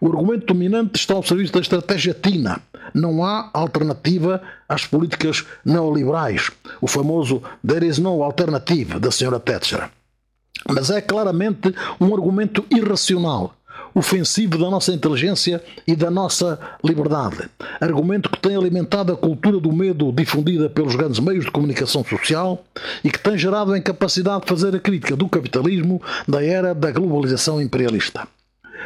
O 0.00 0.08
argumento 0.08 0.46
dominante 0.46 0.98
está 0.98 1.14
ao 1.14 1.22
serviço 1.22 1.52
da 1.52 1.60
estratégia 1.60 2.14
TINA. 2.14 2.60
Não 2.92 3.24
há 3.24 3.50
alternativa 3.52 4.42
às 4.68 4.86
políticas 4.86 5.44
neoliberais. 5.64 6.50
O 6.80 6.86
famoso 6.86 7.42
There 7.66 7.86
is 7.86 7.98
no 7.98 8.22
alternative 8.22 8.98
da 8.98 9.10
Sra. 9.10 9.38
Thatcher. 9.38 9.90
Mas 10.68 10.90
é 10.90 11.00
claramente 11.00 11.74
um 12.00 12.12
argumento 12.14 12.64
irracional 12.70 13.54
ofensivo 13.94 14.58
da 14.58 14.70
nossa 14.70 14.92
inteligência 14.92 15.62
e 15.86 15.96
da 15.96 16.10
nossa 16.10 16.58
liberdade. 16.84 17.48
Argumento 17.80 18.30
que 18.30 18.38
tem 18.38 18.56
alimentado 18.56 19.12
a 19.12 19.16
cultura 19.16 19.58
do 19.58 19.72
medo 19.72 20.12
difundida 20.12 20.68
pelos 20.68 20.94
grandes 20.94 21.20
meios 21.20 21.44
de 21.44 21.50
comunicação 21.50 22.04
social 22.04 22.64
e 23.02 23.10
que 23.10 23.18
tem 23.18 23.36
gerado 23.36 23.72
a 23.72 23.78
incapacidade 23.78 24.42
de 24.42 24.48
fazer 24.48 24.74
a 24.74 24.80
crítica 24.80 25.16
do 25.16 25.28
capitalismo 25.28 26.00
da 26.28 26.44
era 26.44 26.74
da 26.74 26.90
globalização 26.90 27.60
imperialista. 27.60 28.26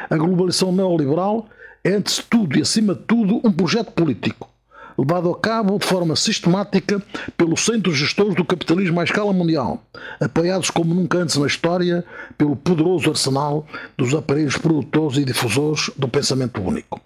A 0.09 0.17
globalização 0.17 0.73
neoliberal 0.73 1.47
é, 1.83 1.95
antes 1.95 2.17
de 2.17 2.23
tudo 2.23 2.59
e 2.59 2.63
acima 2.63 2.95
de 2.95 3.03
tudo, 3.03 3.41
um 3.45 3.53
projeto 3.53 3.93
político 3.93 4.54
levado 4.99 5.31
a 5.31 5.39
cabo 5.39 5.79
de 5.79 5.87
forma 5.87 6.17
sistemática 6.17 7.03
pelos 7.37 7.65
centros 7.65 7.97
gestores 7.97 8.35
do 8.35 8.45
capitalismo 8.45 9.01
à 9.01 9.05
escala 9.05 9.33
mundial, 9.33 9.83
apoiados 10.21 10.71
como 10.71 10.95
nunca 10.95 11.19
antes 11.19 11.37
na 11.37 11.47
história 11.47 12.05
pelo 12.39 12.57
poderoso 12.57 13.11
arsenal 13.11 13.67
dos 13.97 14.15
aparelhos 14.15 14.57
produtores 14.57 15.19
e 15.19 15.25
difusores 15.25 15.91
do 15.97 16.09
pensamento 16.09 16.61
único. 16.63 17.01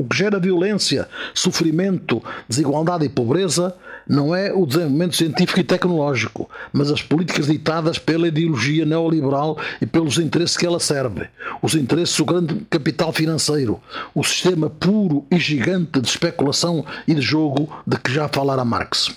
O 0.00 0.04
que 0.04 0.16
gera 0.16 0.40
violência, 0.40 1.06
sofrimento, 1.34 2.24
desigualdade 2.48 3.04
e 3.04 3.08
pobreza 3.10 3.76
não 4.08 4.34
é 4.34 4.50
o 4.50 4.64
desenvolvimento 4.64 5.14
científico 5.14 5.60
e 5.60 5.62
tecnológico, 5.62 6.48
mas 6.72 6.90
as 6.90 7.02
políticas 7.02 7.48
ditadas 7.48 7.98
pela 7.98 8.26
ideologia 8.28 8.86
neoliberal 8.86 9.58
e 9.78 9.84
pelos 9.84 10.16
interesses 10.16 10.56
que 10.56 10.64
ela 10.64 10.80
serve. 10.80 11.28
Os 11.60 11.74
interesses 11.74 12.16
do 12.16 12.24
grande 12.24 12.66
capital 12.70 13.12
financeiro, 13.12 13.78
o 14.14 14.24
sistema 14.24 14.70
puro 14.70 15.26
e 15.30 15.38
gigante 15.38 16.00
de 16.00 16.08
especulação 16.08 16.82
e 17.06 17.14
de 17.14 17.20
jogo 17.20 17.68
de 17.86 17.98
que 17.98 18.10
já 18.10 18.26
falara 18.26 18.64
Marx 18.64 19.14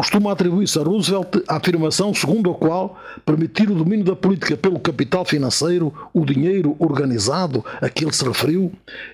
costuma 0.00 0.32
atribuir-se 0.32 0.78
a 0.78 0.82
Roosevelt 0.82 1.44
a 1.46 1.56
afirmação 1.56 2.14
segundo 2.14 2.50
a 2.50 2.54
qual 2.54 2.98
permitir 3.26 3.70
o 3.70 3.74
domínio 3.74 4.02
da 4.02 4.16
política 4.16 4.56
pelo 4.56 4.80
capital 4.80 5.26
financeiro, 5.26 5.92
o 6.14 6.24
dinheiro 6.24 6.74
organizado 6.78 7.62
a 7.82 7.88
que 7.90 8.06
ele 8.06 8.12
se 8.14 8.24
referiu, 8.24 8.72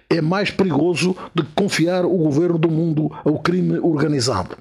é 0.09 0.21
mais 0.21 0.53
perigoso 0.53 1.17
do 1.35 1.43
que 1.43 1.51
confiar 1.57 2.05
o 2.05 2.17
governo 2.17 2.57
do 2.57 2.71
mundo 2.71 3.11
ao 3.25 3.41
crime 3.41 3.81
organizado. 3.81 4.57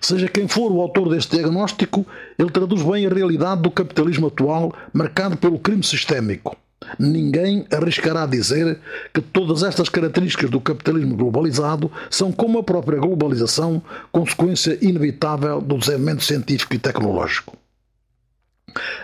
Seja 0.00 0.26
quem 0.26 0.48
for 0.48 0.72
o 0.72 0.80
autor 0.80 1.08
deste 1.08 1.36
diagnóstico, 1.36 2.04
ele 2.36 2.50
traduz 2.50 2.82
bem 2.82 3.06
a 3.06 3.10
realidade 3.10 3.62
do 3.62 3.70
capitalismo 3.70 4.26
atual, 4.26 4.74
marcado 4.92 5.36
pelo 5.36 5.60
crime 5.60 5.84
sistémico 5.84 6.56
Ninguém 6.98 7.66
arriscará 7.72 8.26
dizer 8.26 8.78
que 9.12 9.20
todas 9.20 9.62
estas 9.62 9.88
características 9.88 10.50
do 10.50 10.60
capitalismo 10.60 11.16
globalizado 11.16 11.90
são, 12.10 12.30
como 12.30 12.58
a 12.58 12.62
própria 12.62 12.98
globalização, 12.98 13.82
consequência 14.12 14.78
inevitável 14.80 15.60
do 15.60 15.78
desenvolvimento 15.78 16.24
científico 16.24 16.74
e 16.74 16.78
tecnológico. 16.78 17.56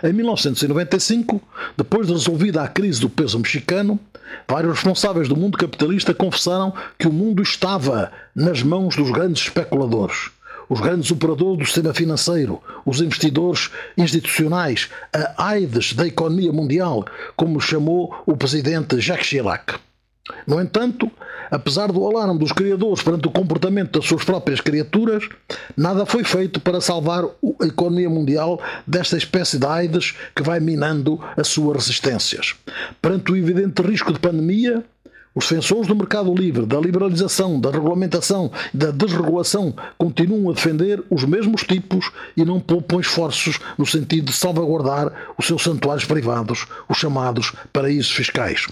Em 0.03 0.11
1995, 0.11 1.41
depois 1.77 2.07
de 2.07 2.13
resolvida 2.13 2.61
a 2.61 2.67
crise 2.67 2.99
do 2.99 3.09
peso 3.09 3.39
mexicano, 3.39 3.99
vários 4.47 4.73
responsáveis 4.73 5.27
do 5.27 5.37
mundo 5.37 5.57
capitalista 5.57 6.13
confessaram 6.13 6.73
que 6.99 7.07
o 7.07 7.13
mundo 7.13 7.41
estava 7.41 8.11
nas 8.35 8.61
mãos 8.63 8.95
dos 8.95 9.11
grandes 9.11 9.43
especuladores 9.43 10.31
os 10.71 10.79
grandes 10.79 11.11
operadores 11.11 11.57
do 11.57 11.65
sistema 11.65 11.93
financeiro, 11.93 12.61
os 12.85 13.01
investidores 13.01 13.69
institucionais, 13.97 14.89
a 15.11 15.49
AIDS 15.49 15.91
da 15.91 16.07
economia 16.07 16.53
mundial, 16.53 17.05
como 17.35 17.59
chamou 17.59 18.15
o 18.25 18.37
presidente 18.37 18.97
Jacques 19.01 19.27
Chirac. 19.27 19.75
No 20.47 20.61
entanto, 20.61 21.11
apesar 21.49 21.91
do 21.91 22.07
alarme 22.07 22.39
dos 22.39 22.53
criadores 22.53 23.03
perante 23.03 23.27
o 23.27 23.31
comportamento 23.31 23.99
das 23.99 24.07
suas 24.07 24.23
próprias 24.23 24.61
criaturas, 24.61 25.27
nada 25.75 26.05
foi 26.05 26.23
feito 26.23 26.61
para 26.61 26.79
salvar 26.79 27.25
a 27.25 27.65
economia 27.65 28.09
mundial 28.09 28.61
desta 28.87 29.17
espécie 29.17 29.59
de 29.59 29.65
AIDS 29.65 30.15
que 30.33 30.41
vai 30.41 30.61
minando 30.61 31.19
as 31.35 31.49
suas 31.49 31.75
resistências. 31.75 32.55
Perante 33.01 33.29
o 33.29 33.35
evidente 33.35 33.81
risco 33.81 34.13
de 34.13 34.19
pandemia, 34.19 34.85
os 35.33 35.47
defensores 35.47 35.87
do 35.87 35.95
mercado 35.95 36.33
livre, 36.33 36.65
da 36.65 36.79
liberalização, 36.79 37.59
da 37.59 37.71
regulamentação 37.71 38.51
e 38.73 38.77
da 38.77 38.91
desregulação 38.91 39.73
continuam 39.97 40.49
a 40.49 40.53
defender 40.53 41.01
os 41.09 41.23
mesmos 41.23 41.63
tipos 41.63 42.11
e 42.35 42.43
não 42.43 42.59
poupam 42.59 42.99
esforços 42.99 43.57
no 43.77 43.85
sentido 43.85 44.25
de 44.25 44.33
salvaguardar 44.33 45.33
os 45.37 45.45
seus 45.45 45.63
santuários 45.63 46.05
privados, 46.05 46.67
os 46.89 46.97
chamados 46.97 47.53
paraísos 47.71 48.11
fiscais. 48.11 48.67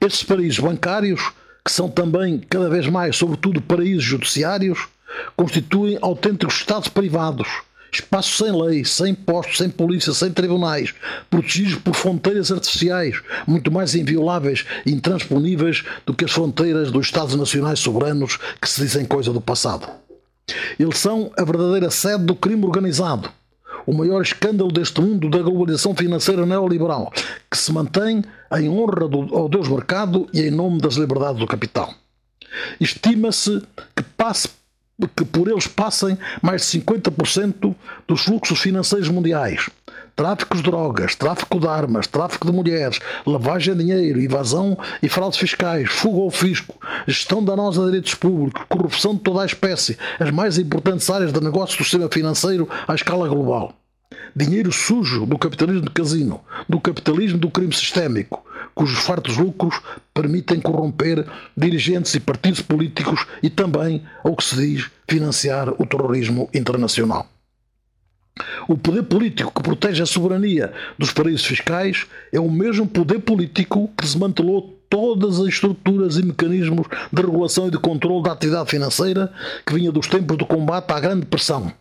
Estes 0.00 0.22
paraísos 0.22 0.60
bancários, 0.60 1.30
que 1.62 1.70
são 1.70 1.90
também 1.90 2.38
cada 2.38 2.70
vez 2.70 2.88
mais, 2.88 3.16
sobretudo, 3.16 3.60
paraísos 3.60 4.04
judiciários, 4.04 4.88
constituem 5.36 5.98
autênticos 6.00 6.56
Estados 6.56 6.88
privados 6.88 7.48
espaços 7.96 8.36
sem 8.36 8.52
lei, 8.52 8.84
sem 8.84 9.14
postos, 9.14 9.58
sem 9.58 9.68
polícia, 9.68 10.12
sem 10.12 10.30
tribunais, 10.30 10.94
protegidos 11.28 11.76
por 11.76 11.94
fronteiras 11.94 12.50
artificiais, 12.52 13.20
muito 13.46 13.70
mais 13.70 13.94
invioláveis 13.94 14.64
e 14.84 14.92
intransponíveis 14.92 15.84
do 16.04 16.14
que 16.14 16.24
as 16.24 16.30
fronteiras 16.30 16.90
dos 16.90 17.06
Estados 17.06 17.34
Nacionais 17.34 17.78
soberanos 17.78 18.38
que 18.60 18.68
se 18.68 18.80
dizem 18.80 19.04
coisa 19.04 19.32
do 19.32 19.40
passado. 19.40 19.88
Eles 20.78 20.98
são 20.98 21.32
a 21.36 21.44
verdadeira 21.44 21.90
sede 21.90 22.24
do 22.24 22.34
crime 22.34 22.64
organizado, 22.64 23.30
o 23.86 23.92
maior 23.92 24.22
escândalo 24.22 24.70
deste 24.70 25.00
mundo 25.00 25.28
da 25.30 25.38
globalização 25.38 25.94
financeira 25.94 26.44
neoliberal, 26.44 27.12
que 27.50 27.56
se 27.56 27.72
mantém 27.72 28.22
em 28.52 28.68
honra 28.68 29.08
do, 29.08 29.34
ao 29.34 29.48
Deus 29.48 29.68
mercado 29.68 30.28
e 30.32 30.42
em 30.42 30.50
nome 30.50 30.80
das 30.80 30.94
liberdades 30.94 31.40
do 31.40 31.46
capital. 31.46 31.94
Estima-se 32.80 33.62
que 33.94 34.02
passe 34.16 34.48
que 35.14 35.24
por 35.24 35.48
eles 35.48 35.66
passem 35.66 36.16
mais 36.40 36.62
de 36.62 36.80
50% 36.80 37.74
dos 38.08 38.22
fluxos 38.22 38.58
financeiros 38.60 39.08
mundiais. 39.08 39.68
Tráfico 40.14 40.56
de 40.56 40.62
drogas, 40.62 41.14
tráfico 41.14 41.60
de 41.60 41.66
armas, 41.66 42.06
tráfico 42.06 42.46
de 42.46 42.52
mulheres, 42.52 42.98
lavagem 43.26 43.74
de 43.74 43.84
dinheiro, 43.84 44.18
evasão 44.18 44.78
e 45.02 45.08
fraudes 45.08 45.38
fiscais, 45.38 45.90
fuga 45.90 46.20
ao 46.20 46.30
fisco, 46.30 46.74
gestão 47.06 47.44
danosa 47.44 47.80
de 47.80 47.86
direitos 47.88 48.14
públicos, 48.14 48.64
corrupção 48.66 49.14
de 49.14 49.20
toda 49.20 49.42
a 49.42 49.46
espécie, 49.46 49.98
as 50.18 50.30
mais 50.30 50.56
importantes 50.56 51.10
áreas 51.10 51.32
de 51.32 51.40
negócio 51.40 51.76
do 51.76 51.84
sistema 51.84 52.08
financeiro 52.10 52.66
à 52.88 52.94
escala 52.94 53.28
global. 53.28 53.74
Dinheiro 54.34 54.72
sujo 54.72 55.26
do 55.26 55.38
capitalismo 55.38 55.82
de 55.82 55.90
casino, 55.90 56.40
do 56.66 56.80
capitalismo 56.80 57.38
do 57.38 57.50
crime 57.50 57.74
sistémico, 57.74 58.45
cujos 58.76 58.98
fartos 58.98 59.38
lucros 59.38 59.80
permitem 60.12 60.60
corromper 60.60 61.26
dirigentes 61.56 62.14
e 62.14 62.20
partidos 62.20 62.60
políticos 62.60 63.26
e 63.42 63.48
também, 63.48 64.04
ao 64.22 64.36
que 64.36 64.44
se 64.44 64.54
diz, 64.54 64.90
financiar 65.08 65.70
o 65.80 65.86
terrorismo 65.86 66.50
internacional. 66.52 67.26
O 68.68 68.76
poder 68.76 69.04
político 69.04 69.50
que 69.50 69.62
protege 69.62 70.02
a 70.02 70.06
soberania 70.06 70.70
dos 70.98 71.10
paraísos 71.10 71.46
fiscais 71.46 72.06
é 72.30 72.38
o 72.38 72.50
mesmo 72.50 72.86
poder 72.86 73.20
político 73.20 73.90
que 73.96 74.04
desmantelou 74.04 74.78
todas 74.90 75.40
as 75.40 75.46
estruturas 75.46 76.18
e 76.18 76.22
mecanismos 76.22 76.86
de 77.10 77.22
regulação 77.22 77.68
e 77.68 77.70
de 77.70 77.78
controle 77.78 78.24
da 78.24 78.32
atividade 78.32 78.68
financeira 78.68 79.32
que 79.64 79.72
vinha 79.72 79.90
dos 79.90 80.06
tempos 80.06 80.36
do 80.36 80.44
combate 80.44 80.92
à 80.92 81.00
grande 81.00 81.24
pressão 81.24 81.72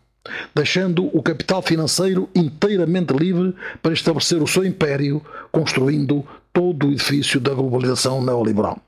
deixando 0.53 1.05
o 1.15 1.21
capital 1.21 1.61
financeiro 1.61 2.29
inteiramente 2.35 3.13
livre 3.13 3.53
para 3.81 3.93
estabelecer 3.93 4.41
o 4.41 4.47
seu 4.47 4.65
império, 4.65 5.21
construindo 5.51 6.25
todo 6.55 6.87
o 6.87 6.91
edifício 6.93 7.39
da 7.41 7.53
globalização 7.53 8.23
neoliberal. 8.23 8.79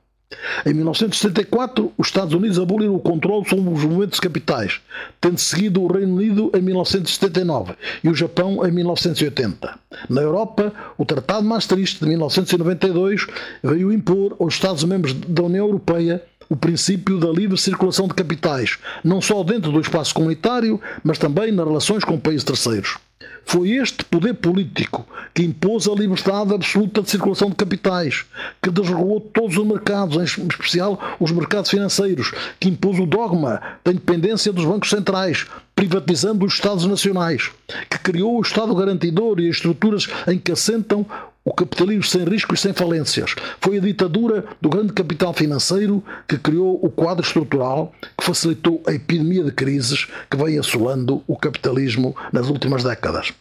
Em 0.66 0.74
1974, 0.74 1.94
os 1.98 2.08
Estados 2.08 2.34
Unidos 2.34 2.60
aboliram 2.60 2.96
o 2.96 3.00
controle 3.00 3.48
sobre 3.48 3.72
os 3.72 3.84
movimentos 3.84 4.20
capitais, 4.20 4.82
tendo 5.22 5.38
seguido 5.38 5.82
o 5.82 5.88
Reino 5.88 6.16
Unido 6.16 6.52
em 6.54 6.62
1979 6.62 7.76
e 8.04 8.10
o 8.10 8.16
Japão 8.16 8.66
em 8.66 8.72
1980. 8.72 9.80
Na 10.10 10.22
Europa, 10.22 10.74
o 10.98 11.06
Tratado 11.06 11.46
Maastricht 11.46 12.00
de 12.00 12.08
1992 12.08 13.28
veio 13.64 13.92
impor 13.92 14.36
aos 14.40 14.54
Estados-membros 14.54 15.14
da 15.14 15.44
União 15.44 15.66
Europeia 15.66 16.22
o 16.50 16.56
princípio 16.56 17.20
da 17.20 17.30
livre 17.30 17.58
circulação 17.58 18.08
de 18.08 18.14
capitais, 18.14 18.78
não 19.04 19.22
só 19.22 19.44
dentro 19.44 19.72
do 19.72 19.80
espaço 19.80 20.14
comunitário, 20.14 20.80
mas 21.04 21.18
também 21.18 21.52
nas 21.52 21.66
relações 21.66 22.04
com 22.04 22.20
países 22.20 22.44
terceiros. 22.44 22.98
Foi 23.46 23.72
este 23.72 24.04
poder 24.04 24.34
político 24.34 25.08
que 25.34 25.42
impôs 25.42 25.88
a 25.88 25.94
liberdade 25.94 26.54
absoluta 26.54 27.02
de 27.02 27.10
circulação 27.10 27.50
de 27.50 27.56
capitais, 27.56 28.26
que 28.62 28.70
desregulou 28.70 29.22
todos 29.22 29.58
os 29.58 29.66
mercados, 29.66 30.18
em 30.18 30.48
especial 30.48 31.00
os 31.18 31.32
mercados 31.32 31.72
financeiros, 31.72 32.34
que 32.60 32.68
impôs 32.68 33.00
o 33.00 33.06
dogma 33.06 33.62
da 33.86 33.92
independência 33.92 34.52
dos 34.52 34.66
bancos 34.66 34.90
centrais, 34.90 35.46
privatizando 35.74 36.46
os 36.46 36.56
Estados 36.56 36.86
nacionais, 36.86 37.50
que 37.90 37.98
criou 38.00 38.38
o 38.38 38.42
Estado 38.42 38.76
garantidor 38.76 39.40
e 39.40 39.48
as 39.48 39.56
estruturas 39.56 40.10
em 40.28 40.38
que 40.38 40.52
assentam 40.52 41.06
o 41.48 41.54
capitalismo 41.54 42.04
sem 42.04 42.26
riscos 42.26 42.60
e 42.60 42.62
sem 42.62 42.74
falências. 42.74 43.34
Foi 43.62 43.78
a 43.78 43.80
ditadura 43.80 44.44
do 44.60 44.68
grande 44.68 44.92
capital 44.92 45.34
financeiro 45.34 46.04
que 46.28 46.38
criou 46.38 46.78
o 46.84 46.90
quadro 46.90 47.26
estrutural 47.26 47.94
que 48.18 48.26
facilitou 48.26 48.84
a 48.86 48.92
epidemia 48.92 49.46
de 49.46 49.52
crises 49.54 50.10
que 50.30 50.36
vem 50.36 50.60
assolando 50.60 51.24
o 51.26 51.38
capitalismo 51.38 52.14
nas 52.34 52.50
últimas 52.50 52.84
décadas. 52.84 53.32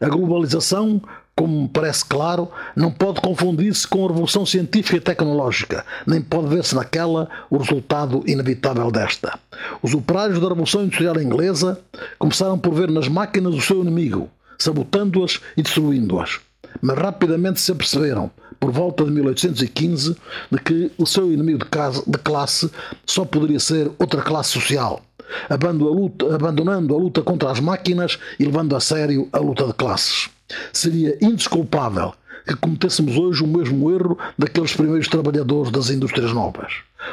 A 0.00 0.08
globalização, 0.08 1.02
como 1.36 1.64
me 1.64 1.68
parece 1.68 2.02
claro, 2.02 2.50
não 2.74 2.90
pode 2.90 3.20
confundir-se 3.20 3.86
com 3.86 4.06
a 4.06 4.08
revolução 4.08 4.46
científica 4.46 4.96
e 4.96 5.00
tecnológica, 5.00 5.84
nem 6.06 6.22
pode 6.22 6.48
ver-se 6.48 6.74
naquela 6.74 7.28
o 7.50 7.58
resultado 7.58 8.24
inevitável 8.26 8.90
desta. 8.90 9.38
Os 9.82 9.92
operários 9.92 10.40
da 10.40 10.48
Revolução 10.48 10.84
Industrial 10.84 11.20
Inglesa 11.20 11.78
começaram 12.18 12.58
por 12.58 12.72
ver 12.72 12.90
nas 12.90 13.06
máquinas 13.06 13.54
o 13.54 13.60
seu 13.60 13.82
inimigo, 13.82 14.30
sabotando-as 14.58 15.42
e 15.58 15.62
destruindo-as 15.62 16.40
mas 16.80 16.96
rapidamente 16.98 17.60
se 17.60 17.72
aperceberam, 17.72 18.30
por 18.58 18.70
volta 18.70 19.04
de 19.04 19.10
1815, 19.10 20.16
de 20.50 20.58
que 20.58 20.90
o 20.96 21.06
seu 21.06 21.32
inimigo 21.32 21.58
de, 21.58 21.66
casa, 21.66 22.02
de 22.06 22.18
classe 22.18 22.70
só 23.04 23.24
poderia 23.24 23.60
ser 23.60 23.90
outra 23.98 24.22
classe 24.22 24.50
social, 24.50 25.02
abandonando 25.48 26.94
a 26.94 26.98
luta 26.98 27.22
contra 27.22 27.50
as 27.50 27.60
máquinas 27.60 28.18
e 28.38 28.44
levando 28.44 28.74
a 28.74 28.80
sério 28.80 29.28
a 29.32 29.38
luta 29.38 29.66
de 29.66 29.74
classes. 29.74 30.30
Seria 30.72 31.16
indesculpável 31.20 32.14
que 32.46 32.56
cometêssemos 32.56 33.16
hoje 33.16 33.42
o 33.42 33.46
mesmo 33.46 33.90
erro 33.90 34.18
daqueles 34.38 34.74
primeiros 34.74 35.08
trabalhadores 35.08 35.70
das 35.70 35.90
indústrias 35.90 36.32
novas. 36.32 36.72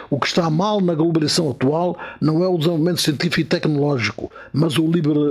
O 0.09 0.19
que 0.19 0.27
está 0.27 0.49
mal 0.49 0.79
na 0.81 0.93
globalização 0.93 1.49
atual 1.49 1.97
não 2.19 2.43
é 2.43 2.47
o 2.47 2.57
desenvolvimento 2.57 3.01
científico 3.01 3.41
e 3.41 3.45
tecnológico, 3.45 4.31
mas 4.53 4.77
o 4.77 4.87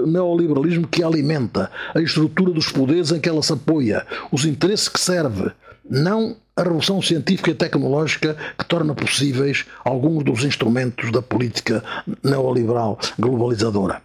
neoliberalismo 0.07 0.87
que 0.87 1.03
alimenta, 1.03 1.71
a 1.95 2.01
estrutura 2.01 2.53
dos 2.53 2.71
poderes 2.71 3.11
em 3.11 3.21
que 3.21 3.29
ela 3.29 3.43
se 3.43 3.53
apoia, 3.53 4.07
os 4.31 4.45
interesses 4.45 4.89
que 4.89 5.01
serve, 5.01 5.51
não 5.89 6.37
a 6.57 6.63
revolução 6.63 7.01
científica 7.01 7.51
e 7.51 7.55
tecnológica 7.55 8.37
que 8.59 8.65
torna 8.67 8.95
possíveis 8.95 9.65
alguns 9.85 10.25
dos 10.25 10.45
instrumentos 10.45 11.11
da 11.11 11.23
política 11.23 11.83
neoliberal 12.23 12.99
globalizadora. 13.19 14.03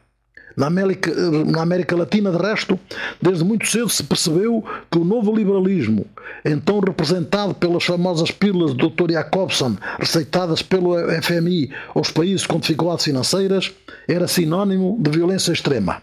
Na 0.55 0.67
América, 0.67 1.11
na 1.45 1.61
América 1.61 1.95
Latina, 1.95 2.31
de 2.31 2.37
resto, 2.37 2.79
desde 3.21 3.43
muito 3.43 3.67
cedo 3.67 3.89
se 3.89 4.03
percebeu 4.03 4.63
que 4.89 4.97
o 4.97 5.03
novo 5.03 5.35
liberalismo, 5.35 6.05
então 6.43 6.79
representado 6.79 7.53
pelas 7.55 7.83
famosas 7.83 8.31
pílulas 8.31 8.73
do 8.73 8.89
Dr. 8.89 9.11
Jacobson, 9.11 9.75
receitadas 9.99 10.61
pelo 10.61 10.95
FMI 11.21 11.71
aos 11.93 12.11
países 12.11 12.47
com 12.47 12.59
dificuldades 12.59 13.05
financeiras, 13.05 13.71
era 14.07 14.27
sinónimo 14.27 14.97
de 14.99 15.11
violência 15.11 15.51
extrema. 15.51 16.01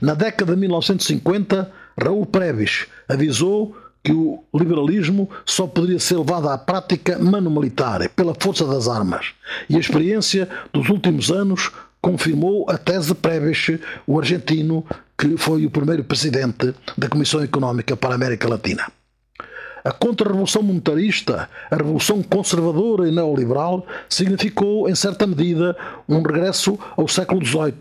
Na 0.00 0.14
década 0.14 0.54
de 0.54 0.60
1950, 0.60 1.70
Raul 1.98 2.26
Previs 2.26 2.86
avisou 3.08 3.76
que 4.06 4.12
o 4.12 4.44
liberalismo 4.54 5.28
só 5.44 5.66
poderia 5.66 5.98
ser 5.98 6.16
levado 6.18 6.48
à 6.48 6.56
prática 6.56 7.18
mano 7.18 7.50
militar, 7.50 8.08
pela 8.10 8.36
força 8.38 8.64
das 8.64 8.86
armas. 8.86 9.32
E 9.68 9.76
a 9.76 9.80
experiência 9.80 10.48
dos 10.72 10.88
últimos 10.88 11.30
anos 11.32 11.72
confirmou 12.00 12.66
a 12.68 12.78
tese 12.78 13.14
Prebisch, 13.14 13.80
o 14.06 14.18
argentino 14.18 14.84
que 15.18 15.36
foi 15.36 15.64
o 15.64 15.70
primeiro 15.70 16.04
presidente 16.04 16.74
da 16.96 17.08
Comissão 17.08 17.42
Económica 17.42 17.96
para 17.96 18.12
a 18.12 18.14
América 18.14 18.48
Latina. 18.48 18.86
A 19.86 19.92
contra-revolução 19.92 20.62
monetarista, 20.64 21.48
a 21.70 21.76
revolução 21.76 22.20
conservadora 22.20 23.08
e 23.08 23.12
neoliberal, 23.12 23.86
significou, 24.08 24.88
em 24.88 24.96
certa 24.96 25.28
medida, 25.28 25.76
um 26.08 26.16
regresso 26.16 26.76
ao 26.96 27.06
século 27.06 27.46
XVIII, 27.46 27.72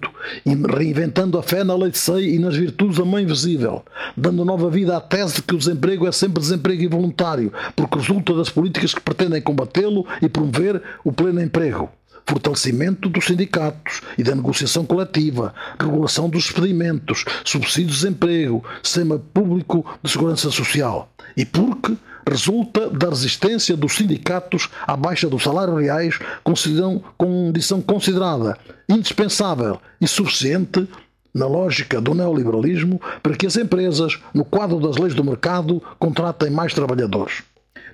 reinventando 0.72 1.40
a 1.40 1.42
fé 1.42 1.64
na 1.64 1.76
lei 1.76 1.90
de 1.90 1.98
sei 1.98 2.36
e 2.36 2.40
nas 2.40 2.56
virtudes 2.56 3.00
da 3.00 3.06
mãe 3.06 3.24
invisível, 3.24 3.84
dando 4.16 4.46
nova 4.46 4.70
vida 4.70 4.96
à 4.96 5.02
tese 5.02 5.38
de 5.38 5.42
que 5.42 5.56
o 5.56 5.58
desemprego 5.58 6.06
é 6.06 6.12
sempre 6.12 6.40
desemprego 6.40 6.84
involuntário, 6.84 7.52
porque 7.76 7.98
resulta 7.98 8.36
das 8.36 8.52
políticas 8.52 8.94
que 8.94 9.02
pretendem 9.02 9.42
combatê-lo 9.42 10.06
e 10.22 10.30
promover 10.30 10.80
o 11.04 11.12
pleno 11.12 11.42
emprego 11.42 11.90
fortalecimento 12.28 13.08
dos 13.08 13.26
sindicatos 13.26 14.02
e 14.18 14.24
da 14.24 14.36
negociação 14.36 14.86
coletiva, 14.86 15.54
regulação 15.80 16.30
dos 16.30 16.46
expedimentos, 16.46 17.24
subsídios 17.44 17.98
de 17.98 18.02
desemprego, 18.02 18.64
sistema 18.82 19.20
público 19.20 19.86
de 20.02 20.10
segurança 20.10 20.50
social. 20.50 21.10
E 21.38 21.46
porque, 21.46 21.96
resulta 22.28 22.90
da 22.90 23.10
resistência 23.10 23.78
dos 23.78 23.96
sindicatos 23.96 24.70
à 24.88 24.96
baixa 24.96 25.30
dos 25.30 25.44
salários 25.44 25.80
reais, 25.80 26.20
condição 26.44 27.82
considerada 27.82 28.58
indispensável 28.90 29.80
e 30.02 30.08
suficiente 30.08 30.88
na 31.34 31.46
lógica 31.46 32.00
do 32.00 32.14
neoliberalismo 32.14 33.00
para 33.22 33.36
que 33.36 33.46
as 33.46 33.58
empresas, 33.58 34.20
no 34.34 34.46
quadro 34.46 34.80
das 34.80 34.96
leis 34.96 35.14
do 35.14 35.24
mercado, 35.24 35.84
contratem 36.00 36.50
mais 36.50 36.74
trabalhadores. 36.74 37.44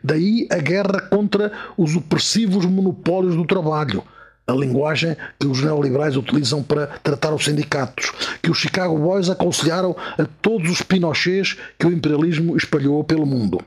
Daí 0.03 0.47
a 0.51 0.57
guerra 0.57 1.01
contra 1.09 1.51
os 1.75 1.95
opressivos 1.95 2.65
monopólios 2.65 3.36
do 3.36 3.45
trabalho, 3.45 4.03
a 4.51 4.55
linguagem 4.55 5.15
que 5.39 5.47
os 5.47 5.61
neoliberais 5.61 6.15
utilizam 6.15 6.61
para 6.61 6.87
tratar 6.87 7.33
os 7.33 7.45
sindicatos, 7.45 8.11
que 8.41 8.51
os 8.51 8.57
Chicago 8.57 8.97
Boys 8.97 9.29
aconselharam 9.29 9.95
a 10.17 10.25
todos 10.41 10.69
os 10.69 10.81
Pinochets 10.81 11.57
que 11.79 11.87
o 11.87 11.91
imperialismo 11.91 12.55
espalhou 12.55 13.03
pelo 13.03 13.25
mundo. 13.25 13.59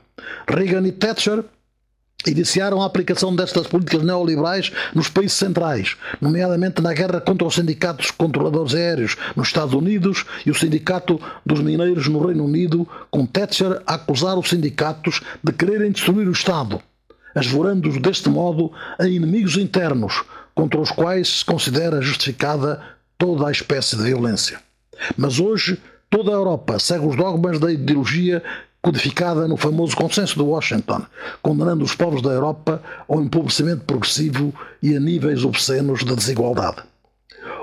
Reagan 0.47 0.87
e 0.87 0.91
Thatcher 0.91 1.43
iniciaram 2.27 2.81
a 2.81 2.85
aplicação 2.85 3.35
destas 3.35 3.67
políticas 3.67 4.03
neoliberais 4.03 4.71
nos 4.93 5.09
países 5.09 5.37
centrais, 5.37 5.95
nomeadamente 6.19 6.81
na 6.81 6.93
guerra 6.93 7.21
contra 7.21 7.47
os 7.47 7.55
sindicatos 7.55 8.11
controladores 8.11 8.73
aéreos 8.73 9.15
nos 9.35 9.47
Estados 9.47 9.73
Unidos 9.73 10.25
e 10.45 10.51
o 10.51 10.55
sindicato 10.55 11.19
dos 11.45 11.59
mineiros 11.59 12.07
no 12.07 12.25
Reino 12.25 12.45
Unido, 12.45 12.87
com 13.11 13.25
Thatcher 13.25 13.81
a 13.85 13.95
acusar 13.95 14.37
os 14.37 14.49
sindicatos 14.49 15.21
de 15.43 15.51
quererem 15.53 15.91
destruir 15.91 16.27
o 16.27 16.31
Estado, 16.31 16.81
asvorando-os 17.35 17.97
deste 18.01 18.29
modo 18.29 18.71
a 18.97 19.07
inimigos 19.07 19.57
internos, 19.57 20.23
contra 20.55 20.79
os 20.79 20.89
quais 20.89 21.39
se 21.39 21.45
considera 21.45 22.01
justificada 22.01 22.81
toda 23.17 23.47
a 23.47 23.51
espécie 23.51 23.97
de 23.97 24.03
violência. 24.03 24.59
Mas 25.17 25.39
hoje 25.39 25.79
toda 26.09 26.31
a 26.31 26.35
Europa 26.35 26.79
segue 26.79 27.05
os 27.05 27.15
dogmas 27.15 27.59
da 27.59 27.71
ideologia 27.71 28.41
codificada 28.81 29.47
no 29.47 29.57
famoso 29.57 29.95
Consenso 29.97 30.35
de 30.35 30.43
Washington, 30.43 31.05
condenando 31.41 31.83
os 31.83 31.95
povos 31.95 32.21
da 32.21 32.29
Europa 32.29 32.81
ao 33.07 33.21
empobrecimento 33.21 33.83
progressivo 33.83 34.53
e 34.81 34.95
a 34.95 34.99
níveis 34.99 35.43
obscenos 35.43 36.05
de 36.05 36.15
desigualdade. 36.15 36.83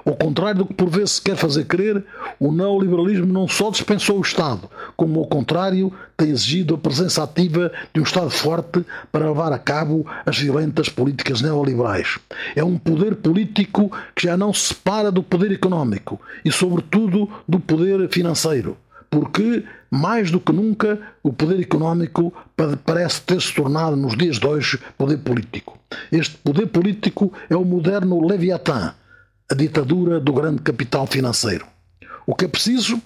Ao 0.05 0.15
contrário 0.15 0.59
do 0.59 0.67
que 0.67 0.75
por 0.75 0.89
vezes 0.89 1.13
se 1.13 1.23
quer 1.23 1.37
fazer 1.37 1.65
crer, 1.65 2.05
o 2.39 2.51
neoliberalismo 2.51 3.33
não 3.33 3.47
só 3.47 3.71
dispensou 3.71 4.19
o 4.19 4.23
Estado, 4.23 4.69
como 4.97 5.21
ao 5.21 5.27
contrário 5.27 5.93
tem 6.17 6.31
exigido 6.31 6.75
a 6.75 6.79
presença 6.79 7.23
ativa 7.23 7.71
de 7.95 8.01
um 8.01 8.05
Estado 8.05 8.31
forte 8.31 8.85
para 9.11 9.29
levar 9.29 9.53
a 9.53 9.59
cabo 9.59 10.07
as 10.27 10.39
violentas 10.39 10.89
políticas 10.89 11.41
neoliberais. 11.41 12.19
É 12.57 12.65
um 12.65 12.79
poder 12.79 13.17
político 13.17 13.91
que 14.15 14.27
já 14.27 14.37
não 14.37 14.53
se 14.53 14.69
separa 14.69 15.11
do 15.11 15.23
poder 15.23 15.53
económico 15.53 16.21
e, 16.45 16.51
sobretudo, 16.51 17.29
do 17.49 17.61
poder 17.61 18.09
financeiro 18.09 18.77
porque, 19.13 19.63
mais 19.91 20.31
do 20.31 20.41
que 20.41 20.53
nunca, 20.53 20.99
o 21.23 21.35
poder 21.35 21.61
económico 21.61 22.33
parece 22.83 23.21
ter 23.21 23.43
se 23.43 23.55
tornado, 23.55 23.95
nos 23.95 24.17
dias 24.17 24.39
de 24.39 24.47
hoje, 24.47 24.81
poder 24.97 25.19
político. 25.19 25.79
Este 26.11 26.35
poder 26.39 26.69
político 26.69 27.31
é 27.51 27.55
o 27.55 27.63
moderno 27.63 28.27
Leviatã, 28.27 28.95
a 29.51 29.55
ditadura 29.55 30.21
do 30.21 30.33
grande 30.33 30.63
capital 30.63 31.07
financeiro. 31.07 31.67
O 32.27 32.35
que 32.35 32.45
é 32.45 32.49
preciso, 32.49 33.01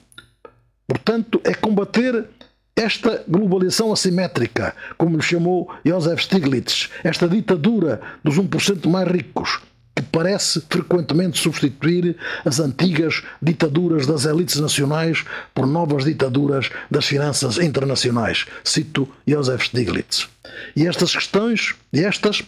portanto, 0.87 1.41
é 1.45 1.55
combater 1.55 2.29
esta 2.77 3.25
globalização 3.27 3.91
assimétrica, 3.91 4.75
como 4.99 5.17
lhe 5.17 5.23
chamou 5.23 5.73
Joseph 5.85 6.21
Stiglitz, 6.21 6.91
esta 7.03 7.27
ditadura 7.27 8.03
dos 8.23 8.37
1% 8.37 8.87
mais 8.87 9.09
ricos, 9.09 9.61
que 9.95 10.03
parece 10.03 10.63
frequentemente 10.69 11.39
substituir 11.39 12.17
as 12.45 12.61
antigas 12.61 13.23
ditaduras 13.41 14.07
das 14.07 14.27
elites 14.27 14.61
nacionais 14.61 15.25
por 15.55 15.67
novas 15.67 16.05
ditaduras 16.05 16.69
das 16.91 17.07
finanças 17.07 17.57
internacionais. 17.57 18.45
Cito 18.63 19.09
Joseph 19.27 19.65
Stiglitz. 19.65 20.29
E 20.77 20.87
estas 20.87 21.15
questões, 21.15 21.75
estas 21.95 22.43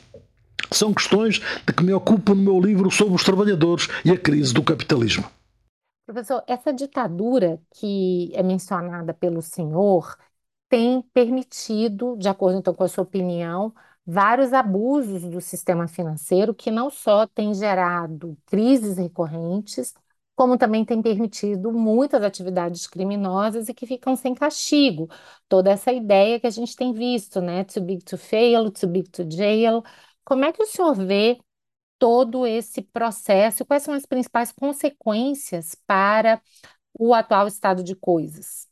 são 0.72 0.92
questões 0.92 1.40
de 1.66 1.72
que 1.72 1.82
me 1.82 1.92
ocupo 1.92 2.34
no 2.34 2.42
meu 2.42 2.61
livro 2.61 2.90
sobre 2.90 3.14
os 3.14 3.24
trabalhadores 3.24 3.88
e 4.04 4.11
a 4.11 4.18
crise 4.18 4.52
do 4.52 4.62
capitalismo. 4.62 5.24
Professor, 6.06 6.42
essa 6.46 6.72
ditadura 6.72 7.61
que 7.74 8.30
é 8.34 8.42
mencionada 8.42 9.12
pelo 9.12 9.42
senhor 9.42 10.16
tem 10.68 11.02
permitido, 11.12 12.16
de 12.16 12.28
acordo 12.28 12.59
então 12.59 12.74
com 12.74 12.84
a 12.84 12.88
sua 12.88 13.04
opinião, 13.04 13.74
vários 14.06 14.52
abusos 14.54 15.22
do 15.24 15.40
sistema 15.40 15.86
financeiro 15.86 16.54
que 16.54 16.70
não 16.70 16.88
só 16.90 17.26
têm 17.26 17.52
gerado 17.54 18.36
crises 18.46 18.96
recorrentes, 18.96 19.94
como 20.34 20.56
também 20.56 20.84
tem 20.84 21.02
permitido 21.02 21.72
muitas 21.72 22.22
atividades 22.22 22.86
criminosas 22.86 23.68
e 23.68 23.74
que 23.74 23.86
ficam 23.86 24.14
sem 24.16 24.34
castigo. 24.34 25.09
Toda 25.48 25.70
essa 25.70 25.92
ideia 25.92 26.38
que 26.40 26.46
a 26.46 26.50
gente 26.50 26.76
tem 26.76 26.92
visto, 26.92 27.40
né? 27.40 27.64
Too 27.64 27.82
big 27.82 28.04
to 28.04 28.16
fail, 28.16 28.70
too 28.70 28.88
big 28.88 29.11
to 29.11 29.28
jail. 29.28 29.82
Como 30.29 30.45
é 30.45 30.53
que 30.53 30.62
o 30.62 30.66
senhor 30.66 30.95
vê 30.95 31.39
todo 31.99 32.47
esse 32.47 32.83
processo 32.83 33.64
quais 33.64 33.83
são 33.83 33.95
as 33.95 34.05
principais 34.05 34.53
consequências 34.53 35.74
para 35.87 36.39
o 36.93 37.14
atual 37.14 37.49
estado 37.49 37.83
de 37.83 37.95
coisas? 37.95 38.66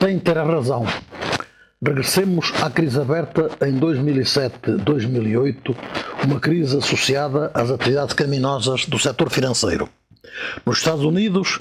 Tem 0.00 0.18
ter 0.18 0.38
a 0.38 0.44
razão. 0.44 0.86
Regressemos 1.84 2.54
à 2.62 2.70
crise 2.70 2.98
aberta 2.98 3.50
em 3.66 3.78
2007-2008, 3.78 5.76
uma 6.24 6.40
crise 6.40 6.78
associada 6.78 7.50
às 7.52 7.70
atividades 7.70 8.14
criminosas 8.14 8.86
do 8.86 8.98
setor 8.98 9.28
financeiro. 9.28 9.90
Nos 10.64 10.78
Estados 10.78 11.04
Unidos, 11.04 11.60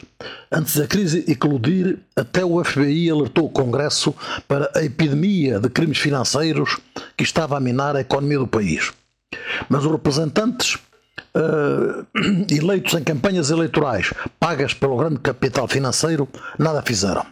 antes 0.52 0.78
da 0.78 0.88
crise 0.88 1.24
eclodir, 1.28 2.00
até 2.16 2.44
o 2.44 2.64
FBI 2.64 3.10
alertou 3.10 3.46
o 3.46 3.50
Congresso 3.50 4.14
para 4.48 4.70
a 4.76 4.84
epidemia 4.84 5.60
de 5.60 5.70
crimes 5.70 5.98
financeiros 5.98 6.78
que 7.18 7.24
estava 7.24 7.58
a 7.58 7.60
minar 7.60 7.96
a 7.96 8.02
economia 8.02 8.40
do 8.40 8.48
país. 8.48 8.92
Mas 9.70 9.86
os 9.86 9.92
representantes 9.92 10.76
uh, 11.36 12.06
eleitos 12.50 12.94
em 12.94 13.04
campanhas 13.04 13.50
eleitorais 13.50 14.14
pagas 14.40 14.74
pelo 14.74 14.98
grande 14.98 15.20
capital 15.20 15.68
financeiro 15.68 16.28
nada 16.58 16.82
fizeram. 16.82 17.26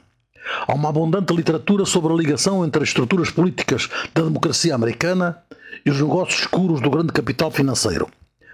Há 0.68 0.74
uma 0.74 0.90
abundante 0.90 1.34
literatura 1.34 1.86
sobre 1.86 2.12
a 2.12 2.16
ligação 2.16 2.66
entre 2.66 2.84
as 2.84 2.90
estruturas 2.90 3.32
políticas 3.32 3.90
da 4.14 4.24
democracia 4.24 4.76
americana 4.76 5.38
e 5.86 5.90
os 5.90 6.00
negócios 6.00 6.42
escuros 6.42 6.82
do 6.82 6.90
grande 6.90 7.14
capital 7.14 7.50
financeiro. 7.50 8.10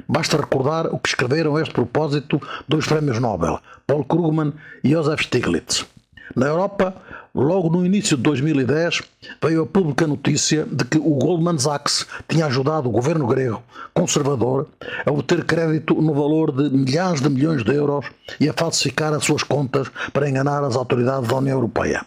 Basta 0.08 0.38
recordar 0.38 0.88
o 0.88 1.00
que 1.00 1.10
escreveram 1.10 1.56
a 1.56 1.62
este 1.62 1.74
propósito 1.74 2.42
dois 2.68 2.86
prémios 2.86 3.20
Nobel, 3.20 3.60
Paul 3.86 4.06
Krugman 4.06 4.54
e 4.84 4.94
Joseph 4.94 5.22
Stiglitz. 5.24 5.86
Na 6.36 6.46
Europa, 6.46 6.96
logo 7.34 7.70
no 7.70 7.86
início 7.86 8.16
de 8.16 8.24
2010, 8.24 9.02
veio 9.42 9.64
a 9.64 9.66
pública 9.66 10.06
notícia 10.06 10.66
de 10.66 10.86
que 10.86 10.98
o 10.98 11.16
Goldman 11.16 11.58
Sachs 11.58 12.06
tinha 12.28 12.46
ajudado 12.46 12.88
o 12.88 12.92
governo 12.92 13.26
grego 13.26 13.64
conservador 13.94 14.68
a 15.06 15.12
obter 15.12 15.44
crédito 15.44 15.96
no 15.96 16.14
valor 16.14 16.52
de 16.52 16.70
milhares 16.70 17.22
de 17.22 17.30
milhões 17.30 17.64
de 17.64 17.74
euros 17.74 18.06
e 18.40 18.48
a 18.48 18.54
falsificar 18.54 19.14
as 19.14 19.26
suas 19.26 19.44
contas 19.44 19.90
para 20.14 20.30
enganar 20.30 20.64
as 20.64 20.76
autoridades 20.76 21.28
da 21.28 21.36
União 21.36 21.58
Europeia. 21.58 22.06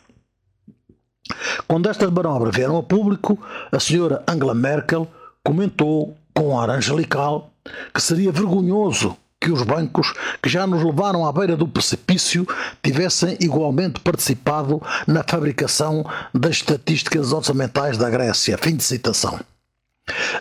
Quando 1.67 1.89
estas 1.89 2.11
manobras 2.11 2.55
vieram 2.55 2.77
a 2.77 2.83
público, 2.83 3.39
a 3.71 3.81
senhora 3.81 4.23
Angela 4.29 4.55
Merkel 4.55 5.09
comentou 5.43 6.17
com 6.35 6.59
ar 6.59 6.71
angelical 6.71 7.52
que 7.93 8.01
seria 8.01 8.33
vergonhoso 8.33 9.17
que 9.41 9.51
os 9.51 9.63
bancos, 9.63 10.15
que 10.41 10.49
já 10.49 10.67
nos 10.67 10.85
levaram 10.85 11.27
à 11.27 11.33
beira 11.33 11.57
do 11.57 11.67
precipício, 11.67 12.47
tivessem 12.81 13.37
igualmente 13.41 13.99
participado 14.01 14.81
na 15.07 15.25
fabricação 15.29 16.05
das 16.33 16.57
estatísticas 16.57 17.33
orçamentais 17.33 17.99
da 17.99 18.09
Grécia. 18.09 18.57
Fim 18.57 18.77
de 18.77 18.85
citação. 18.85 19.41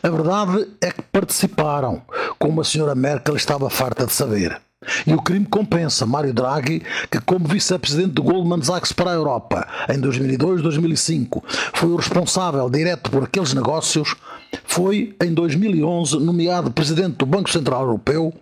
A 0.03 0.09
verdade 0.09 0.67
é 0.79 0.91
que 0.91 1.01
participaram, 1.01 2.01
como 2.37 2.61
a 2.61 2.63
senhora 2.63 2.93
Merkel 2.93 3.35
estava 3.35 3.69
farta 3.69 4.05
de 4.05 4.13
saber. 4.13 4.61
E 5.05 5.13
o 5.13 5.21
crime 5.21 5.45
compensa 5.45 6.05
Mário 6.05 6.33
Draghi, 6.33 6.81
que, 7.09 7.19
como 7.21 7.47
vice-presidente 7.47 8.13
de 8.15 8.21
Goldman 8.21 8.63
Sachs 8.63 8.91
para 8.91 9.11
a 9.11 9.13
Europa 9.13 9.67
em 9.89 9.99
2002-2005, 10.01 11.43
foi 11.73 11.89
o 11.89 11.95
responsável 11.95 12.69
direto 12.69 13.11
por 13.11 13.23
aqueles 13.23 13.53
negócios, 13.53 14.15
foi 14.63 15.15
em 15.21 15.33
2011 15.33 16.17
nomeado 16.19 16.71
presidente 16.71 17.17
do 17.17 17.25
Banco 17.27 17.49
Central 17.49 17.81
Europeu 17.81 18.33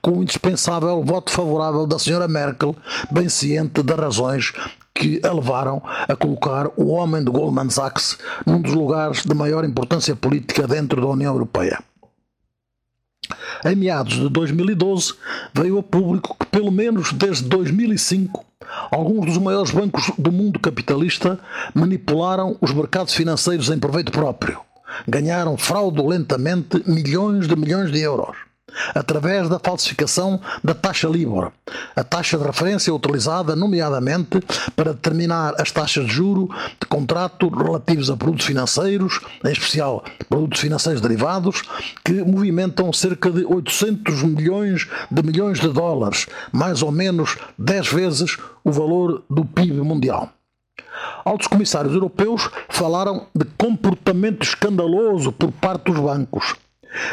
com 0.00 0.12
o 0.12 0.22
indispensável 0.22 1.02
voto 1.02 1.32
favorável 1.32 1.86
da 1.86 1.98
senhora 1.98 2.28
Merkel, 2.28 2.76
bem 3.10 3.28
ciente 3.28 3.82
das 3.82 3.98
razões 3.98 4.52
que 4.94 5.20
a 5.24 5.32
levaram 5.32 5.82
a 6.08 6.14
colocar 6.16 6.68
o 6.76 6.88
homem 6.88 7.24
de 7.24 7.30
Goldman 7.30 7.70
Sachs 7.70 8.18
num 8.46 8.60
dos 8.60 8.74
lugares 8.74 9.24
de 9.24 9.34
maior 9.34 9.64
importância 9.64 10.14
política 10.14 10.66
dentro 10.66 11.00
da 11.00 11.06
União 11.08 11.32
Europeia. 11.32 11.78
Em 13.64 13.74
meados 13.74 14.14
de 14.14 14.28
2012, 14.28 15.14
veio 15.52 15.78
a 15.78 15.82
público 15.82 16.36
que, 16.38 16.46
pelo 16.46 16.70
menos 16.70 17.12
desde 17.12 17.44
2005, 17.44 18.44
alguns 18.90 19.26
dos 19.26 19.38
maiores 19.38 19.70
bancos 19.70 20.10
do 20.18 20.32
mundo 20.32 20.60
capitalista 20.60 21.38
manipularam 21.74 22.56
os 22.60 22.72
mercados 22.72 23.14
financeiros 23.14 23.70
em 23.70 23.78
proveito 23.78 24.12
próprio. 24.12 24.60
Ganharam 25.06 25.56
fraudulentamente 25.56 26.82
milhões 26.86 27.46
de 27.46 27.56
milhões 27.56 27.92
de 27.92 28.00
euros. 28.00 28.47
Através 28.94 29.48
da 29.48 29.58
falsificação 29.58 30.40
da 30.62 30.74
taxa 30.74 31.08
LIBOR, 31.08 31.52
a 31.94 32.04
taxa 32.04 32.38
de 32.38 32.44
referência 32.44 32.94
utilizada, 32.94 33.54
nomeadamente, 33.56 34.40
para 34.74 34.92
determinar 34.92 35.54
as 35.60 35.70
taxas 35.70 36.06
de 36.06 36.12
juro 36.12 36.48
de 36.80 36.86
contrato 36.86 37.48
relativos 37.48 38.10
a 38.10 38.16
produtos 38.16 38.46
financeiros, 38.46 39.20
em 39.44 39.52
especial 39.52 40.04
produtos 40.28 40.60
financeiros 40.60 41.00
derivados, 41.00 41.62
que 42.04 42.22
movimentam 42.24 42.92
cerca 42.92 43.30
de 43.30 43.44
800 43.44 44.22
milhões 44.22 44.88
de 45.10 45.22
milhões 45.22 45.60
de 45.60 45.68
dólares, 45.68 46.26
mais 46.52 46.82
ou 46.82 46.92
menos 46.92 47.36
10 47.58 47.88
vezes 47.88 48.36
o 48.64 48.70
valor 48.70 49.22
do 49.28 49.44
PIB 49.44 49.80
mundial. 49.80 50.30
Altos 51.24 51.46
comissários 51.46 51.94
europeus 51.94 52.48
falaram 52.68 53.26
de 53.34 53.44
comportamento 53.56 54.42
escandaloso 54.42 55.30
por 55.32 55.52
parte 55.52 55.92
dos 55.92 56.00
bancos 56.00 56.54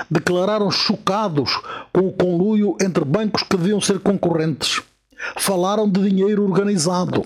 declararam 0.09 0.69
chocados 0.71 1.59
com 1.91 2.07
o 2.07 2.13
conluio 2.13 2.77
entre 2.81 3.03
bancos 3.03 3.43
que 3.43 3.57
deviam 3.57 3.81
ser 3.81 3.99
concorrentes. 3.99 4.81
Falaram 5.37 5.89
de 5.89 6.09
dinheiro 6.09 6.43
organizado, 6.43 7.25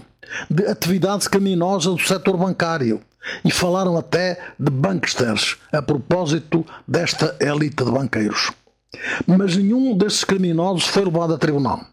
de 0.50 0.66
atividades 0.68 1.28
criminosas 1.28 1.96
do 1.96 2.02
setor 2.02 2.38
bancário 2.38 3.02
e 3.44 3.52
falaram 3.52 3.98
até 3.98 4.40
de 4.60 4.72
banksters 4.72 5.58
a 5.72 5.82
propósito 5.82 6.66
desta 6.88 7.36
elite 7.40 7.84
de 7.84 7.92
banqueiros. 7.92 8.52
Mas 9.28 9.56
nenhum 9.56 9.98
desses 9.98 10.24
criminosos 10.24 10.88
foi 10.88 11.06
levado 11.06 11.34
a 11.34 11.38
tribunal. 11.38 11.86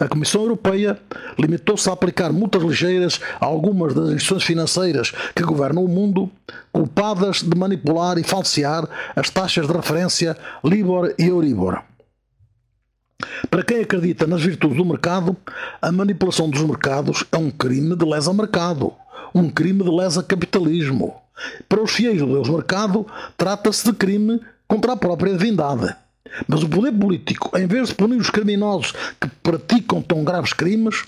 A 0.00 0.08
Comissão 0.08 0.42
Europeia 0.42 0.98
limitou-se 1.38 1.88
a 1.88 1.92
aplicar 1.92 2.32
multas 2.32 2.62
ligeiras 2.62 3.20
a 3.40 3.46
algumas 3.46 3.94
das 3.94 4.10
instituições 4.10 4.44
financeiras 4.44 5.12
que 5.34 5.42
governam 5.42 5.84
o 5.84 5.88
mundo, 5.88 6.30
culpadas 6.72 7.42
de 7.42 7.56
manipular 7.56 8.18
e 8.18 8.22
falsear 8.22 8.88
as 9.14 9.30
taxas 9.30 9.66
de 9.66 9.72
referência 9.72 10.36
Libor 10.64 11.14
e 11.18 11.26
Euribor. 11.26 11.82
Para 13.50 13.62
quem 13.62 13.80
acredita 13.80 14.26
nas 14.26 14.42
virtudes 14.42 14.76
do 14.76 14.84
mercado, 14.84 15.36
a 15.80 15.90
manipulação 15.90 16.50
dos 16.50 16.62
mercados 16.62 17.24
é 17.32 17.36
um 17.36 17.50
crime 17.50 17.96
de 17.96 18.04
lesa 18.04 18.32
mercado, 18.32 18.92
um 19.34 19.48
crime 19.48 19.82
de 19.82 19.90
lesa 19.90 20.22
capitalismo. 20.22 21.14
Para 21.68 21.82
os 21.82 21.90
fiéis 21.90 22.18
do 22.18 22.26
Deus 22.26 22.48
mercado, 22.48 23.06
trata-se 23.36 23.84
de 23.84 23.92
crime 23.92 24.40
contra 24.66 24.92
a 24.92 24.96
própria 24.96 25.32
divindade. 25.32 25.94
Mas 26.46 26.62
o 26.62 26.68
poder 26.68 26.92
político, 26.92 27.56
em 27.58 27.66
vez 27.66 27.88
de 27.88 27.94
punir 27.94 28.16
os 28.16 28.30
criminosos 28.30 28.92
que 29.20 29.28
praticam 29.42 30.02
tão 30.02 30.24
graves 30.24 30.52
crimes, 30.52 31.04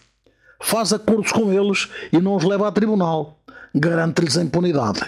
faz 0.60 0.92
acordos 0.92 1.32
com 1.32 1.52
eles 1.52 1.88
e 2.12 2.18
não 2.18 2.36
os 2.36 2.44
leva 2.44 2.68
a 2.68 2.72
tribunal. 2.72 3.38
Garante-lhes 3.74 4.36
a 4.36 4.42
impunidade. 4.42 5.00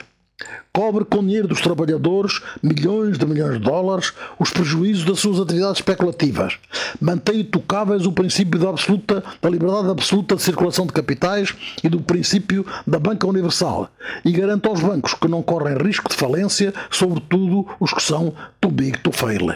Cobre 0.72 1.04
com 1.04 1.18
dinheiro 1.18 1.48
dos 1.48 1.60
trabalhadores, 1.60 2.40
milhões 2.62 3.18
de 3.18 3.26
milhões 3.26 3.54
de 3.54 3.64
dólares, 3.64 4.12
os 4.38 4.50
prejuízos 4.50 5.04
das 5.04 5.18
suas 5.18 5.40
atividades 5.40 5.78
especulativas. 5.78 6.58
Mantém 7.00 7.40
intocáveis 7.40 8.06
o 8.06 8.12
princípio 8.12 8.58
da, 8.58 8.70
absoluta, 8.70 9.22
da 9.42 9.50
liberdade 9.50 9.90
absoluta 9.90 10.36
de 10.36 10.42
circulação 10.42 10.86
de 10.86 10.92
capitais 10.92 11.54
e 11.82 11.88
do 11.88 12.00
princípio 12.00 12.64
da 12.86 12.98
banca 12.98 13.26
universal. 13.26 13.90
E 14.24 14.32
garante 14.32 14.68
aos 14.68 14.80
bancos 14.80 15.14
que 15.14 15.28
não 15.28 15.42
correm 15.42 15.76
risco 15.76 16.08
de 16.08 16.16
falência, 16.16 16.72
sobretudo 16.90 17.66
os 17.78 17.92
que 17.92 18.02
são 18.02 18.32
too 18.60 18.70
big 18.70 18.98
to 19.00 19.12
fail. 19.12 19.54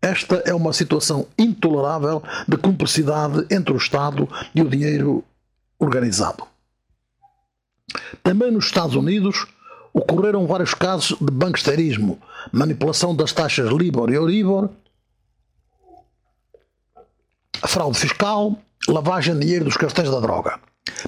Esta 0.00 0.36
é 0.46 0.54
uma 0.54 0.72
situação 0.72 1.26
intolerável 1.36 2.22
de 2.46 2.56
cumplicidade 2.56 3.46
entre 3.50 3.72
o 3.72 3.76
Estado 3.76 4.28
e 4.54 4.62
o 4.62 4.68
dinheiro 4.68 5.24
organizado. 5.78 6.44
Também 8.22 8.50
nos 8.50 8.66
Estados 8.66 8.94
Unidos 8.94 9.46
ocorreram 9.92 10.46
vários 10.46 10.74
casos 10.74 11.18
de 11.18 11.32
banksterismo, 11.32 12.20
manipulação 12.52 13.14
das 13.14 13.32
taxas 13.32 13.70
Libor 13.72 14.10
e 14.10 14.14
Euribor, 14.14 14.68
fraude 17.66 17.98
fiscal, 17.98 18.56
lavagem 18.86 19.34
de 19.34 19.40
dinheiro 19.40 19.64
dos 19.64 19.76
cartéis 19.76 20.10
da 20.10 20.20
droga. 20.20 20.60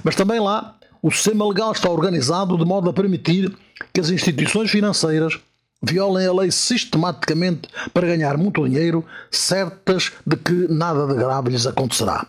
Mas 0.02 0.16
também 0.16 0.40
lá 0.40 0.76
o 1.02 1.10
sistema 1.10 1.46
legal 1.46 1.72
está 1.72 1.88
organizado 1.88 2.58
de 2.58 2.64
modo 2.64 2.90
a 2.90 2.92
permitir 2.92 3.56
que 3.92 4.00
as 4.00 4.10
instituições 4.10 4.70
financeiras 4.70 5.38
violem 5.82 6.26
a 6.26 6.32
lei 6.32 6.50
sistematicamente 6.50 7.68
para 7.92 8.06
ganhar 8.06 8.36
muito 8.36 8.66
dinheiro, 8.68 9.04
certas 9.30 10.12
de 10.26 10.36
que 10.36 10.66
nada 10.68 11.06
de 11.06 11.14
grave 11.14 11.50
lhes 11.50 11.66
acontecerá. 11.66 12.26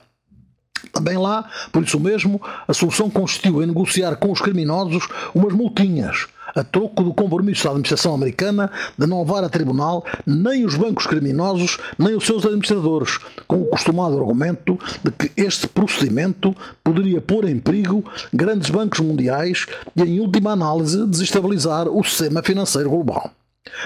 Também 0.91 1.17
lá, 1.17 1.49
por 1.71 1.83
isso 1.83 1.99
mesmo, 1.99 2.41
a 2.67 2.73
solução 2.73 3.09
consistiu 3.09 3.61
em 3.61 3.67
negociar 3.67 4.15
com 4.15 4.31
os 4.31 4.41
criminosos 4.41 5.07
umas 5.33 5.53
multinhas, 5.53 6.27
a 6.55 6.63
troco 6.63 7.03
do 7.03 7.13
compromisso 7.13 7.63
da 7.63 7.69
administração 7.69 8.13
americana 8.13 8.69
de 8.97 9.07
não 9.07 9.21
levar 9.21 9.43
a 9.43 9.49
tribunal 9.49 10.05
nem 10.25 10.65
os 10.65 10.75
bancos 10.75 11.07
criminosos 11.07 11.77
nem 11.97 12.15
os 12.15 12.25
seus 12.25 12.45
administradores, 12.45 13.19
com 13.47 13.61
o 13.61 13.65
costumado 13.65 14.17
argumento 14.17 14.77
de 15.03 15.11
que 15.11 15.31
este 15.41 15.67
procedimento 15.67 16.55
poderia 16.83 17.21
pôr 17.21 17.47
em 17.47 17.59
perigo 17.59 18.03
grandes 18.33 18.69
bancos 18.69 18.99
mundiais 18.99 19.67
e, 19.95 20.01
em 20.01 20.19
última 20.19 20.51
análise, 20.51 21.05
desestabilizar 21.07 21.87
o 21.87 22.03
sistema 22.03 22.43
financeiro 22.43 22.89
global. 22.89 23.31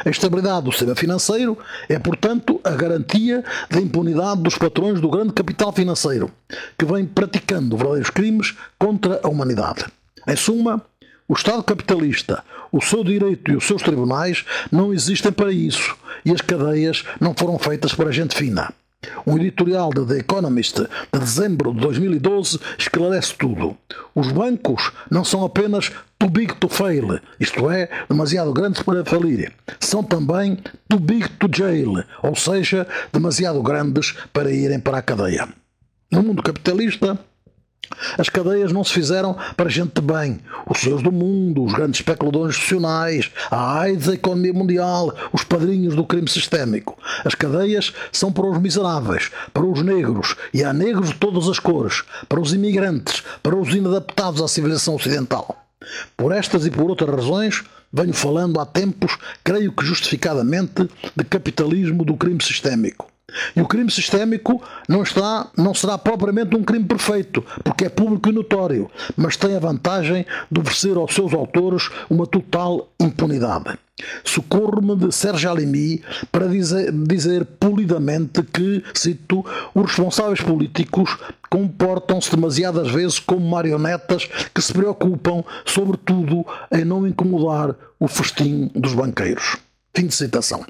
A 0.05 0.09
estabilidade 0.09 0.65
do 0.65 0.71
sistema 0.71 0.95
financeiro 0.95 1.57
é, 1.89 1.99
portanto, 1.99 2.61
a 2.63 2.71
garantia 2.71 3.43
da 3.69 3.79
impunidade 3.79 4.41
dos 4.41 4.57
patrões 4.57 5.01
do 5.01 5.09
grande 5.09 5.33
capital 5.33 5.73
financeiro, 5.73 6.31
que 6.77 6.85
vem 6.85 7.05
praticando 7.05 7.75
verdadeiros 7.75 8.09
crimes 8.09 8.55
contra 8.79 9.19
a 9.23 9.27
humanidade. 9.27 9.85
Em 10.27 10.35
suma, 10.35 10.81
o 11.27 11.33
Estado 11.33 11.63
capitalista, 11.63 12.43
o 12.71 12.81
seu 12.81 13.03
direito 13.03 13.51
e 13.51 13.55
os 13.55 13.65
seus 13.65 13.81
tribunais 13.81 14.45
não 14.71 14.93
existem 14.93 15.31
para 15.31 15.51
isso 15.51 15.95
e 16.23 16.31
as 16.31 16.41
cadeias 16.41 17.03
não 17.19 17.33
foram 17.33 17.59
feitas 17.59 17.93
para 17.93 18.11
gente 18.11 18.35
fina. 18.35 18.73
Um 19.25 19.37
editorial 19.37 19.89
de 19.91 20.05
The 20.05 20.19
Economist 20.19 20.79
de 20.79 21.19
dezembro 21.19 21.73
de 21.73 21.79
2012 21.81 22.59
esclarece 22.77 23.33
tudo. 23.35 23.77
Os 24.13 24.31
bancos 24.31 24.91
não 25.09 25.23
são 25.23 25.43
apenas 25.43 25.91
too 26.17 26.29
big 26.29 26.55
to 26.55 26.69
fail, 26.69 27.19
isto 27.39 27.69
é, 27.69 27.89
demasiado 28.09 28.53
grandes 28.53 28.81
para 28.81 29.05
falir. 29.05 29.51
São 29.79 30.03
também 30.03 30.57
too 30.87 30.99
big 30.99 31.29
to 31.29 31.49
jail, 31.53 32.03
ou 32.23 32.35
seja, 32.35 32.87
demasiado 33.11 33.61
grandes 33.61 34.13
para 34.31 34.51
irem 34.51 34.79
para 34.79 34.99
a 34.99 35.01
cadeia. 35.01 35.47
No 36.11 36.23
mundo 36.23 36.43
capitalista, 36.43 37.19
as 38.17 38.29
cadeias 38.29 38.71
não 38.71 38.83
se 38.83 38.93
fizeram 38.93 39.35
para 39.55 39.69
gente 39.69 39.93
de 39.95 40.01
bem. 40.01 40.39
Os 40.69 40.79
seus 40.79 41.01
do 41.01 41.11
mundo, 41.11 41.63
os 41.63 41.73
grandes 41.73 41.99
especuladores 41.99 42.55
institucionais, 42.55 43.31
a 43.49 43.79
AIDS, 43.79 44.09
a 44.09 44.13
economia 44.13 44.53
mundial, 44.53 45.13
os 45.31 45.43
padrinhos 45.43 45.95
do 45.95 46.05
crime 46.05 46.29
sistémico. 46.29 46.97
As 47.23 47.35
cadeias 47.35 47.93
são 48.11 48.31
para 48.31 48.45
os 48.45 48.57
miseráveis, 48.59 49.31
para 49.53 49.65
os 49.65 49.81
negros, 49.81 50.35
e 50.53 50.63
há 50.63 50.73
negros 50.73 51.09
de 51.09 51.15
todas 51.15 51.47
as 51.47 51.59
cores, 51.59 52.03
para 52.27 52.39
os 52.39 52.53
imigrantes, 52.53 53.23
para 53.41 53.55
os 53.55 53.73
inadaptados 53.73 54.41
à 54.41 54.47
civilização 54.47 54.95
ocidental. 54.95 55.65
Por 56.17 56.31
estas 56.31 56.65
e 56.65 56.71
por 56.71 56.89
outras 56.89 57.09
razões, 57.09 57.63
venho 57.91 58.13
falando 58.13 58.59
há 58.59 58.65
tempos, 58.65 59.17
creio 59.43 59.71
que 59.71 59.85
justificadamente, 59.85 60.89
de 61.15 61.23
capitalismo 61.23 62.03
do 62.03 62.15
crime 62.15 62.43
sistémico. 62.43 63.14
E 63.55 63.61
o 63.61 63.67
crime 63.67 63.89
sistémico 63.89 64.61
não, 64.87 65.01
está, 65.01 65.49
não 65.57 65.73
será 65.73 65.97
propriamente 65.97 66.55
um 66.55 66.63
crime 66.63 66.85
perfeito, 66.85 67.43
porque 67.63 67.85
é 67.85 67.89
público 67.89 68.29
e 68.29 68.31
notório, 68.31 68.89
mas 69.15 69.35
tem 69.35 69.55
a 69.55 69.59
vantagem 69.59 70.25
de 70.51 70.59
oferecer 70.59 70.95
aos 70.95 71.13
seus 71.13 71.33
autores 71.33 71.89
uma 72.09 72.27
total 72.27 72.89
impunidade. 72.99 73.77
Socorro-me 74.25 74.95
de 74.95 75.11
Sérgio 75.13 75.49
Alimi 75.49 76.03
para 76.29 76.47
dizer, 76.47 76.91
dizer 76.91 77.45
polidamente 77.45 78.43
que, 78.43 78.83
cito, 78.93 79.45
os 79.73 79.85
responsáveis 79.85 80.41
políticos 80.41 81.17
comportam-se 81.49 82.29
demasiadas 82.29 82.91
vezes 82.91 83.19
como 83.19 83.49
marionetas 83.49 84.25
que 84.53 84.61
se 84.61 84.73
preocupam, 84.73 85.43
sobretudo, 85.65 86.45
em 86.71 86.83
não 86.83 87.07
incomodar 87.07 87.73
o 87.97 88.07
festim 88.07 88.69
dos 88.75 88.93
banqueiros. 88.93 89.57
Fim 89.95 90.07
de 90.07 90.13
citação. 90.13 90.65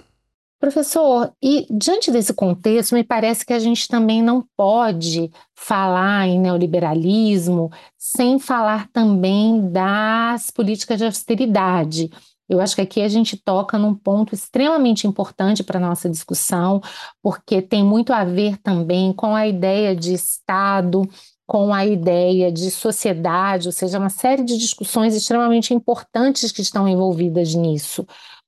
Professor, 0.60 1.32
e 1.44 1.68
diante 1.70 2.10
desse 2.12 2.34
contexto, 2.34 2.96
me 2.96 3.04
parece 3.04 3.46
que 3.46 3.54
a 3.54 3.60
gente 3.60 3.88
também 3.88 4.24
não 4.24 4.44
pode 4.58 5.30
falar 5.54 6.28
em 6.28 6.40
neoliberalismo 6.40 7.70
sem 7.98 8.40
falar 8.40 8.88
também 8.92 9.70
das 9.72 10.50
políticas 10.50 10.98
de 10.98 11.06
austeridade. 11.06 12.10
Eu 12.48 12.62
acho 12.62 12.76
que 12.76 12.82
aqui 12.82 13.02
a 13.02 13.08
gente 13.08 13.38
toca 13.38 13.78
num 13.78 13.94
ponto 13.94 14.34
extremamente 14.34 15.08
importante 15.08 15.64
para 15.64 15.78
a 15.78 15.82
nossa 15.82 16.10
discussão, 16.10 16.82
porque 17.22 17.62
tem 17.62 17.84
muito 17.84 18.14
a 18.14 18.24
ver 18.24 18.58
também 18.58 19.12
com 19.14 19.36
a 19.36 19.48
ideia 19.48 19.96
de 19.96 20.14
Estado, 20.14 21.08
com 21.48 21.74
a 21.74 21.86
ideia 21.86 22.52
de 22.52 22.72
sociedade, 22.72 23.68
ou 23.68 23.72
seja, 23.72 24.00
uma 24.00 24.10
série 24.10 24.44
de 24.44 24.58
discussões 24.58 25.16
extremamente 25.16 25.74
importantes 25.74 26.52
que 26.52 26.62
estão 26.62 26.88
envolvidas 26.88 27.54
nisso. 27.54 28.06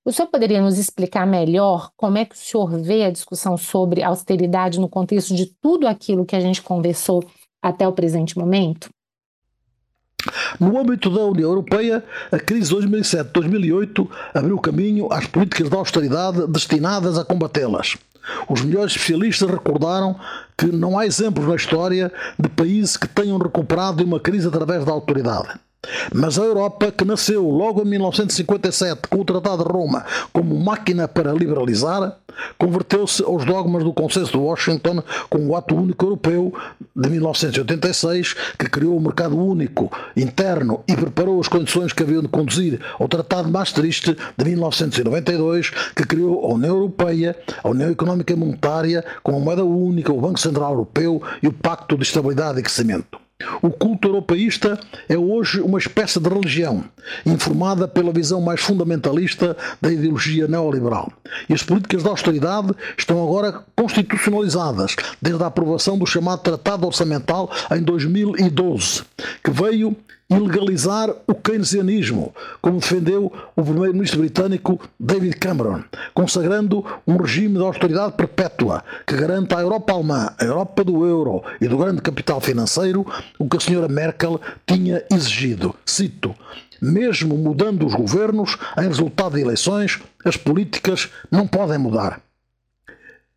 O 0.08 0.12
senhor 0.14 0.30
poderia 0.30 0.62
nos 0.62 0.78
explicar 0.78 1.28
melhor 1.28 1.92
como 1.98 2.18
é 2.18 2.24
que 2.24 2.34
o 2.34 2.38
senhor 2.38 2.80
vê 2.82 3.04
a 3.04 3.12
discussão 3.12 3.58
sobre 3.58 4.02
austeridade 4.02 4.80
no 4.80 4.88
contexto 4.88 5.36
de 5.36 5.48
tudo 5.62 5.86
aquilo 5.86 6.26
que 6.26 6.34
a 6.34 6.40
gente 6.40 6.62
conversou 6.62 7.22
até 7.62 7.86
o 7.86 7.92
presente 7.92 8.40
momento? 8.40 8.88
No 10.58 10.80
âmbito 10.80 11.10
da 11.10 11.26
União 11.26 11.50
Europeia, 11.50 12.02
a 12.32 12.40
crise 12.40 12.70
de 12.70 12.88
2007-2008 12.88 14.10
abriu 14.34 14.58
caminho 14.60 15.12
às 15.12 15.28
políticas 15.28 15.70
de 15.70 15.76
austeridade 15.76 16.48
destinadas 16.48 17.18
a 17.18 17.26
combatê-las. 17.26 17.98
Os 18.48 18.62
melhores 18.62 18.94
especialistas 18.94 19.52
recordaram 19.52 20.18
que 20.58 20.68
não 20.68 20.98
há 20.98 21.06
exemplos 21.06 21.46
na 21.46 21.56
história 21.56 22.14
de 22.40 22.48
países 22.48 22.96
que 22.96 23.10
tenham 23.10 23.38
recuperado 23.38 23.98
de 23.98 24.06
uma 24.06 24.22
crise 24.22 24.48
através 24.48 24.86
da 24.86 24.92
autoridade. 24.94 25.60
Mas 26.14 26.40
a 26.40 26.44
Europa, 26.44 26.92
que 26.92 27.06
nasceu 27.06 27.48
logo 27.50 27.82
em 27.82 27.86
1957 27.86 29.02
com 29.10 29.20
o 29.20 29.26
Tratado 29.26 29.64
de 29.64 29.72
Roma 29.72 30.06
como 30.34 30.58
máquina 30.60 31.08
para 31.08 31.32
liberalizar, 31.32 32.18
converteu-se 32.58 33.24
aos 33.24 33.46
dogmas 33.46 33.84
do 33.84 33.94
Consenso 33.94 34.32
de 34.32 34.38
Washington 34.38 35.04
com 35.30 35.48
o 35.48 35.56
Ato 35.56 35.76
Único 35.76 36.06
Europeu 36.06 36.54
de 36.96 37.10
1986, 37.10 38.36
que 38.58 38.70
criou 38.70 38.98
o 38.98 39.02
mercado 39.02 39.38
único 39.38 39.92
interno 40.16 40.84
e 40.88 40.96
preparou 40.96 41.40
as 41.40 41.48
condições 41.48 41.94
que 41.94 42.04
haviam 42.04 42.22
de 42.22 42.28
conduzir 42.28 42.80
ao 43.00 43.08
Tratado 43.08 43.46
de 43.46 43.52
Maastricht 43.52 44.18
de 44.38 44.46
1992, 44.46 45.70
que 45.96 46.06
criou 46.06 46.46
a 46.46 46.54
União 46.54 46.76
Europeia, 46.76 47.36
a 47.64 47.70
União 47.70 47.90
Económica 47.90 48.34
e 48.34 48.36
Monetária, 48.36 49.04
com 49.24 49.36
a 49.36 49.40
moeda 49.40 49.64
única, 49.64 50.12
o 50.12 50.22
Banco 50.22 50.40
Central 50.40 50.72
Europeu 50.72 51.22
e 51.42 51.48
o 51.48 51.54
Pacto 51.54 51.98
de 51.98 52.04
Estabilidade 52.04 52.60
e 52.60 52.64
Crescimento. 52.64 53.27
O 53.62 53.70
culto 53.70 54.08
europeísta 54.08 54.80
é 55.08 55.16
hoje 55.16 55.62
uma 55.62 55.78
espécie 55.78 56.20
de 56.20 56.28
religião, 56.28 56.84
informada 57.24 57.88
pela 57.88 58.12
visão 58.12 58.42
mais 58.42 58.62
fundamentalista 58.62 59.56
da 59.80 59.92
ideologia 59.92 60.48
neoliberal. 60.48 61.12
E 61.48 61.54
as 61.54 61.62
políticas 61.62 62.02
de 62.02 62.10
austeridade 62.10 62.74
estão 62.98 63.24
agora 63.24 63.64
constitucionalizadas, 63.76 64.96
desde 65.22 65.44
a 65.44 65.48
aprovação 65.48 66.00
do 66.00 66.06
chamado 66.08 66.42
Tratado 66.42 66.88
Orçamental 66.88 67.52
em 67.72 67.84
2012, 67.84 69.04
que 69.44 69.52
veio 69.52 69.96
ilegalizar 70.30 71.10
o 71.26 71.34
keynesianismo, 71.34 72.34
como 72.62 72.80
defendeu 72.80 73.32
o 73.56 73.64
primeiro-ministro 73.64 74.20
britânico 74.20 74.80
David 75.00 75.38
Cameron, 75.38 75.84
consagrando 76.14 76.86
um 77.08 77.18
regime 77.18 77.58
de 77.58 77.64
austeridade 77.64 78.14
perpétua 78.14 78.84
que 79.06 79.16
garanta 79.16 79.58
à 79.58 79.62
Europa 79.62 79.94
alemã, 79.94 80.34
à 80.38 80.44
Europa 80.44 80.84
do 80.84 81.06
euro 81.06 81.44
e 81.62 81.68
do 81.68 81.78
grande 81.78 82.02
capital 82.02 82.42
financeiro 82.42 83.06
o 83.40 83.48
que 83.48 83.58
a 83.58 83.60
senhora 83.60 83.88
Merkel 83.88 84.42
tinha 84.66 85.04
exigido. 85.10 85.74
Cito: 85.86 86.36
mesmo 86.82 87.38
mudando 87.38 87.86
os 87.86 87.94
governos, 87.94 88.58
em 88.78 88.88
resultado 88.88 89.36
de 89.36 89.42
eleições, 89.42 90.00
as 90.26 90.36
políticas 90.36 91.10
não 91.32 91.48
podem 91.48 91.78
mudar. 91.78 92.22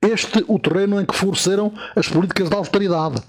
Este 0.03 0.45
o 0.49 0.59
terreno 0.59 1.01
em 1.01 1.05
que 1.05 1.15
floresceram 1.15 1.73
as 1.95 2.09
políticas 2.09 2.49
de 2.49 2.57
austeridade 2.57 3.23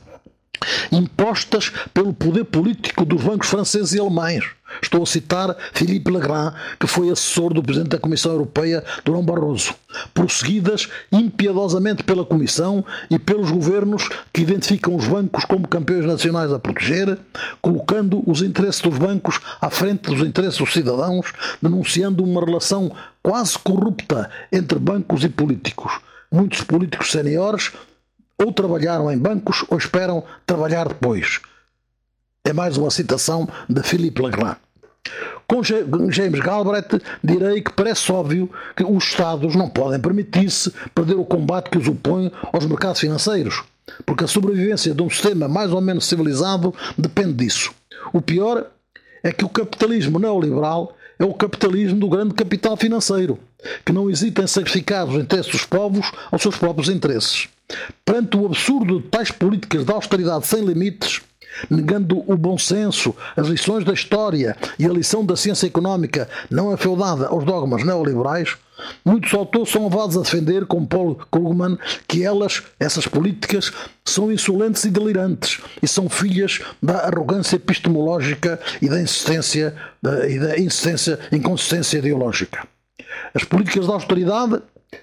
impostas 0.91 1.71
pelo 1.93 2.13
poder 2.13 2.45
político 2.45 3.05
dos 3.05 3.23
bancos 3.23 3.49
franceses 3.49 3.93
e 3.93 3.99
alemães. 3.99 4.43
Estou 4.81 5.03
a 5.03 5.05
citar 5.05 5.55
Philippe 5.73 6.09
Legrand, 6.09 6.53
que 6.79 6.87
foi 6.87 7.09
assessor 7.09 7.53
do 7.53 7.61
Presidente 7.61 7.89
da 7.89 7.99
Comissão 7.99 8.31
Europeia, 8.31 8.83
Durão 9.03 9.23
Barroso, 9.23 9.75
prosseguidas 10.13 10.87
impiedosamente 11.11 12.03
pela 12.03 12.23
Comissão 12.23 12.83
e 13.09 13.19
pelos 13.19 13.51
governos 13.51 14.07
que 14.31 14.41
identificam 14.41 14.95
os 14.95 15.05
bancos 15.05 15.43
como 15.43 15.67
campeões 15.67 16.05
nacionais 16.05 16.53
a 16.53 16.59
proteger, 16.59 17.17
colocando 17.61 18.23
os 18.25 18.41
interesses 18.41 18.81
dos 18.81 18.97
bancos 18.97 19.39
à 19.59 19.69
frente 19.69 20.09
dos 20.09 20.25
interesses 20.25 20.57
dos 20.57 20.71
cidadãos, 20.71 21.33
denunciando 21.61 22.23
uma 22.23 22.43
relação 22.43 22.91
quase 23.21 23.59
corrupta 23.59 24.29
entre 24.51 24.79
bancos 24.79 25.23
e 25.23 25.29
políticos. 25.29 25.99
Muitos 26.31 26.61
políticos 26.61 27.11
seniores 27.11 27.73
ou 28.43 28.51
trabalharam 28.51 29.11
em 29.11 29.17
bancos 29.17 29.63
ou 29.69 29.77
esperam 29.77 30.23
trabalhar 30.45 30.87
depois. 30.87 31.39
É 32.43 32.53
mais 32.53 32.75
uma 32.75 32.89
citação 32.89 33.47
de 33.69 33.83
Philippe 33.83 34.21
Legrand. 34.21 34.57
Com 35.47 35.61
James 35.63 36.39
Galbraith, 36.39 37.01
direi 37.23 37.61
que 37.61 37.73
parece 37.73 38.11
óbvio 38.11 38.49
que 38.75 38.83
os 38.83 39.03
Estados 39.03 39.55
não 39.55 39.69
podem 39.69 39.99
permitir-se 39.99 40.71
perder 40.95 41.15
o 41.15 41.25
combate 41.25 41.69
que 41.69 41.77
os 41.77 41.87
opõe 41.87 42.31
aos 42.53 42.65
mercados 42.65 43.01
financeiros, 43.01 43.63
porque 44.05 44.23
a 44.23 44.27
sobrevivência 44.27 44.93
de 44.93 45.01
um 45.01 45.09
sistema 45.09 45.47
mais 45.47 45.71
ou 45.71 45.81
menos 45.81 46.05
civilizado 46.05 46.73
depende 46.97 47.33
disso. 47.33 47.73
O 48.13 48.21
pior 48.21 48.65
é 49.23 49.31
que 49.31 49.45
o 49.45 49.49
capitalismo 49.49 50.19
neoliberal 50.19 50.95
é 51.21 51.25
o 51.25 51.35
capitalismo 51.35 51.99
do 51.99 52.09
grande 52.09 52.33
capital 52.33 52.75
financeiro, 52.75 53.37
que 53.85 53.93
não 53.93 54.09
hesita 54.09 54.41
em 54.41 54.47
sacrificar 54.47 55.07
os 55.07 55.21
interesses 55.21 55.51
dos 55.51 55.65
povos 55.65 56.11
aos 56.31 56.41
seus 56.41 56.57
próprios 56.57 56.89
interesses. 56.89 57.47
Perante 58.03 58.35
o 58.35 58.47
absurdo 58.47 58.99
de 58.99 59.07
tais 59.07 59.29
políticas 59.29 59.85
de 59.85 59.91
austeridade 59.91 60.47
sem 60.47 60.65
limites, 60.65 61.21
negando 61.69 62.23
o 62.25 62.35
bom 62.35 62.57
senso, 62.57 63.15
as 63.37 63.47
lições 63.47 63.85
da 63.85 63.93
história 63.93 64.57
e 64.79 64.85
a 64.85 64.89
lição 64.89 65.23
da 65.23 65.35
ciência 65.35 65.67
económica 65.67 66.27
não 66.49 66.71
afeudada 66.71 67.27
aos 67.27 67.45
dogmas 67.45 67.85
neoliberais, 67.85 68.57
muitos 69.03 69.33
autores 69.33 69.69
são 69.69 69.83
levados 69.83 70.17
a 70.17 70.21
defender, 70.21 70.65
como 70.65 70.87
Paul 70.87 71.15
Krugman, 71.31 71.77
que 72.07 72.23
elas, 72.23 72.63
essas 72.79 73.07
políticas, 73.07 73.71
são 74.05 74.31
insolentes 74.31 74.83
e 74.83 74.89
delirantes 74.89 75.59
e 75.81 75.87
são 75.87 76.09
filhas 76.09 76.59
da 76.81 77.07
arrogância 77.07 77.55
epistemológica 77.55 78.59
e 78.81 78.89
da 78.89 79.01
insistência, 79.01 79.75
da, 80.01 80.27
e 80.27 80.39
da 80.39 80.59
insistência, 80.59 81.19
inconsistência 81.31 81.97
ideológica. 81.97 82.67
As 83.33 83.43
políticas 83.43 83.85
de 83.85 83.91
austeridade 83.91 84.61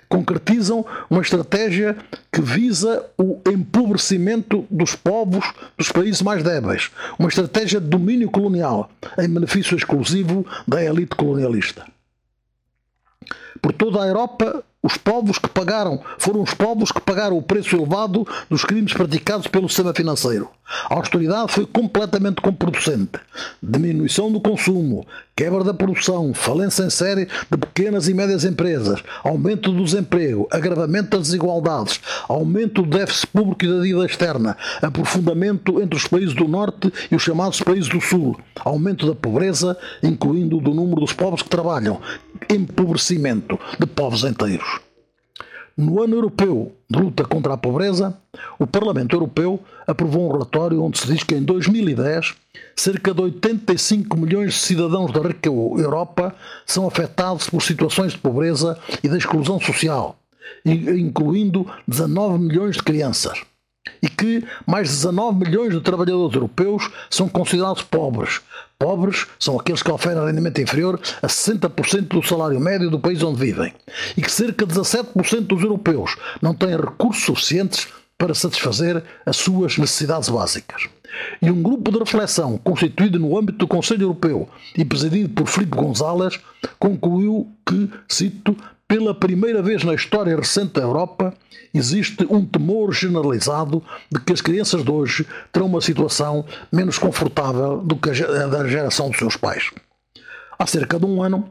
concretizam 0.08 0.84
uma 1.08 1.22
estratégia 1.22 1.96
que 2.32 2.40
visa 2.40 3.06
o 3.16 3.40
empobrecimento 3.48 4.66
dos 4.70 4.94
povos 4.94 5.44
dos 5.76 5.90
países 5.90 6.22
mais 6.22 6.42
débeis, 6.42 6.90
uma 7.18 7.28
estratégia 7.28 7.80
de 7.80 7.88
domínio 7.88 8.30
colonial 8.30 8.90
em 9.18 9.28
benefício 9.28 9.76
exclusivo 9.76 10.46
da 10.66 10.82
elite 10.82 11.16
colonialista. 11.16 11.86
Por 13.60 13.72
toda 13.72 14.04
a 14.04 14.08
Europa, 14.08 14.64
os 14.82 14.96
povos 14.96 15.38
que 15.38 15.48
pagaram 15.48 16.00
foram 16.18 16.42
os 16.42 16.54
povos 16.54 16.92
que 16.92 17.00
pagaram 17.00 17.36
o 17.36 17.42
preço 17.42 17.74
elevado 17.74 18.26
dos 18.48 18.64
crimes 18.64 18.92
praticados 18.92 19.48
pelo 19.48 19.68
sistema 19.68 19.92
financeiro. 19.92 20.48
A 20.88 20.94
austeridade 20.94 21.52
foi 21.52 21.66
completamente 21.66 22.42
contraproducente. 22.42 23.18
Diminuição 23.62 24.30
do 24.30 24.40
consumo, 24.40 25.06
quebra 25.34 25.64
da 25.64 25.72
produção, 25.72 26.34
falência 26.34 26.84
em 26.84 26.90
série 26.90 27.26
de 27.50 27.56
pequenas 27.56 28.06
e 28.06 28.14
médias 28.14 28.44
empresas, 28.44 29.02
aumento 29.24 29.72
do 29.72 29.82
desemprego, 29.82 30.46
agravamento 30.50 31.16
das 31.16 31.28
desigualdades, 31.28 32.00
aumento 32.28 32.82
do 32.82 32.98
déficit 32.98 33.28
público 33.28 33.64
e 33.64 33.68
da 33.68 33.82
dívida 33.82 34.04
externa, 34.06 34.56
aprofundamento 34.82 35.80
entre 35.80 35.96
os 35.96 36.06
países 36.06 36.34
do 36.34 36.46
Norte 36.46 36.92
e 37.10 37.16
os 37.16 37.22
chamados 37.22 37.62
países 37.62 37.88
do 37.88 38.00
Sul, 38.00 38.38
aumento 38.60 39.06
da 39.06 39.14
pobreza, 39.14 39.76
incluindo 40.02 40.60
do 40.60 40.74
número 40.74 41.00
dos 41.00 41.14
povos 41.14 41.42
que 41.42 41.48
trabalham, 41.48 41.98
empobrecimento 42.50 43.58
de 43.80 43.86
povos 43.86 44.22
inteiros. 44.24 44.67
No 45.78 46.02
ano 46.02 46.16
europeu 46.16 46.72
de 46.90 46.98
luta 46.98 47.24
contra 47.24 47.54
a 47.54 47.56
pobreza, 47.56 48.18
o 48.58 48.66
Parlamento 48.66 49.14
Europeu 49.14 49.60
aprovou 49.86 50.28
um 50.28 50.32
relatório 50.32 50.82
onde 50.82 50.98
se 50.98 51.06
diz 51.06 51.22
que 51.22 51.36
em 51.36 51.42
2010 51.44 52.34
cerca 52.74 53.14
de 53.14 53.20
85 53.20 54.16
milhões 54.16 54.54
de 54.54 54.58
cidadãos 54.58 55.12
da 55.12 55.20
rica 55.20 55.48
Europa 55.48 56.34
são 56.66 56.84
afetados 56.88 57.48
por 57.48 57.62
situações 57.62 58.10
de 58.10 58.18
pobreza 58.18 58.76
e 59.04 59.08
de 59.08 59.16
exclusão 59.16 59.60
social, 59.60 60.18
incluindo 60.66 61.64
19 61.86 62.40
milhões 62.40 62.74
de 62.74 62.82
crianças 62.82 63.44
e 64.02 64.08
que 64.08 64.44
mais 64.66 64.88
de 64.88 64.94
19 64.94 65.38
milhões 65.38 65.72
de 65.72 65.80
trabalhadores 65.80 66.34
europeus 66.34 66.90
são 67.10 67.28
considerados 67.28 67.82
pobres. 67.82 68.40
Pobres 68.78 69.26
são 69.38 69.58
aqueles 69.58 69.82
que 69.82 69.90
oferem 69.90 70.24
rendimento 70.24 70.60
inferior 70.60 71.00
a 71.20 71.26
60% 71.26 72.08
do 72.08 72.22
salário 72.22 72.60
médio 72.60 72.90
do 72.90 73.00
país 73.00 73.22
onde 73.22 73.40
vivem. 73.40 73.72
E 74.16 74.22
que 74.22 74.30
cerca 74.30 74.64
de 74.64 74.74
17% 74.74 75.40
dos 75.40 75.62
europeus 75.62 76.16
não 76.40 76.54
têm 76.54 76.76
recursos 76.76 77.24
suficientes 77.24 77.88
para 78.16 78.34
satisfazer 78.34 79.02
as 79.24 79.36
suas 79.36 79.78
necessidades 79.78 80.28
básicas. 80.28 80.88
E 81.40 81.50
um 81.50 81.62
grupo 81.62 81.90
de 81.90 81.98
reflexão 81.98 82.58
constituído 82.58 83.18
no 83.18 83.38
âmbito 83.38 83.58
do 83.58 83.68
Conselho 83.68 84.02
Europeu 84.02 84.48
e 84.76 84.84
presidido 84.84 85.30
por 85.30 85.46
Filipe 85.46 85.76
González 85.76 86.38
concluiu 86.78 87.50
que, 87.66 87.90
cito, 88.08 88.56
pela 88.88 89.14
primeira 89.14 89.62
vez 89.62 89.84
na 89.84 89.94
história 89.94 90.34
recente 90.34 90.72
da 90.72 90.80
Europa, 90.80 91.34
existe 91.74 92.26
um 92.30 92.44
temor 92.44 92.90
generalizado 92.92 93.84
de 94.10 94.18
que 94.18 94.32
as 94.32 94.40
crianças 94.40 94.82
de 94.82 94.90
hoje 94.90 95.26
terão 95.52 95.66
uma 95.66 95.82
situação 95.82 96.46
menos 96.72 96.96
confortável 96.98 97.82
do 97.82 97.96
que 97.96 98.08
a 98.08 98.46
da 98.46 98.66
geração 98.66 99.10
dos 99.10 99.18
seus 99.18 99.36
pais. 99.36 99.70
Há 100.58 100.66
cerca 100.66 100.98
de 100.98 101.04
um 101.04 101.22
ano, 101.22 101.50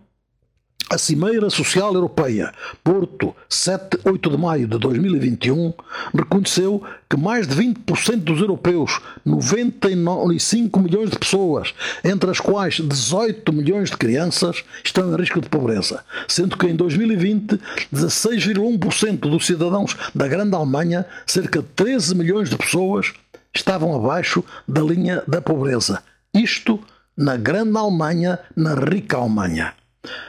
a 0.89 0.97
Cimeira 0.97 1.49
Social 1.49 1.93
Europeia, 1.93 2.53
Porto, 2.81 3.35
7-8 3.49 4.31
de 4.31 4.37
maio 4.37 4.67
de 4.67 4.77
2021, 4.77 5.73
reconheceu 6.15 6.81
que 7.09 7.17
mais 7.17 7.45
de 7.45 7.55
20% 7.55 8.23
dos 8.23 8.39
europeus, 8.39 9.01
95 9.25 10.79
milhões 10.79 11.09
de 11.09 11.19
pessoas, 11.19 11.73
entre 12.05 12.29
as 12.29 12.39
quais 12.39 12.75
18 12.75 13.51
milhões 13.51 13.89
de 13.89 13.97
crianças, 13.97 14.63
estão 14.81 15.11
em 15.11 15.17
risco 15.17 15.41
de 15.41 15.49
pobreza, 15.49 16.03
sendo 16.25 16.57
que 16.57 16.67
em 16.67 16.75
2020, 16.75 17.59
16,1% 17.93 19.19
dos 19.19 19.45
cidadãos 19.45 19.95
da 20.15 20.27
Grande 20.27 20.55
Alemanha, 20.55 21.05
cerca 21.25 21.61
de 21.61 21.67
13 21.75 22.15
milhões 22.15 22.49
de 22.49 22.57
pessoas, 22.57 23.13
estavam 23.53 23.93
abaixo 23.93 24.41
da 24.65 24.81
linha 24.81 25.21
da 25.27 25.41
pobreza. 25.41 26.01
Isto 26.33 26.79
na 27.17 27.35
Grande 27.35 27.75
Alemanha, 27.77 28.39
na 28.55 28.73
rica 28.73 29.17
Alemanha. 29.17 29.73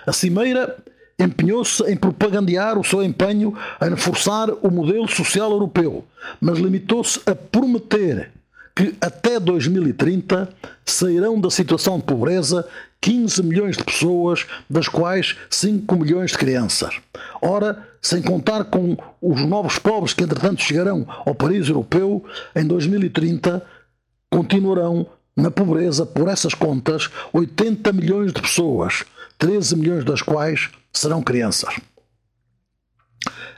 A 0.06 0.12
Cimeira 0.12 0.76
empenhou-se 1.18 1.82
em 1.90 1.96
propagandear 1.96 2.78
o 2.78 2.84
seu 2.84 3.02
empenho 3.02 3.54
em 3.82 3.90
reforçar 3.90 4.48
o 4.62 4.70
modelo 4.70 5.08
social 5.08 5.50
europeu, 5.50 6.04
mas 6.40 6.58
limitou-se 6.58 7.20
a 7.26 7.34
prometer 7.34 8.30
que 8.76 8.94
até 9.00 9.40
2030 9.40 10.48
sairão 10.86 11.40
da 11.40 11.50
situação 11.50 11.98
de 11.98 12.04
pobreza 12.04 12.64
15 13.00 13.42
milhões 13.42 13.76
de 13.76 13.82
pessoas, 13.82 14.46
das 14.70 14.86
quais 14.86 15.36
5 15.50 15.96
milhões 15.96 16.30
de 16.30 16.38
crianças. 16.38 16.94
Ora, 17.42 17.84
sem 18.00 18.22
contar 18.22 18.64
com 18.64 18.96
os 19.20 19.42
novos 19.44 19.78
pobres 19.80 20.14
que 20.14 20.22
entretanto 20.22 20.62
chegarão 20.62 21.04
ao 21.26 21.34
país 21.34 21.68
europeu, 21.68 22.24
em 22.54 22.64
2030 22.64 23.64
continuarão 24.30 25.06
na 25.36 25.50
pobreza, 25.50 26.06
por 26.06 26.28
essas 26.28 26.54
contas, 26.54 27.10
80 27.32 27.92
milhões 27.92 28.32
de 28.32 28.40
pessoas, 28.40 29.04
13 29.38 29.76
milhões 29.76 30.04
das 30.04 30.20
quais 30.20 30.68
serão 30.92 31.22
crianças. 31.22 31.74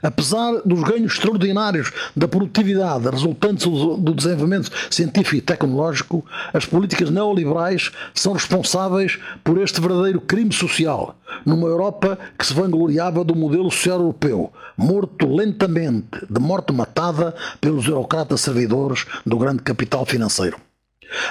Apesar 0.01 0.61
dos 0.65 0.81
ganhos 0.81 1.13
extraordinários 1.13 1.91
da 2.15 2.27
produtividade 2.27 3.07
resultantes 3.07 3.65
do 3.65 4.13
desenvolvimento 4.15 4.71
científico 4.89 5.35
e 5.35 5.41
tecnológico, 5.41 6.25
as 6.51 6.65
políticas 6.65 7.11
neoliberais 7.11 7.91
são 8.13 8.33
responsáveis 8.33 9.19
por 9.43 9.59
este 9.59 9.79
verdadeiro 9.79 10.19
crime 10.19 10.51
social, 10.51 11.15
numa 11.45 11.67
Europa 11.67 12.17
que 12.37 12.45
se 12.45 12.53
vangloriava 12.53 13.23
do 13.23 13.35
modelo 13.35 13.69
social 13.69 13.99
europeu, 13.99 14.51
morto 14.75 15.27
lentamente, 15.27 16.25
de 16.27 16.39
morte 16.39 16.73
matada 16.73 17.35
pelos 17.59 17.87
eurocratas 17.87 18.41
servidores 18.41 19.05
do 19.23 19.37
grande 19.37 19.61
capital 19.61 20.03
financeiro. 20.05 20.57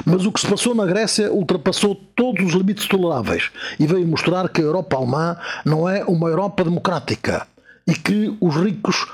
Mas 0.04 0.26
o 0.26 0.32
que 0.32 0.40
se 0.40 0.46
passou 0.46 0.74
na 0.74 0.86
Grécia 0.86 1.32
ultrapassou 1.32 1.94
todos 1.94 2.44
os 2.44 2.52
limites 2.52 2.86
toleráveis 2.86 3.50
e 3.78 3.86
veio 3.86 4.06
mostrar 4.06 4.48
que 4.48 4.60
a 4.60 4.64
Europa 4.64 4.96
alemã 4.96 5.36
não 5.64 5.88
é 5.88 6.04
uma 6.04 6.28
Europa 6.28 6.64
democrática 6.64 7.46
e 7.86 7.94
que 7.94 8.36
os 8.40 8.56
ricos 8.56 9.06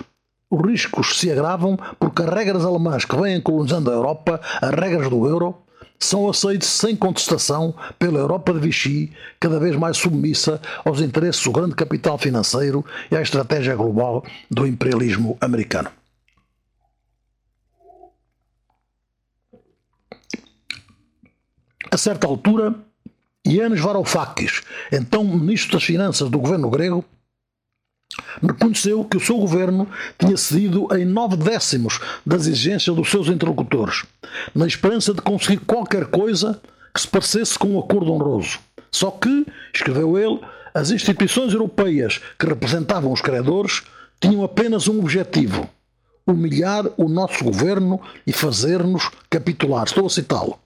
os 0.49 0.65
riscos 0.65 1.19
se 1.19 1.31
agravam 1.31 1.77
porque 1.99 2.23
as 2.23 2.31
regras 2.31 2.65
alemãs 2.65 3.05
que 3.05 3.17
vêm 3.17 3.41
colonizando 3.41 3.91
a 3.91 3.95
Europa, 3.95 4.41
as 4.63 4.71
regras 4.71 5.11
do 5.11 5.27
euro, 5.27 5.57
são 5.99 6.29
aceitas 6.29 6.69
sem 6.69 6.95
contestação 6.95 7.75
pela 7.99 8.19
Europa 8.19 8.53
de 8.53 8.61
Vichy, 8.61 9.13
cada 9.41 9.59
vez 9.59 9.75
mais 9.77 9.97
submissa 9.97 10.61
aos 10.85 11.01
interesses 11.01 11.43
do 11.43 11.51
grande 11.51 11.75
capital 11.75 12.19
financeiro 12.19 12.85
e 13.11 13.17
à 13.17 13.23
estratégia 13.23 13.75
global 13.75 14.25
do 14.51 14.67
imperialismo 14.67 15.37
americano. 15.41 15.91
A 21.91 21.97
certa 21.97 22.27
altura, 22.27 22.75
Yanis 23.47 23.81
Varoufakis, 23.81 24.63
então 24.93 25.25
ministro 25.25 25.73
das 25.73 25.85
Finanças 25.85 26.29
do 26.29 26.39
governo 26.39 26.69
grego, 26.69 27.05
reconheceu 28.43 29.05
que 29.05 29.17
o 29.17 29.21
seu 29.21 29.39
governo 29.39 29.89
tinha 30.19 30.37
cedido 30.37 30.89
em 30.97 31.05
nove 31.05 31.37
décimos 31.37 32.01
das 32.25 32.47
exigências 32.47 32.95
dos 32.95 33.11
seus 33.11 33.29
interlocutores, 33.29 34.05
na 34.55 34.67
esperança 34.67 35.15
de 35.15 35.23
conseguir 35.23 35.59
qualquer 35.59 36.07
coisa 36.07 36.61
que 36.93 37.01
se 37.01 37.09
parecesse 37.09 37.59
com 37.59 37.69
um 37.69 37.79
acordo 37.79 38.13
honroso. 38.13 38.59
Só 38.91 39.11
que, 39.11 39.47
escreveu 39.75 40.17
ele, 40.19 40.41
as 40.75 40.91
instituições 40.91 41.53
europeias 41.53 42.21
que 42.39 42.47
representavam 42.47 43.13
os 43.13 43.21
credores 43.21 43.83
tinham 44.21 44.43
apenas 44.43 44.89
um 44.89 44.99
objetivo: 44.99 45.69
humilhar 46.27 46.85
o 46.97 47.09
nosso 47.09 47.45
governo 47.45 48.01
e 48.27 48.33
fazer-nos 48.33 49.11
capitular. 49.31 49.85
Estou 49.85 50.07
a 50.07 50.11
citá-lo. 50.11 50.59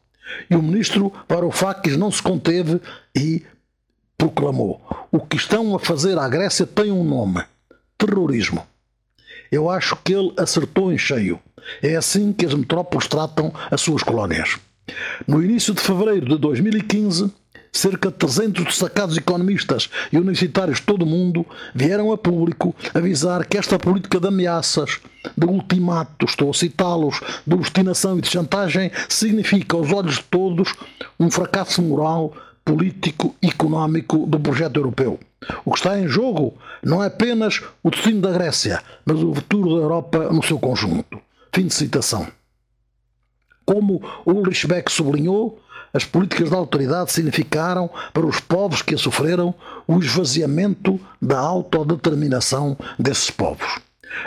E 0.48 0.56
o 0.56 0.62
ministro 0.62 1.12
Varoufakis 1.28 1.96
não 1.96 2.10
se 2.10 2.22
conteve 2.22 2.80
e 3.16 3.42
proclamou: 4.16 4.80
O 5.10 5.20
que 5.20 5.36
estão 5.36 5.74
a 5.74 5.78
fazer 5.78 6.18
à 6.18 6.28
Grécia 6.28 6.66
tem 6.66 6.90
um 6.92 7.04
nome: 7.04 7.42
terrorismo. 7.96 8.66
Eu 9.50 9.68
acho 9.68 9.96
que 9.96 10.12
ele 10.12 10.32
acertou 10.36 10.92
em 10.92 10.98
cheio. 10.98 11.40
É 11.82 11.96
assim 11.96 12.32
que 12.32 12.46
as 12.46 12.54
metrópoles 12.54 13.06
tratam 13.06 13.52
as 13.70 13.80
suas 13.80 14.02
colónias. 14.02 14.58
No 15.26 15.42
início 15.42 15.74
de 15.74 15.80
fevereiro 15.80 16.28
de 16.28 16.38
2015, 16.38 17.32
cerca 17.72 18.10
de 18.10 18.16
300 18.16 18.64
destacados 18.64 19.16
economistas 19.16 19.88
e 20.12 20.18
universitários 20.18 20.78
de 20.78 20.86
todo 20.86 21.02
o 21.02 21.06
mundo 21.06 21.46
vieram 21.74 22.12
a 22.12 22.18
público 22.18 22.74
avisar 22.94 23.46
que 23.46 23.56
esta 23.56 23.78
política 23.78 24.18
de 24.18 24.28
ameaças, 24.28 25.00
de 25.36 25.46
ultimato, 25.46 26.24
estou 26.24 26.50
a 26.50 26.54
citá-los, 26.54 27.20
de 27.46 27.54
obstinação 27.54 28.18
e 28.18 28.20
de 28.20 28.28
chantagem, 28.28 28.90
significa, 29.08 29.76
aos 29.76 29.92
olhos 29.92 30.16
de 30.16 30.24
todos, 30.24 30.74
um 31.18 31.30
fracasso 31.30 31.82
moral 31.82 32.34
político 32.64 33.34
e 33.42 33.48
económico 33.48 34.26
do 34.26 34.38
projeto 34.38 34.76
europeu. 34.76 35.18
O 35.64 35.72
que 35.72 35.78
está 35.78 35.98
em 35.98 36.06
jogo 36.06 36.54
não 36.82 37.02
é 37.02 37.06
apenas 37.06 37.62
o 37.82 37.90
destino 37.90 38.20
da 38.20 38.30
Grécia, 38.30 38.82
mas 39.04 39.22
o 39.22 39.34
futuro 39.34 39.76
da 39.76 39.82
Europa 39.82 40.18
no 40.30 40.42
seu 40.42 40.58
conjunto. 40.58 41.20
Fim 41.52 41.66
de 41.66 41.74
citação. 41.74 42.28
Como 43.64 44.02
Ulrich 44.26 44.66
Beck 44.66 44.90
sublinhou, 44.90 45.60
as 45.92 46.04
políticas 46.04 46.50
da 46.50 46.56
autoridade 46.56 47.12
significaram, 47.12 47.90
para 48.12 48.26
os 48.26 48.40
povos 48.40 48.82
que 48.82 48.94
a 48.94 48.98
sofreram, 48.98 49.54
o 49.86 49.98
esvaziamento 49.98 51.00
da 51.20 51.38
autodeterminação 51.38 52.76
desses 52.98 53.30
povos. 53.30 53.80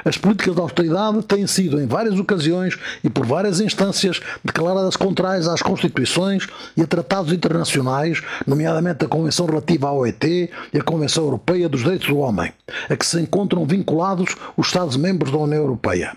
As 0.06 0.18
políticas 0.18 0.56
de 0.56 0.62
austeridade 0.62 1.22
têm 1.24 1.46
sido, 1.46 1.80
em 1.80 1.86
várias 1.86 2.18
ocasiões 2.20 2.78
e 3.04 3.10
por 3.10 3.26
várias 3.26 3.60
instâncias, 3.60 4.22
declaradas 4.44 4.96
contrárias 4.96 5.48
às 5.48 5.62
Constituições 5.62 6.48
e 6.76 6.82
a 6.82 6.88
tratados 6.88 7.34
internacionais, 7.34 8.22
nomeadamente 8.48 9.06
a 9.06 9.08
Convenção 9.08 9.46
relativa 9.46 9.88
à 9.88 9.94
OET 9.94 10.52
e 10.74 10.78
a 10.78 10.84
Convenção 10.84 11.26
Europeia 11.26 11.70
dos 11.70 11.82
Direitos 11.82 12.08
do 12.08 12.18
Homem, 12.18 12.52
a 12.90 12.96
que 12.96 13.06
se 13.06 13.20
encontram 13.20 13.66
vinculados 13.66 14.36
os 14.58 14.68
Estados-membros 14.68 15.32
da 15.32 15.38
União 15.38 15.62
Europeia. 15.62 16.16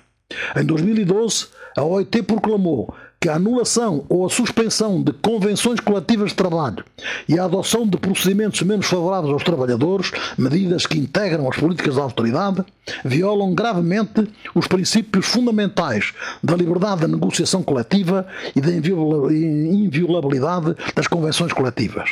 Em 0.57 0.64
2012, 0.64 1.47
a 1.76 1.84
OIT 1.84 2.22
proclamou 2.22 2.94
que 3.20 3.28
a 3.28 3.36
anulação 3.36 4.04
ou 4.08 4.26
a 4.26 4.30
suspensão 4.30 5.02
de 5.02 5.12
convenções 5.12 5.80
coletivas 5.80 6.30
de 6.30 6.36
trabalho 6.36 6.84
e 7.28 7.38
a 7.38 7.44
adoção 7.44 7.86
de 7.86 7.96
procedimentos 7.96 8.60
menos 8.62 8.86
favoráveis 8.86 9.32
aos 9.32 9.42
trabalhadores, 9.42 10.12
medidas 10.36 10.86
que 10.86 10.98
integram 10.98 11.48
as 11.48 11.56
políticas 11.56 11.94
de 11.94 12.00
austeridade, 12.00 12.64
violam 13.04 13.54
gravemente 13.54 14.28
os 14.54 14.66
princípios 14.66 15.26
fundamentais 15.26 16.12
da 16.42 16.54
liberdade 16.54 17.02
da 17.02 17.08
negociação 17.08 17.62
coletiva 17.62 18.26
e 18.54 18.60
da 18.60 18.70
inviolabilidade 18.70 20.76
das 20.94 21.06
convenções 21.06 21.52
coletivas. 21.52 22.10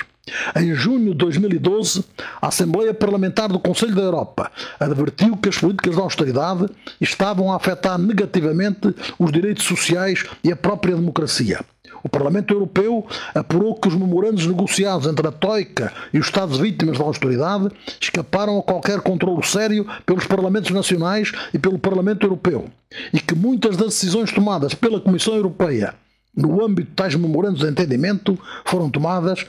Em 0.57 0.75
junho 0.75 1.13
de 1.13 1.19
2012, 1.19 2.03
a 2.41 2.49
Assembleia 2.49 2.95
Parlamentar 2.95 3.49
do 3.49 3.59
Conselho 3.59 3.95
da 3.95 4.03
Europa 4.03 4.51
advertiu 4.81 5.37
que 5.37 5.51
as 5.51 5.59
políticas 5.59 5.97
de 5.97 6.01
austeridade 6.01 6.67
estavam 6.99 7.53
a 7.53 7.57
afetar 7.57 7.99
negativamente 7.99 8.95
os 9.19 9.31
direitos 9.31 9.65
sociais 9.65 10.25
e 10.43 10.51
a 10.51 10.57
própria 10.57 10.94
democracia. 10.95 11.61
O 12.03 12.09
Parlamento 12.09 12.53
Europeu 12.53 13.07
apurou 13.35 13.75
que 13.75 13.89
os 13.89 13.95
memorandos 13.95 14.47
negociados 14.47 15.07
entre 15.07 15.27
a 15.27 15.33
Troika 15.33 15.93
e 16.13 16.19
os 16.19 16.27
Estados 16.27 16.59
vítimas 16.59 16.99
da 16.99 17.05
austeridade 17.05 17.71
escaparam 18.01 18.59
a 18.59 18.63
qualquer 18.63 19.01
controle 19.01 19.45
sério 19.47 19.87
pelos 20.05 20.27
Parlamentos 20.27 20.71
Nacionais 20.71 21.33
e 21.55 21.59
pelo 21.59 21.79
Parlamento 21.79 22.27
Europeu 22.27 22.67
e 23.13 23.21
que 23.21 23.35
muitas 23.35 23.77
das 23.77 23.89
decisões 23.89 24.33
tomadas 24.33 24.75
pela 24.75 25.01
Comissão 25.01 25.35
Europeia 25.35 25.95
no 26.37 26.63
âmbito 26.63 26.91
de 26.91 26.97
tais 26.97 27.15
memorandos 27.15 27.61
de 27.61 27.69
entendimento 27.69 28.39
foram 28.65 28.91
tomadas 28.91 29.47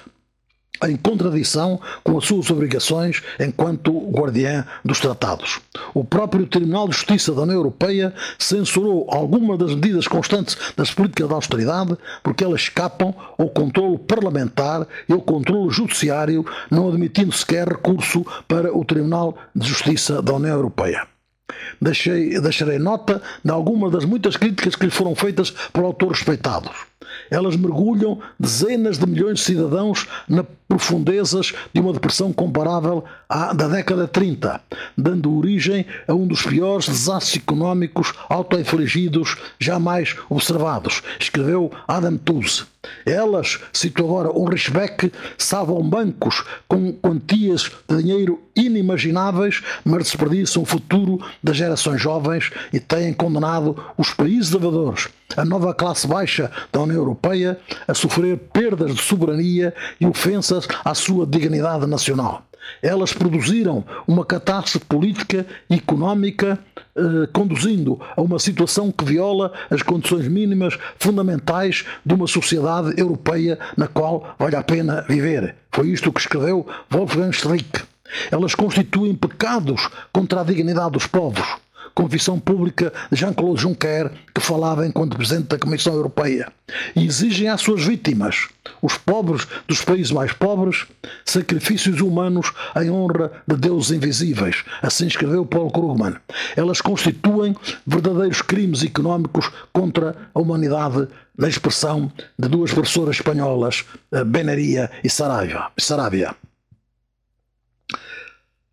em 0.84 0.96
contradição 0.96 1.80
com 2.04 2.18
as 2.18 2.26
suas 2.26 2.50
obrigações 2.50 3.22
enquanto 3.40 4.10
guardiã 4.10 4.66
dos 4.84 5.00
tratados. 5.00 5.62
O 5.94 6.04
próprio 6.04 6.48
Tribunal 6.48 6.88
de 6.88 6.96
Justiça 6.96 7.34
da 7.34 7.42
União 7.42 7.58
Europeia 7.58 8.14
censurou 8.38 9.08
algumas 9.10 9.58
das 9.58 9.74
medidas 9.74 10.08
constantes 10.08 10.58
das 10.76 10.92
políticas 10.92 11.28
de 11.28 11.34
austeridade 11.34 11.98
porque 12.24 12.44
elas 12.44 12.62
escapam 12.62 13.14
ao 13.38 13.50
controle 13.50 13.98
parlamentar 14.00 14.88
e 15.08 15.14
ao 15.14 15.22
controle 15.22 15.70
judiciário, 15.70 16.46
não 16.70 16.90
admitindo 16.90 17.32
sequer 17.32 17.68
recurso 17.68 18.26
para 18.48 18.76
o 18.76 18.84
Tribunal 18.84 19.38
de 19.56 19.68
Justiça 19.68 20.22
da 20.22 20.34
União 20.34 20.56
Europeia. 20.56 21.15
Deixei, 21.82 22.40
deixarei 22.40 22.80
nota 22.80 23.22
de 23.44 23.52
algumas 23.52 23.92
das 23.92 24.06
muitas 24.06 24.36
críticas 24.36 24.76
que 24.76 24.86
lhe 24.86 24.92
foram 24.92 25.16
feitas 25.16 25.52
por 25.72 25.84
autores 25.84 26.20
respeitados. 26.20 26.72
Elas 27.30 27.56
mergulham 27.56 28.20
dezenas 28.40 28.98
de 28.98 29.08
milhões 29.08 29.40
de 29.40 29.46
cidadãos 29.46 30.08
nas 30.28 30.46
profundezas 30.68 31.54
de 31.74 31.80
uma 31.80 31.94
depressão 31.94 32.34
comparável 32.34 33.04
à 33.30 33.54
da 33.54 33.68
década 33.68 34.06
de 34.06 34.12
30, 34.12 34.62
dando 34.98 35.36
origem 35.36 35.86
a 36.08 36.14
um 36.14 36.28
dos 36.28 36.44
piores 36.44 36.88
desastres 36.88 37.42
económicos 37.42 38.14
autoinfligidos 38.30 39.38
jamais 39.60 40.16
observados, 40.30 41.02
escreveu 41.20 41.72
Adam 41.88 42.18
Tooze. 42.18 42.75
Elas, 43.06 43.60
cito 43.72 44.04
agora 44.04 44.32
Ulrich 44.32 44.72
Beck, 44.72 45.12
salvam 45.38 45.82
bancos 45.82 46.44
com 46.68 46.92
quantias 46.94 47.72
de 47.88 47.98
dinheiro 47.98 48.42
inimagináveis, 48.56 49.62
mas 49.84 50.04
desperdiçam 50.04 50.64
o 50.64 50.66
futuro 50.66 51.20
das 51.44 51.58
gerações 51.58 52.02
jovens 52.02 52.52
e 52.72 52.80
têm 52.80 53.14
condenado 53.14 53.76
os 53.98 54.14
países 54.14 54.50
devedores, 54.50 55.10
a 55.36 55.44
nova 55.44 55.74
classe 55.74 56.08
baixa 56.08 56.52
da 56.72 56.82
União 56.82 56.98
Europeia, 56.98 57.60
a 57.88 57.94
sofrer 57.94 58.38
perdas 58.38 58.96
de 58.96 59.02
soberania 59.02 59.74
e 60.00 60.06
ofensas 60.06 60.68
à 60.84 60.94
sua 60.94 61.26
dignidade 61.26 61.86
nacional. 61.86 62.46
Elas 62.82 63.14
produziram 63.14 63.84
uma 64.08 64.26
catástrofe 64.26 64.86
política 64.86 65.46
e 65.70 65.76
económica, 65.76 66.60
eh, 66.96 67.28
conduzindo 67.34 68.00
a 68.16 68.22
uma 68.22 68.40
situação 68.40 68.92
que 68.92 69.04
viola 69.04 69.52
as 69.70 69.82
condições 69.82 70.28
mínimas 70.28 70.78
fundamentais 70.98 71.86
de 72.06 72.14
uma 72.14 72.28
sociedade 72.28 73.00
europeia 73.00 73.60
na 73.78 73.88
qual 73.88 74.36
vale 74.38 74.56
a 74.56 74.64
pena 74.64 75.06
viver. 75.08 75.56
Foi 75.72 75.90
isto 75.90 76.12
que 76.12 76.20
escreveu 76.20 76.66
Wolfgang 76.90 77.32
Strick. 77.32 77.84
Elas 78.32 78.56
constituem 78.56 79.16
pecados 79.16 79.90
contra 80.14 80.42
a 80.42 80.44
dignidade 80.44 80.92
dos 80.92 81.08
povos 81.08 81.65
confissão 81.96 82.38
pública 82.38 82.92
de 83.10 83.18
Jean-Claude 83.18 83.62
Juncker, 83.62 84.12
que 84.34 84.42
falava 84.42 84.86
enquanto 84.86 85.16
Presidente 85.16 85.48
da 85.48 85.58
Comissão 85.58 85.94
Europeia, 85.94 86.52
e 86.94 87.06
exigem 87.06 87.48
às 87.48 87.62
suas 87.62 87.86
vítimas, 87.86 88.50
os 88.82 88.98
pobres 88.98 89.48
dos 89.66 89.82
países 89.82 90.12
mais 90.12 90.34
pobres, 90.34 90.86
sacrifícios 91.24 92.02
humanos 92.02 92.52
em 92.76 92.92
honra 92.92 93.32
de 93.48 93.56
deuses 93.56 93.92
invisíveis. 93.92 94.64
Assim 94.82 95.08
escreveu 95.08 95.46
Paul 95.46 95.72
Krugman. 95.72 96.18
Elas 96.58 96.82
constituem 96.82 97.56
verdadeiros 97.88 98.42
crimes 98.42 98.84
económicos 98.84 99.50
contra 99.72 100.16
a 100.34 100.40
humanidade, 100.40 101.08
na 101.38 101.48
expressão 101.48 102.12
de 102.38 102.48
duas 102.48 102.74
professoras 102.74 103.18
espanholas, 103.18 103.86
eh, 104.12 104.24
Benaria 104.24 104.90
e 105.04 105.10
Sarabia. 105.10 106.36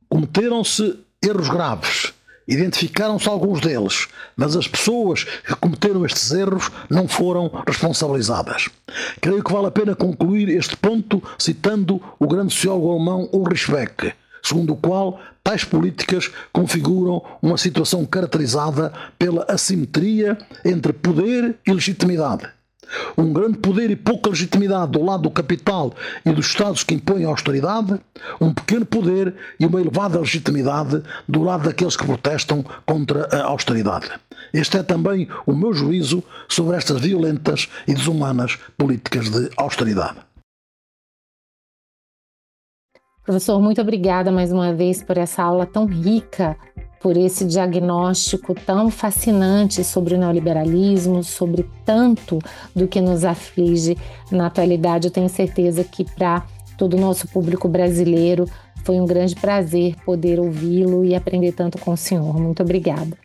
Cometeram-se 0.08 0.98
erros 1.24 1.48
graves 1.48 2.12
Identificaram-se 2.46 3.28
alguns 3.28 3.60
deles, 3.60 4.08
mas 4.36 4.56
as 4.56 4.66
pessoas 4.66 5.24
que 5.24 5.54
cometeram 5.54 6.04
estes 6.04 6.32
erros 6.32 6.70
não 6.90 7.06
foram 7.06 7.50
responsabilizadas. 7.66 8.68
Creio 9.20 9.44
que 9.44 9.52
vale 9.52 9.66
a 9.66 9.70
pena 9.70 9.94
concluir 9.94 10.48
este 10.48 10.76
ponto 10.76 11.22
citando 11.38 12.02
o 12.18 12.26
grande 12.26 12.52
sociólogo 12.52 12.90
alemão 12.90 13.28
Ulrich 13.32 13.70
Beck, 13.70 14.12
segundo 14.42 14.72
o 14.72 14.76
qual 14.76 15.20
tais 15.44 15.64
políticas 15.64 16.30
configuram 16.52 17.22
uma 17.40 17.56
situação 17.56 18.04
caracterizada 18.04 18.92
pela 19.18 19.44
assimetria 19.48 20.36
entre 20.64 20.92
poder 20.92 21.56
e 21.66 21.72
legitimidade 21.72 22.48
um 23.16 23.32
grande 23.32 23.58
poder 23.58 23.90
e 23.90 23.96
pouca 23.96 24.30
legitimidade 24.30 24.92
do 24.92 25.04
lado 25.04 25.24
do 25.24 25.30
capital 25.30 25.92
e 26.24 26.32
dos 26.32 26.46
Estados 26.46 26.84
que 26.84 26.94
impõem 26.94 27.24
a 27.24 27.28
austeridade, 27.28 28.00
um 28.40 28.52
pequeno 28.52 28.84
poder 28.84 29.34
e 29.58 29.66
uma 29.66 29.80
elevada 29.80 30.18
legitimidade 30.18 31.02
do 31.28 31.42
lado 31.42 31.64
daqueles 31.64 31.96
que 31.96 32.06
protestam 32.06 32.64
contra 32.84 33.28
a 33.32 33.44
austeridade. 33.44 34.10
Este 34.52 34.78
é 34.78 34.82
também 34.82 35.28
o 35.46 35.54
meu 35.54 35.72
juízo 35.72 36.22
sobre 36.48 36.76
estas 36.76 37.00
violentas 37.00 37.68
e 37.86 37.94
desumanas 37.94 38.58
políticas 38.76 39.30
de 39.30 39.50
austeridade. 39.56 40.18
Professor, 43.24 43.60
muito 43.62 43.80
obrigada 43.80 44.32
mais 44.32 44.50
uma 44.50 44.74
vez 44.74 45.00
por 45.00 45.16
essa 45.16 45.44
aula 45.44 45.64
tão 45.64 45.86
rica 45.86 46.56
por 47.02 47.16
esse 47.16 47.44
diagnóstico 47.44 48.54
tão 48.54 48.90
fascinante 48.90 49.82
sobre 49.82 50.14
o 50.14 50.18
neoliberalismo, 50.18 51.24
sobre 51.24 51.68
tanto 51.84 52.38
do 52.74 52.86
que 52.86 53.00
nos 53.00 53.24
aflige 53.24 53.98
na 54.30 54.46
atualidade. 54.46 55.08
Eu 55.08 55.12
tenho 55.12 55.28
certeza 55.28 55.82
que 55.82 56.04
para 56.04 56.46
todo 56.78 56.96
o 56.96 57.00
nosso 57.00 57.26
público 57.28 57.68
brasileiro 57.68 58.46
foi 58.84 59.00
um 59.00 59.06
grande 59.06 59.34
prazer 59.34 59.96
poder 60.04 60.38
ouvi-lo 60.38 61.04
e 61.04 61.14
aprender 61.14 61.52
tanto 61.52 61.78
com 61.78 61.92
o 61.92 61.96
senhor. 61.96 62.38
Muito 62.38 62.62
obrigada. 62.62 63.16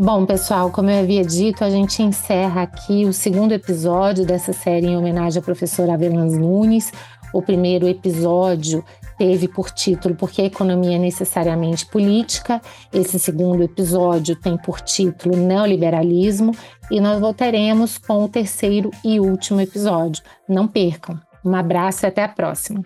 Bom, 0.00 0.24
pessoal, 0.24 0.70
como 0.70 0.88
eu 0.90 1.00
havia 1.00 1.24
dito, 1.24 1.64
a 1.64 1.70
gente 1.70 2.00
encerra 2.04 2.62
aqui 2.62 3.04
o 3.04 3.12
segundo 3.12 3.50
episódio 3.50 4.24
dessa 4.24 4.52
série 4.52 4.86
em 4.86 4.96
homenagem 4.96 5.40
ao 5.40 5.44
professor 5.44 5.90
Avelans 5.90 6.38
Nunes. 6.38 6.92
O 7.32 7.42
primeiro 7.42 7.86
episódio 7.86 8.84
teve 9.18 9.48
por 9.48 9.70
título 9.70 10.14
Porque 10.14 10.42
a 10.42 10.46
Economia 10.46 10.96
é 10.96 10.98
Necessariamente 10.98 11.86
Política. 11.86 12.60
Esse 12.92 13.18
segundo 13.18 13.62
episódio 13.62 14.36
tem 14.36 14.56
por 14.56 14.80
título 14.80 15.36
Neoliberalismo. 15.36 16.52
E 16.90 17.00
nós 17.00 17.20
voltaremos 17.20 17.98
com 17.98 18.24
o 18.24 18.28
terceiro 18.28 18.90
e 19.04 19.20
último 19.20 19.60
episódio. 19.60 20.22
Não 20.48 20.66
percam. 20.66 21.20
Um 21.44 21.54
abraço 21.54 22.06
e 22.06 22.08
até 22.08 22.22
a 22.22 22.28
próxima. 22.28 22.84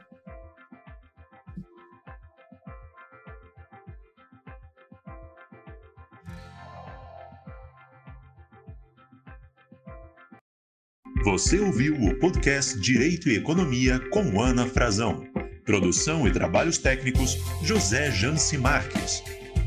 Você 11.24 11.60
ouviu 11.60 11.94
o 11.94 12.18
podcast 12.18 12.76
Direito 12.80 13.28
e 13.28 13.36
Economia 13.36 14.00
com 14.10 14.40
Ana 14.40 14.66
Frazão. 14.66 15.24
Produção 15.64 16.26
e 16.26 16.32
trabalhos 16.32 16.78
técnicos 16.78 17.38
José 17.62 18.10
Janci 18.10 18.58
Marques. 18.58 19.22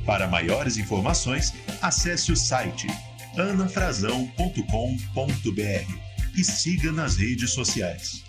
Para 0.06 0.28
maiores 0.28 0.76
informações, 0.76 1.54
acesse 1.82 2.34
o 2.34 2.36
site 2.36 2.88
anafrazão.com.br 3.38 4.66
e 6.38 6.44
siga 6.44 6.92
nas 6.92 7.16
redes 7.16 7.52
sociais. 7.52 8.22